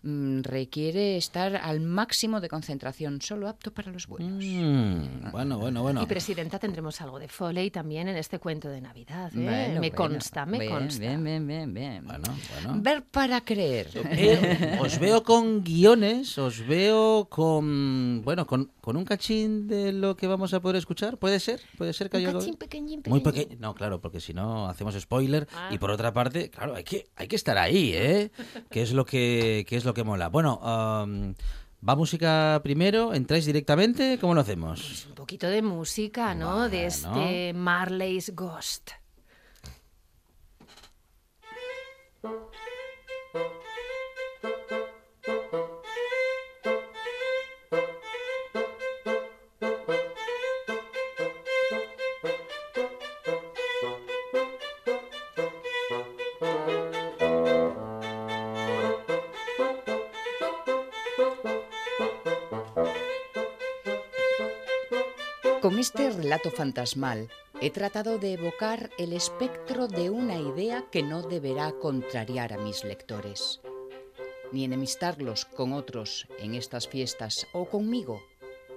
mm, 0.03 0.41
requiere 0.41 1.17
estar 1.17 1.55
al 1.55 1.79
máximo 1.81 2.39
de 2.41 2.49
concentración, 2.49 3.21
solo 3.21 3.47
apto 3.47 3.71
para 3.73 3.91
los 3.91 4.07
buenos. 4.07 4.43
Mm, 4.43 5.31
bueno, 5.31 5.57
bueno, 5.59 5.81
bueno. 5.81 6.01
Y 6.03 6.05
presidenta, 6.05 6.59
tendremos 6.59 6.99
algo 7.01 7.19
de 7.19 7.27
Foley 7.27 7.71
también 7.71 8.07
en 8.07 8.17
este 8.17 8.39
cuento 8.39 8.69
de 8.69 8.81
Navidad. 8.81 9.31
¿eh? 9.35 9.39
Bueno, 9.43 9.81
me 9.81 9.89
bueno, 9.91 9.95
consta, 9.95 10.45
me 10.45 10.59
bien, 10.59 10.71
consta. 10.71 10.99
Bien, 10.99 11.23
bien, 11.23 11.47
bien, 11.47 11.73
bien. 11.73 12.05
Bueno, 12.05 12.23
bueno. 12.63 12.81
Ver 12.81 13.03
para 13.03 13.41
creer. 13.41 13.89
Eh, 14.11 14.77
os 14.81 14.99
veo 14.99 15.23
con 15.23 15.63
guiones, 15.63 16.37
os 16.37 16.65
veo 16.65 17.27
con 17.29 18.21
bueno, 18.23 18.45
con, 18.45 18.71
con 18.81 18.97
un 18.97 19.05
cachín 19.05 19.67
de 19.67 19.91
lo 19.93 20.15
que 20.15 20.27
vamos 20.27 20.53
a 20.53 20.59
poder 20.61 20.75
escuchar. 20.77 21.17
¿Puede 21.17 21.39
ser? 21.39 21.59
¿Puede 21.77 21.93
ser 21.93 22.09
que 22.09 22.17
Un 22.17 22.21
haya 22.21 22.29
algo- 22.29 22.39
cachín 22.39 22.55
pequeñín, 22.55 23.01
Muy 23.07 23.19
pequeñín. 23.21 23.49
pequeño. 23.49 23.61
No, 23.61 23.73
claro, 23.75 24.01
porque 24.01 24.19
si 24.19 24.33
no 24.33 24.67
hacemos 24.69 24.95
spoiler. 24.99 25.47
Ah. 25.53 25.69
Y 25.71 25.77
por 25.77 25.91
otra 25.91 26.13
parte, 26.13 26.49
claro, 26.49 26.75
hay 26.75 26.83
que, 26.83 27.07
hay 27.15 27.27
que 27.27 27.35
estar 27.35 27.57
ahí, 27.57 27.91
¿eh? 27.93 28.31
que 28.69 28.81
es 28.81 28.93
lo 28.93 29.05
que, 29.05 29.65
que 29.67 29.75
es 29.77 29.85
lo 29.85 29.88
que 29.93 30.03
mola. 30.03 30.29
Bueno, 30.29 30.59
va 30.61 31.95
música 31.95 32.59
primero, 32.63 33.13
entráis 33.13 33.45
directamente, 33.45 34.17
¿cómo 34.19 34.33
lo 34.33 34.41
hacemos? 34.41 35.07
Un 35.09 35.15
poquito 35.15 35.47
de 35.47 35.61
música, 35.61 36.35
¿no? 36.35 36.69
De 36.69 36.85
este 36.85 37.53
Marley's 37.53 38.35
Ghost. 38.35 38.91
Este 65.89 66.11
relato 66.11 66.51
fantasmal 66.51 67.29
he 67.61 67.71
tratado 67.71 68.19
de 68.19 68.33
evocar 68.33 68.91
el 68.99 69.11
espectro 69.11 69.87
de 69.87 70.11
una 70.11 70.37
idea 70.37 70.85
que 70.91 71.01
no 71.01 71.23
deberá 71.23 71.71
contrariar 71.71 72.53
a 72.53 72.59
mis 72.59 72.83
lectores, 72.83 73.59
ni 74.51 74.65
enemistarlos 74.65 75.45
con 75.45 75.73
otros 75.73 76.27
en 76.37 76.53
estas 76.53 76.87
fiestas 76.87 77.47
o 77.53 77.65
conmigo. 77.65 78.21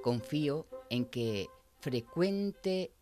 Confío 0.03 0.67
en 0.89 1.05
que 1.05 1.51
frecuente 1.81 2.93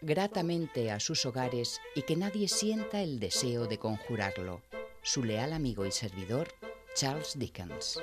gratamente 0.00 0.92
a 0.92 1.00
sus 1.00 1.26
hogares 1.26 1.80
y 1.96 2.02
que 2.02 2.14
nadie 2.14 2.46
sienta 2.46 3.02
el 3.02 3.18
deseo 3.18 3.66
de 3.66 3.78
conjurarlo. 3.78 4.62
Su 5.02 5.24
leal 5.24 5.54
amigo 5.54 5.86
y 5.86 5.90
servidor, 5.90 6.46
Charles 6.94 7.36
Dickens. 7.36 7.98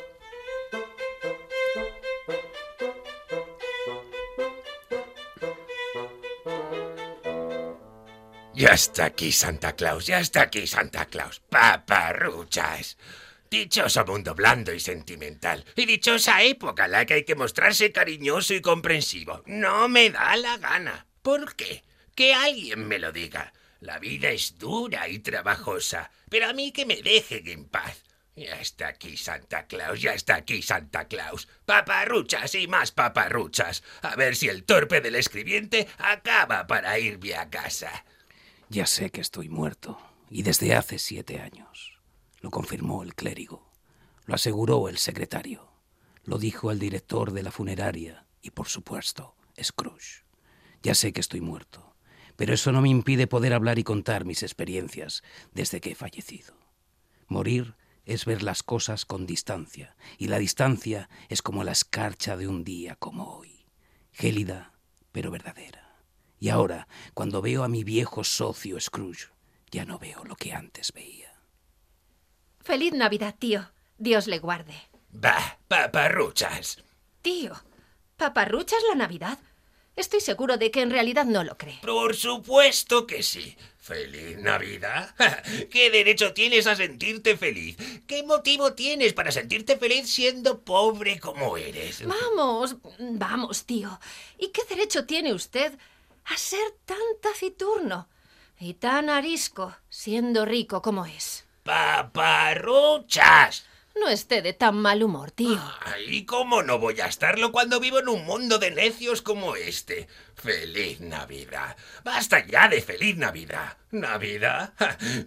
Ya 8.57 8.69
está 8.69 9.05
aquí 9.05 9.31
Santa 9.31 9.75
Claus, 9.75 10.07
ya 10.07 10.19
está 10.19 10.41
aquí 10.41 10.65
Santa 10.65 11.05
Claus. 11.05 11.43
Paparruchas. 11.47 12.97
Dichoso 13.51 14.03
mundo 14.03 14.33
blando 14.33 14.73
y 14.73 14.79
sentimental. 14.79 15.63
Y 15.75 15.85
dichosa 15.85 16.41
época 16.41 16.87
la 16.87 17.05
que 17.05 17.13
hay 17.13 17.23
que 17.23 17.35
mostrarse 17.35 17.91
cariñoso 17.91 18.55
y 18.55 18.61
comprensivo. 18.61 19.43
No 19.45 19.87
me 19.89 20.09
da 20.09 20.35
la 20.37 20.57
gana. 20.57 21.05
¿Por 21.21 21.55
qué? 21.55 21.83
Que 22.15 22.33
alguien 22.33 22.87
me 22.87 22.97
lo 22.97 23.11
diga. 23.11 23.53
La 23.79 23.99
vida 23.99 24.31
es 24.31 24.57
dura 24.57 25.07
y 25.07 25.19
trabajosa, 25.19 26.09
pero 26.27 26.49
a 26.49 26.53
mí 26.53 26.71
que 26.71 26.87
me 26.87 27.03
dejen 27.03 27.47
en 27.47 27.65
paz. 27.65 28.03
Ya 28.35 28.59
está 28.59 28.87
aquí 28.87 29.17
Santa 29.17 29.67
Claus, 29.67 30.01
ya 30.01 30.13
está 30.13 30.33
aquí 30.33 30.63
Santa 30.63 31.07
Claus. 31.07 31.47
Paparruchas 31.67 32.55
y 32.55 32.67
más 32.67 32.91
paparruchas. 32.91 33.83
A 34.01 34.15
ver 34.15 34.35
si 34.35 34.49
el 34.49 34.63
torpe 34.63 34.99
del 34.99 35.13
escribiente 35.13 35.87
acaba 35.99 36.65
para 36.65 36.97
irme 36.97 37.35
a 37.35 37.51
casa. 37.51 38.03
Ya 38.69 38.85
sé 38.85 39.11
que 39.11 39.21
estoy 39.21 39.47
muerto, 39.47 39.97
y 40.29 40.43
desde 40.43 40.75
hace 40.75 40.99
siete 40.99 41.39
años. 41.39 42.01
Lo 42.41 42.51
confirmó 42.51 43.01
el 43.01 43.15
clérigo, 43.15 43.71
lo 44.25 44.35
aseguró 44.35 44.89
el 44.89 44.97
secretario, 44.97 45.71
lo 46.25 46.37
dijo 46.37 46.69
el 46.69 46.77
director 46.77 47.31
de 47.31 47.43
la 47.43 47.51
funeraria 47.51 48.25
y, 48.41 48.51
por 48.51 48.67
supuesto, 48.67 49.35
Scrooge. 49.61 50.25
Ya 50.83 50.95
sé 50.95 51.13
que 51.13 51.21
estoy 51.21 51.39
muerto, 51.39 51.95
pero 52.35 52.53
eso 52.53 52.73
no 52.73 52.81
me 52.81 52.89
impide 52.89 53.25
poder 53.25 53.53
hablar 53.53 53.79
y 53.79 53.83
contar 53.83 54.25
mis 54.25 54.43
experiencias 54.43 55.23
desde 55.53 55.79
que 55.79 55.91
he 55.91 55.95
fallecido. 55.95 56.53
Morir 57.27 57.75
es 58.05 58.25
ver 58.25 58.43
las 58.43 58.63
cosas 58.63 59.05
con 59.05 59.25
distancia, 59.25 59.95
y 60.17 60.27
la 60.27 60.39
distancia 60.39 61.09
es 61.29 61.41
como 61.41 61.63
la 61.63 61.71
escarcha 61.71 62.35
de 62.35 62.47
un 62.49 62.65
día 62.65 62.95
como 62.97 63.37
hoy, 63.37 63.65
gélida 64.11 64.73
pero 65.13 65.31
verdadera. 65.31 65.86
Y 66.39 66.49
ahora, 66.49 66.87
cuando 67.13 67.41
veo 67.41 67.63
a 67.63 67.67
mi 67.67 67.83
viejo 67.83 68.23
socio 68.23 68.79
Scrooge, 68.79 69.29
ya 69.71 69.85
no 69.85 69.97
veo 69.97 70.23
lo 70.23 70.35
que 70.35 70.53
antes 70.53 70.93
veía. 70.93 71.33
Feliz 72.59 72.93
Navidad, 72.93 73.35
tío. 73.37 73.71
Dios 73.97 74.27
le 74.27 74.39
guarde. 74.39 74.75
Bah, 75.09 75.57
paparruchas. 75.67 76.83
Tío, 77.21 77.53
¿paparruchas 78.17 78.79
la 78.89 78.95
Navidad? 78.95 79.39
Estoy 79.95 80.21
seguro 80.21 80.57
de 80.57 80.69
que 80.69 80.81
en 80.81 80.91
realidad 80.91 81.25
no 81.25 81.43
lo 81.43 81.57
cree. 81.57 81.79
Por 81.81 82.15
supuesto 82.15 83.07
que 83.07 83.23
sí. 83.23 83.57
¿Feliz 83.79 84.37
Navidad? 84.37 85.15
¿Qué 85.71 85.89
derecho 85.89 86.33
tienes 86.33 86.67
a 86.67 86.75
sentirte 86.75 87.35
feliz? 87.35 87.77
¿Qué 88.05 88.21
motivo 88.21 88.73
tienes 88.73 89.13
para 89.13 89.31
sentirte 89.31 89.77
feliz 89.77 90.07
siendo 90.07 90.61
pobre 90.61 91.19
como 91.19 91.57
eres? 91.57 92.03
Vamos, 92.05 92.75
vamos, 92.99 93.65
tío. 93.65 93.99
¿Y 94.37 94.49
qué 94.49 94.61
derecho 94.69 95.05
tiene 95.05 95.33
usted 95.33 95.73
a 96.29 96.37
ser 96.37 96.71
tan 96.85 96.97
taciturno 97.21 98.07
y 98.59 98.75
tan 98.75 99.09
arisco 99.09 99.75
siendo 99.89 100.45
rico 100.45 100.81
como 100.81 101.05
es? 101.05 101.45
¡Paparruchas! 101.63 103.65
No 103.99 104.09
esté 104.09 104.41
de 104.41 104.53
tan 104.53 104.75
mal 104.77 105.03
humor, 105.03 105.31
tío. 105.31 105.59
Ay, 105.81 106.25
¿cómo 106.25 106.63
no 106.63 106.79
voy 106.79 106.99
a 107.01 107.07
estarlo 107.07 107.51
cuando 107.51 107.79
vivo 107.79 107.99
en 107.99 108.09
un 108.09 108.25
mundo 108.25 108.57
de 108.59 108.71
necios 108.71 109.21
como 109.21 109.55
este? 109.55 110.07
¡Feliz 110.35 110.99
Navidad! 111.01 111.75
¡Basta 112.03 112.45
ya 112.45 112.67
de 112.67 112.81
feliz 112.81 113.17
Navidad! 113.17 113.77
¿Navidad? 113.89 114.73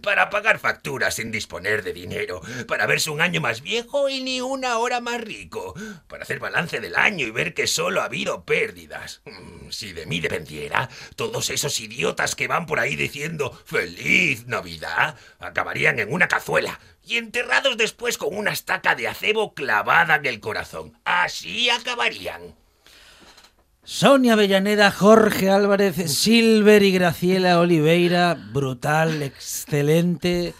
Para 0.03 0.29
pagar 0.29 0.59
facturas 0.59 1.15
sin 1.15 1.31
disponer 1.31 1.83
de 1.83 1.93
dinero, 1.93 2.41
para 2.67 2.85
verse 2.85 3.09
un 3.09 3.19
año 3.19 3.41
más 3.41 3.61
viejo 3.61 4.07
y 4.07 4.21
ni 4.21 4.39
una 4.39 4.77
hora 4.77 5.01
más 5.01 5.19
rico, 5.19 5.73
para 6.07 6.23
hacer 6.23 6.39
balance 6.39 6.79
del 6.79 6.95
año 6.95 7.25
y 7.25 7.31
ver 7.31 7.53
que 7.53 7.67
solo 7.67 8.01
ha 8.01 8.05
habido 8.05 8.45
pérdidas. 8.45 9.21
Mm, 9.25 9.69
Si 9.71 9.93
de 9.93 10.05
mí 10.05 10.19
dependiera, 10.19 10.89
todos 11.15 11.49
esos 11.49 11.79
idiotas 11.79 12.35
que 12.35 12.47
van 12.47 12.65
por 12.65 12.79
ahí 12.79 12.95
diciendo 12.95 13.51
¡Feliz 13.65 14.45
Navidad! 14.47 15.15
acabarían 15.39 15.99
en 15.99 16.13
una 16.13 16.27
cazuela 16.27 16.79
y 17.11 17.17
enterrados 17.17 17.75
después 17.75 18.17
con 18.17 18.33
una 18.37 18.51
estaca 18.51 18.95
de 18.95 19.09
acebo 19.09 19.53
clavada 19.53 20.15
en 20.15 20.25
el 20.27 20.39
corazón. 20.39 20.97
Así 21.03 21.69
acabarían. 21.69 22.55
Sonia 23.83 24.33
Avellaneda, 24.33 24.91
Jorge 24.91 25.49
Álvarez, 25.49 26.09
Silver 26.09 26.81
y 26.83 26.93
Graciela 26.93 27.59
Oliveira, 27.59 28.35
brutal, 28.53 29.23
excelente. 29.23 30.53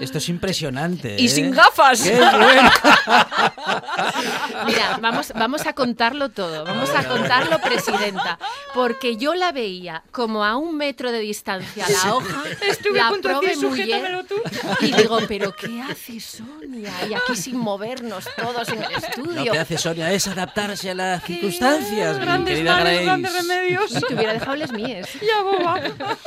Esto 0.00 0.18
es 0.18 0.28
impresionante. 0.28 1.16
Y 1.18 1.26
¿eh? 1.26 1.28
sin 1.28 1.50
gafas. 1.50 2.02
¡Qué 2.02 2.16
bueno! 2.16 2.70
Mira, 4.66 4.98
vamos, 5.00 5.32
vamos 5.34 5.66
a 5.66 5.72
contarlo 5.72 6.30
todo, 6.30 6.64
vamos 6.64 6.90
a 6.90 7.04
contarlo, 7.06 7.58
presidenta, 7.60 8.38
porque 8.74 9.16
yo 9.16 9.34
la 9.34 9.52
veía 9.52 10.02
como 10.12 10.44
a 10.44 10.56
un 10.56 10.76
metro 10.76 11.12
de 11.12 11.20
distancia 11.20 11.86
la 11.88 12.14
hoja, 12.14 12.42
Estuve 12.68 12.98
la 12.98 13.06
a 13.06 13.10
punto 13.10 13.28
de 13.28 13.34
prove 13.34 13.48
decir, 13.48 13.68
muller, 13.68 13.86
"Sujétamelo 13.86 14.24
tú". 14.24 14.34
y 14.80 14.92
digo, 14.92 15.18
pero 15.28 15.54
¿qué 15.54 15.82
hace 15.82 16.20
Sonia? 16.20 16.90
Y 17.08 17.14
aquí 17.14 17.36
sin 17.36 17.56
movernos 17.58 18.24
todos 18.36 18.68
en 18.68 18.82
el 18.82 18.90
Lo 18.92 18.98
estudio. 18.98 19.52
que 19.52 19.58
hace 19.58 19.78
Sonia 19.78 20.12
es 20.12 20.26
adaptarse 20.26 20.90
a 20.90 20.94
las 20.94 21.22
circunstancias, 21.24 22.18
Grandes 22.18 22.62
males, 22.64 22.84
Grace. 22.84 23.04
grandes 23.04 23.32
remedios. 23.32 23.90
Si 23.90 24.00
te 24.00 24.14
hubiera 24.14 24.32
dejado 24.32 24.56
les 24.56 24.72
mías. 24.72 25.08
Ya, 25.20 25.42
boba. 25.42 25.80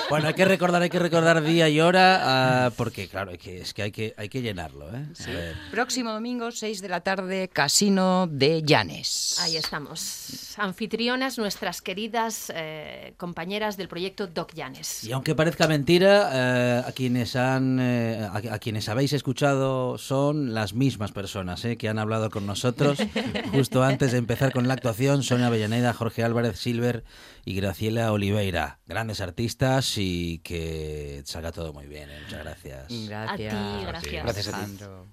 Bueno, 0.10 0.28
hay 0.28 0.34
que 0.34 0.46
recordar, 0.46 0.82
hay 0.82 0.90
que 0.90 1.00
recordar 1.00 1.42
día 1.44 1.68
y 1.70 1.80
hora, 1.82 2.22
ah, 2.66 2.72
porque 2.76 3.08
claro, 3.08 3.32
hay 3.40 3.52
que, 3.54 3.62
es 3.62 3.74
que 3.74 3.82
hay 3.84 3.92
que, 3.92 4.14
hay 4.18 4.28
que 4.28 4.42
llenarlo, 4.42 4.94
¿eh? 4.94 5.06
A 5.26 5.30
ver. 5.30 5.56
Próximo 5.72 6.12
domingo, 6.12 6.52
6 6.52 6.82
de 6.82 6.90
la 6.90 7.00
tarde, 7.02 7.48
Casino 7.48 8.28
de 8.28 8.64
Llanes. 8.64 9.38
Ahí 9.40 9.56
estamos. 9.56 10.56
Anfitrionas, 10.58 11.38
nuestras 11.38 11.82
queridas 11.82 12.52
eh, 12.54 13.14
compañeras 13.18 13.78
del 13.78 13.88
proyecto 13.88 14.28
Doc 14.28 14.54
Llanes. 14.54 15.06
Y 15.06 15.14
aunque 15.14 15.36
parezca 15.36 15.68
mentira, 15.68 16.30
eh, 16.34 16.84
a 16.86 16.92
quienes 16.92 17.38
han, 17.38 17.80
eh, 17.80 18.28
a, 18.30 18.56
a 18.56 18.60
quienes 18.60 18.90
habéis 18.90 19.14
escuchado 19.14 19.98
son 19.98 20.54
las 20.54 20.74
mismas 20.74 21.12
personas 21.14 21.64
eh, 21.64 21.78
que 21.78 21.88
han 21.88 21.98
hablado 22.00 22.30
con 22.30 22.46
nosotros 22.46 23.00
justo 23.52 23.84
antes 23.84 24.12
de 24.12 24.18
empezar 24.18 24.52
con 24.52 24.68
la 24.68 24.74
actuación. 24.74 25.24
Sonia 25.24 25.48
Avellaneda, 25.48 25.94
Jorge 25.94 26.24
Álvarez 26.24 26.60
Silver 26.60 27.06
y 27.46 27.56
Graciela 27.56 28.12
Oliveira, 28.12 28.80
grandes 28.86 29.22
artistas 29.22 29.94
y 29.98 30.40
que 30.40 31.22
salga 31.26 31.52
todo 31.54 31.72
muy 31.72 31.86
bien. 31.88 32.10
eh. 32.10 32.20
Muchas 32.26 32.44
gracias. 32.44 32.86
Gracias. 33.08 33.29
A 33.30 33.38
ti, 33.38 33.44
gracias. 33.44 34.24
Gracias 34.24 34.48
a 34.48 34.52
ti. 34.52 34.56
Alejandro. 34.58 35.06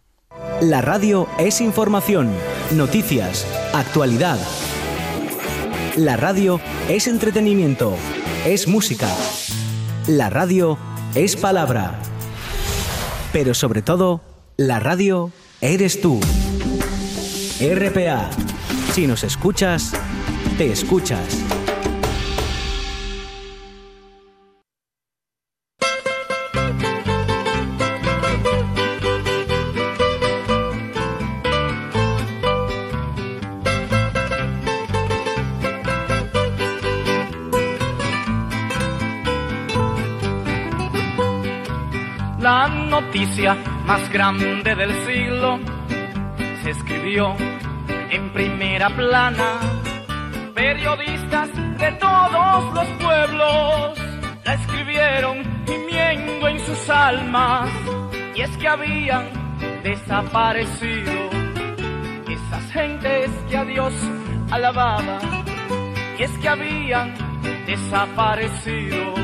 La 0.62 0.80
radio 0.80 1.28
es 1.38 1.60
información, 1.60 2.32
noticias, 2.72 3.46
actualidad. 3.74 4.38
La 5.96 6.16
radio 6.16 6.58
es 6.88 7.08
entretenimiento, 7.08 7.94
es 8.46 8.68
música. 8.68 9.08
La 10.06 10.30
radio 10.30 10.78
es 11.14 11.36
palabra. 11.36 12.00
Pero 13.34 13.52
sobre 13.52 13.82
todo, 13.82 14.22
la 14.56 14.80
radio 14.80 15.30
eres 15.60 16.00
tú. 16.00 16.18
RPA. 17.60 18.30
Si 18.94 19.06
nos 19.06 19.24
escuchas, 19.24 19.92
te 20.56 20.72
escuchas. 20.72 21.55
Más 43.86 44.10
grande 44.10 44.74
del 44.74 44.92
siglo 45.06 45.60
se 46.62 46.70
escribió 46.70 47.36
en 48.10 48.32
primera 48.32 48.90
plana. 48.90 49.60
Periodistas 50.54 51.50
de 51.78 51.92
todos 51.92 52.74
los 52.74 52.86
pueblos 53.02 53.98
la 54.44 54.54
escribieron 54.54 55.44
gimiendo 55.66 56.48
en 56.48 56.58
sus 56.60 56.90
almas. 56.90 57.70
Y 58.34 58.40
es 58.40 58.56
que 58.56 58.68
habían 58.68 59.24
desaparecido 59.84 61.12
esas 62.28 62.72
gentes 62.72 63.30
que 63.48 63.56
a 63.56 63.64
Dios 63.64 63.94
alababan. 64.50 65.44
Y 66.18 66.22
es 66.24 66.30
que 66.38 66.48
habían 66.48 67.14
desaparecido 67.66 69.14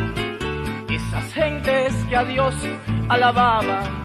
esas 0.89 1.33
gentes 1.33 1.95
que 2.09 2.17
a 2.17 2.25
Dios 2.25 2.55
alababan. 3.09 4.02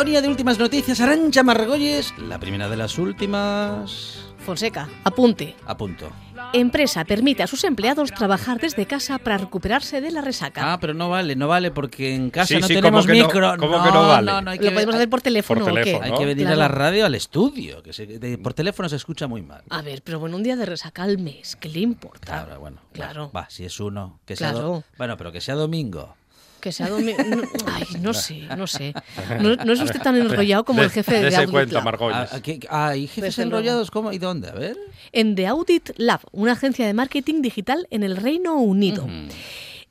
Sintonía 0.00 0.22
de 0.22 0.28
últimas 0.28 0.58
noticias, 0.58 0.98
Arancha 1.02 1.42
Margolles, 1.42 2.14
la 2.16 2.38
primera 2.38 2.70
de 2.70 2.76
las 2.78 2.96
últimas. 2.96 4.18
Fonseca, 4.38 4.88
apunte. 5.04 5.54
A 5.66 5.76
punto. 5.76 6.10
Empresa 6.54 7.04
permite 7.04 7.42
a 7.42 7.46
sus 7.46 7.64
empleados 7.64 8.10
trabajar 8.10 8.58
desde 8.58 8.86
casa 8.86 9.18
para 9.18 9.36
recuperarse 9.36 10.00
de 10.00 10.10
la 10.10 10.22
resaca. 10.22 10.72
Ah, 10.72 10.80
pero 10.80 10.94
no 10.94 11.10
vale, 11.10 11.36
no 11.36 11.48
vale 11.48 11.70
porque 11.70 12.14
en 12.14 12.30
casa 12.30 12.46
Sí, 12.46 12.60
no 12.62 12.66
sí, 12.66 12.74
tenemos 12.76 13.04
¿cómo 13.04 13.12
que 13.12 13.20
no? 13.20 13.26
micro. 13.26 13.56
¿Cómo 13.58 13.82
que 13.84 13.90
no 13.92 14.08
vale? 14.08 14.32
hay 14.52 14.58
que 14.58 14.64
Lo 14.64 14.72
podemos 14.72 14.94
hacer 14.94 15.10
por 15.10 15.20
teléfono, 15.20 15.60
Por 15.64 15.72
¿o 15.72 15.74
qué? 15.74 15.80
teléfono, 15.82 16.04
Hay 16.06 16.10
¿no? 16.12 16.18
que 16.18 16.24
venir 16.24 16.46
Claro. 16.46 16.54
a 16.54 16.64
la 16.64 16.68
radio, 16.68 17.04
al 17.04 17.14
estudio, 17.14 17.82
que 17.82 17.92
se- 17.92 18.06
de- 18.06 18.38
por 18.38 18.54
teléfono 18.54 18.88
se 18.88 18.96
escucha 18.96 19.26
muy 19.28 19.42
mal. 19.42 19.62
A 19.68 19.82
ver, 19.82 20.00
pero 20.02 20.18
bueno, 20.18 20.36
un 20.38 20.42
día 20.42 20.56
de 20.56 20.64
resaca 20.64 21.02
al 21.02 21.18
mes, 21.18 21.56
¿qué 21.56 21.68
le 21.68 21.80
importa? 21.80 22.44
Claro, 22.44 22.58
bueno. 22.58 22.78
Claro. 22.94 23.30
Va, 23.36 23.50
si 23.50 23.66
es 23.66 23.78
uno, 23.78 24.18
que 24.24 24.34
sea 24.34 24.52
do- 24.52 24.58
Claro. 24.60 24.84
Bueno, 24.96 25.18
pero 25.18 25.30
que 25.30 25.42
sea 25.42 25.56
domingo. 25.56 26.16
Que 26.60 26.72
sea 26.72 26.88
domi- 26.88 27.16
no, 27.26 27.42
Ay, 27.72 27.84
no 28.00 28.12
sé, 28.14 28.42
no 28.56 28.66
sé. 28.66 28.92
No, 29.40 29.56
no 29.56 29.72
es 29.72 29.80
usted 29.80 30.00
tan 30.00 30.16
enrollado 30.16 30.64
como 30.64 30.82
el 30.82 30.90
jefe 30.90 31.14
de, 31.14 31.22
Dese 31.24 31.36
Audit 31.38 31.50
cuenta, 31.50 31.82
Lab. 31.82 31.98
Ah, 32.12 32.28
ah, 32.68 32.96
¿y 32.96 33.06
jefes 33.06 33.36
Desde 33.36 33.44
luego. 33.46 33.58
enrollados 33.58 33.90
cómo 33.90 34.12
y 34.12 34.18
dónde? 34.18 34.48
A 34.48 34.52
ver. 34.54 34.76
En 35.12 35.34
The 35.34 35.46
Audit 35.46 35.90
Lab, 35.96 36.20
una 36.32 36.52
agencia 36.52 36.86
de 36.86 36.94
marketing 36.94 37.42
digital 37.42 37.86
en 37.90 38.02
el 38.02 38.16
Reino 38.16 38.54
Unido. 38.56 39.06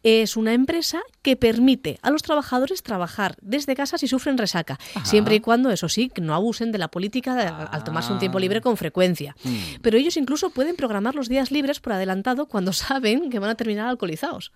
Es 0.01 0.38
una 0.38 0.53
empresa 0.53 1.01
que 1.22 1.36
permite 1.36 1.99
a 2.01 2.09
los 2.09 2.22
trabajadores 2.24 2.84
trabajar 2.84 3.36
desde 3.41 3.76
casa 3.76 3.97
si 3.97 4.07
sufren 4.07 4.38
resaca, 4.38 4.80
siempre 5.03 5.36
y 5.36 5.39
cuando, 5.41 5.72
eso 5.72 5.89
sí, 5.89 6.07
que 6.07 6.22
no 6.22 6.34
abusen 6.34 6.72
de 6.72 6.78
la 6.78 6.88
política 6.88 7.36
de- 7.36 7.47
al 7.47 7.84
tomarse 7.84 8.13
un 8.13 8.20
tiempo 8.20 8.39
libre 8.39 8.61
con 8.61 8.78
frecuencia. 8.78 9.36
Pero 9.82 9.97
ellos 9.97 10.15
incluso 10.15 10.51
pueden 10.51 10.78
programar 10.78 11.15
los 11.15 11.28
días 11.28 11.51
libres 11.51 11.82
por 11.82 11.91
adelantado 11.93 12.45
cuando 12.45 12.72
saben 12.74 13.30
que 13.30 13.39
van 13.39 13.49
a 13.49 13.55
terminar 13.55 13.88
alcoholizados. 13.89 14.53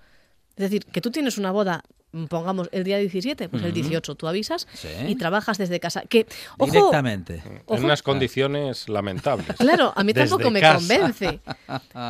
Es 0.55 0.61
decir, 0.63 0.85
que 0.85 1.01
tú 1.01 1.11
tienes 1.11 1.37
una 1.37 1.51
boda, 1.51 1.83
mm, 1.83 2.02
pongamos 2.29 2.69
el 2.71 2.83
día 2.83 2.97
17, 2.97 3.49
pues 3.49 3.63
el 3.63 3.73
18 3.73 4.15
tú 4.15 4.27
avisas 4.27 4.67
Sí. 4.73 4.87
y 5.07 5.15
trabajas 5.15 5.57
desde 5.57 5.79
casa. 5.79 6.01
Que, 6.07 6.25
ojo, 6.57 6.71
Directamente. 6.71 7.41
ojo, 7.65 7.77
En 7.77 7.85
unas 7.85 8.03
condiciones 8.03 8.87
lamentables. 8.89 9.57
Claro, 9.57 9.93
a 9.95 10.03
mí 10.03 10.13
Desde 10.13 10.29
tampoco 10.29 10.51
me 10.51 10.61
casa. 10.61 10.77
convence. 10.79 11.39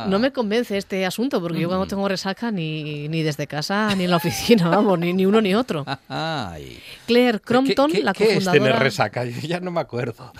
No 0.08 0.18
me 0.18 0.32
convence 0.32 0.76
este 0.76 1.06
asunto, 1.06 1.40
porque 1.40 1.60
yo 1.60 1.68
cuando 1.68 1.86
tengo 1.86 2.06
resaca 2.08 2.50
ni, 2.50 3.08
ni 3.08 3.22
desde 3.22 3.46
casa 3.46 3.94
ni 3.96 4.04
en 4.04 4.10
la 4.10 4.16
oficina, 4.16 4.68
vamos, 4.68 4.98
ni, 4.98 5.12
ni 5.12 5.24
uno 5.26 5.40
ni 5.40 5.54
otro. 5.54 5.84
Ay. 6.08 6.78
Claire 7.06 7.40
Crompton, 7.40 7.90
¿Qué, 7.90 7.98
qué- 7.98 8.04
la 8.04 8.12
qué 8.12 8.24
es 8.24 8.28
tener 8.30 8.44
cofundadora. 8.44 8.78
resaca? 8.78 9.24
Yo 9.24 9.40
ya 9.40 9.60
no 9.60 9.70
me 9.70 9.80
acuerdo. 9.80 10.32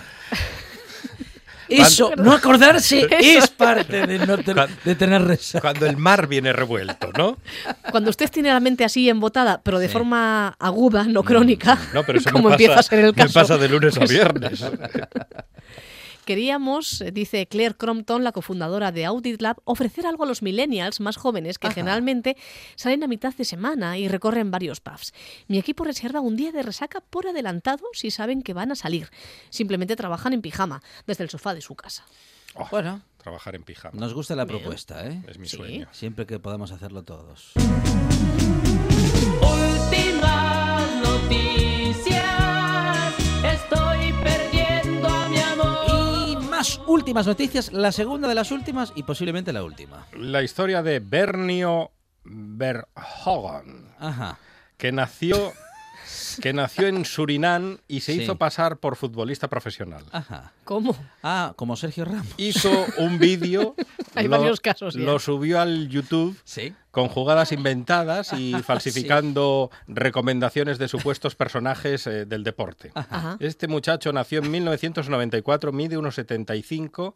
Eso, 1.69 2.11
no 2.17 2.31
acordarse 2.31 3.07
es 3.19 3.47
parte 3.49 4.05
de, 4.07 4.19
no 4.19 4.37
ten- 4.37 4.53
Cuando- 4.55 4.75
de 4.83 4.95
tener 4.95 5.21
resaca. 5.23 5.61
Cuando 5.61 5.85
el 5.87 5.97
mar 5.97 6.27
viene 6.27 6.53
revuelto, 6.53 7.11
¿no? 7.17 7.37
Cuando 7.91 8.09
usted 8.09 8.29
tiene 8.29 8.49
la 8.49 8.59
mente 8.59 8.83
así 8.85 9.09
embotada, 9.09 9.61
pero 9.63 9.79
de 9.79 9.89
forma 9.89 10.55
aguda, 10.59 11.03
no 11.05 11.23
crónica, 11.23 11.77
No, 11.93 12.03
pero 12.03 12.19
eso 12.19 12.29
como 12.31 12.49
me, 12.49 12.53
empieza 12.55 12.75
pasa, 12.75 12.87
a 12.87 12.89
ser 12.97 12.99
el 13.05 13.11
me 13.15 13.23
caso. 13.23 13.33
pasa 13.33 13.57
de 13.57 13.69
lunes 13.69 13.97
a 13.97 14.05
viernes. 14.05 14.63
Queríamos, 16.25 17.01
eh, 17.01 17.11
dice 17.11 17.47
Claire 17.47 17.75
Crompton, 17.75 18.23
la 18.23 18.31
cofundadora 18.31 18.91
de 18.91 19.05
Audit 19.05 19.41
Lab, 19.41 19.57
ofrecer 19.63 20.05
algo 20.07 20.23
a 20.23 20.27
los 20.27 20.41
millennials 20.41 20.99
más 20.99 21.17
jóvenes 21.17 21.59
que 21.59 21.69
generalmente 21.71 22.35
salen 22.75 23.03
a 23.03 23.07
mitad 23.07 23.33
de 23.33 23.45
semana 23.45 23.97
y 23.97 24.07
recorren 24.07 24.51
varios 24.51 24.81
pubs. 24.81 25.13
Mi 25.47 25.57
equipo 25.59 25.83
reserva 25.83 26.19
un 26.21 26.35
día 26.35 26.51
de 26.51 26.63
resaca 26.63 26.99
por 27.01 27.27
adelantado 27.27 27.85
si 27.93 28.11
saben 28.11 28.41
que 28.41 28.53
van 28.53 28.71
a 28.71 28.75
salir. 28.75 29.09
Simplemente 29.49 29.95
trabajan 29.95 30.33
en 30.33 30.41
pijama 30.41 30.81
desde 31.05 31.23
el 31.23 31.29
sofá 31.29 31.53
de 31.53 31.61
su 31.61 31.75
casa. 31.75 32.03
Bueno, 32.71 33.01
trabajar 33.17 33.53
en 33.55 33.63
pijama. 33.63 33.99
Nos 33.99 34.13
gusta 34.13 34.35
la 34.35 34.45
Bien. 34.45 34.59
propuesta, 34.59 35.05
¿eh? 35.07 35.21
Es 35.27 35.37
mi 35.37 35.47
Sí. 35.47 35.57
sueño. 35.57 35.87
Siempre 35.91 36.25
que 36.25 36.39
podamos 36.39 36.71
hacerlo 36.71 37.03
todos. 37.03 37.53
Últimas 47.05 47.27
noticias, 47.27 47.71
la 47.71 47.91
segunda 47.91 48.27
de 48.27 48.33
las 48.33 48.49
últimas 48.51 48.91
y 48.95 49.03
posiblemente 49.03 49.53
la 49.53 49.63
última. 49.63 50.07
La 50.17 50.41
historia 50.41 50.81
de 50.81 50.99
Bernio 50.99 51.91
Verhoeven, 52.23 53.93
Ajá. 53.99 54.39
que 54.75 54.91
nació, 54.91 55.53
que 56.41 56.53
nació 56.53 56.87
en 56.87 57.05
Surinam 57.05 57.77
y 57.87 58.01
se 58.01 58.13
Sí. 58.13 58.21
hizo 58.23 58.37
pasar 58.37 58.77
por 58.77 58.95
futbolista 58.95 59.47
profesional. 59.47 60.03
Ajá. 60.11 60.53
¿Cómo? 60.63 60.95
Ah, 61.23 61.53
como 61.55 61.75
Sergio 61.75 62.05
Ramos. 62.05 62.27
Hizo 62.37 62.85
un 62.97 63.19
vídeo, 63.19 63.75
Hay 64.15 64.25
lo- 64.27 64.37
varios 64.37 64.59
casos 64.59 64.95
ya. 64.95 65.01
lo 65.01 65.19
subió 65.19 65.59
al 65.61 65.89
YouTube 65.89 66.37
Sí. 66.43 66.73
con 66.91 67.07
jugadas 67.07 67.51
inventadas 67.51 68.33
y 68.33 68.53
falsificando 68.63 69.69
recomendaciones 69.87 70.77
de 70.77 70.87
supuestos 70.87 71.35
personajes 71.35 72.07
eh, 72.07 72.25
del 72.25 72.43
deporte. 72.43 72.91
Ajá. 72.95 73.37
Este 73.39 73.67
muchacho 73.67 74.11
nació 74.13 74.39
en 74.39 74.51
1994, 74.51 75.71
mide 75.71 75.97
unos 75.97 76.15
75 76.15 77.15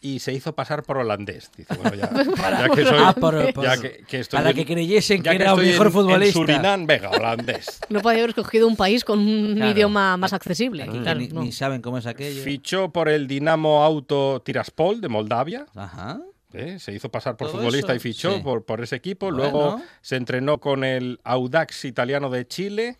y 0.00 0.18
se 0.20 0.32
hizo 0.32 0.54
pasar 0.54 0.82
por 0.82 0.98
holandés. 0.98 1.50
Dice, 1.56 1.74
bueno, 1.74 1.94
ya, 1.96 2.10
ya 2.66 2.68
que 2.68 2.84
soy, 2.84 2.98
Ah, 3.00 3.14
por- 3.18 3.52
por- 3.52 3.64
ya 3.64 3.76
que, 3.80 4.04
que 4.06 4.20
estoy 4.20 4.38
para 4.38 4.50
en- 4.50 4.56
que 4.56 4.66
creyesen 4.66 5.22
ya 5.22 5.30
que 5.32 5.36
era 5.36 5.54
un 5.54 5.60
mejor 5.60 5.86
en- 5.86 5.92
futbolista. 5.92 6.38
En 6.40 6.46
Surinam, 6.46 6.86
venga, 6.86 7.10
holandés. 7.10 7.80
No 7.88 8.00
podía 8.00 8.18
haber 8.18 8.30
escogido 8.30 8.66
un 8.68 8.76
país 8.76 9.04
con 9.04 9.18
un 9.18 9.54
Claro. 9.56 9.70
idioma 9.72 10.16
más 10.16 10.32
accesible. 10.32 10.82
Aquí 10.84 10.92
que 10.92 11.02
Claro, 11.02 11.20
ni, 11.20 11.28
no. 11.28 11.42
ni 11.42 11.52
saben 11.52 11.80
cómo 11.82 11.98
es 11.98 12.06
aquello. 12.06 12.42
Fichó 12.42 12.90
por 12.90 13.08
el 13.08 13.26
Dinamo 13.26 13.82
Auto 13.84 14.40
Tiraspol 14.44 15.00
de 15.00 15.08
Moldavia. 15.08 15.66
Ajá. 15.74 16.20
¿eh? 16.52 16.78
Se 16.78 16.92
hizo 16.92 17.10
pasar 17.10 17.36
por 17.36 17.50
futbolista 17.50 17.92
eso, 17.92 17.96
y 17.96 18.00
fichó 18.12 18.34
sí. 18.36 18.40
por, 18.42 18.64
por 18.64 18.80
ese 18.82 18.96
equipo. 18.96 19.26
Bueno. 19.26 19.38
Luego 19.42 19.82
se 20.00 20.16
entrenó 20.16 20.58
con 20.58 20.82
el 20.84 21.20
Audax 21.24 21.84
italiano 21.84 22.30
de 22.30 22.46
Chile 22.46 22.96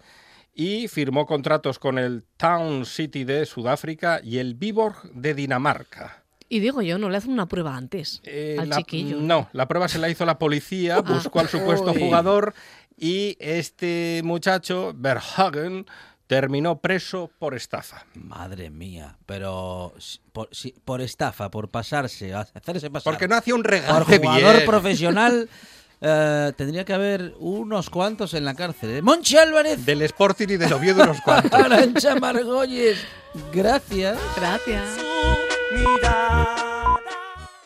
y 0.54 0.88
firmó 0.88 1.24
contratos 1.24 1.78
con 1.78 1.98
el 1.98 2.24
Town 2.36 2.84
City 2.84 3.24
de 3.24 3.46
Sudáfrica 3.46 4.20
y 4.22 4.38
el 4.38 4.54
Viborg 4.54 5.02
de 5.12 5.32
Dinamarca. 5.34 6.24
Y 6.48 6.60
digo 6.60 6.80
yo, 6.82 6.98
no 6.98 7.10
le 7.10 7.18
hacen 7.18 7.32
una 7.32 7.46
prueba 7.46 7.76
antes 7.76 8.20
Eh, 8.24 8.56
al 8.58 8.70
la- 8.70 8.76
chiquillo. 8.76 9.18
No, 9.20 9.48
la 9.52 9.68
prueba 9.68 9.86
se 9.88 9.98
la 9.98 10.08
hizo 10.08 10.24
la 10.24 10.38
policía, 10.38 11.00
buscó 11.00 11.40
al 11.40 11.48
supuesto 11.48 11.92
Uy. 11.92 12.00
jugador 12.00 12.54
y 12.96 13.36
este 13.38 14.22
muchacho, 14.24 14.92
Verhagen, 14.96 15.86
terminó 16.26 16.78
preso 16.80 17.30
por 17.38 17.54
estafa. 17.54 18.04
Madre 18.14 18.70
mía, 18.70 19.16
pero 19.26 19.94
por, 20.32 20.48
si- 20.52 20.74
por 20.84 21.00
estafa, 21.00 21.50
por 21.50 21.68
pasarse, 21.68 22.32
a- 22.34 22.40
hacerse 22.54 22.90
pasar. 22.90 23.12
Porque 23.12 23.28
no 23.28 23.36
hacía 23.36 23.54
un 23.54 23.62
por 23.62 23.70
regate 23.70 24.18
jugador 24.18 24.54
bien. 24.56 24.66
profesional 24.66 25.48
eh, 26.00 26.52
tendría 26.56 26.84
que 26.84 26.92
haber 26.94 27.34
unos 27.40 27.90
cuantos 27.90 28.32
en 28.34 28.44
la 28.44 28.54
cárcel. 28.54 28.90
¿eh? 28.90 29.02
Monchi 29.02 29.36
Álvarez, 29.36 29.84
Del 29.84 30.00
Sporting 30.02 30.48
y 30.50 30.56
del 30.56 30.72
Oviedo 30.72 31.02
unos 31.02 31.20
cuantos. 31.24 31.52
Arancha 31.52 32.14
Margolles, 32.16 32.98
gracias. 33.52 34.18
Gracias. 34.36 34.84
니다. 35.70 36.67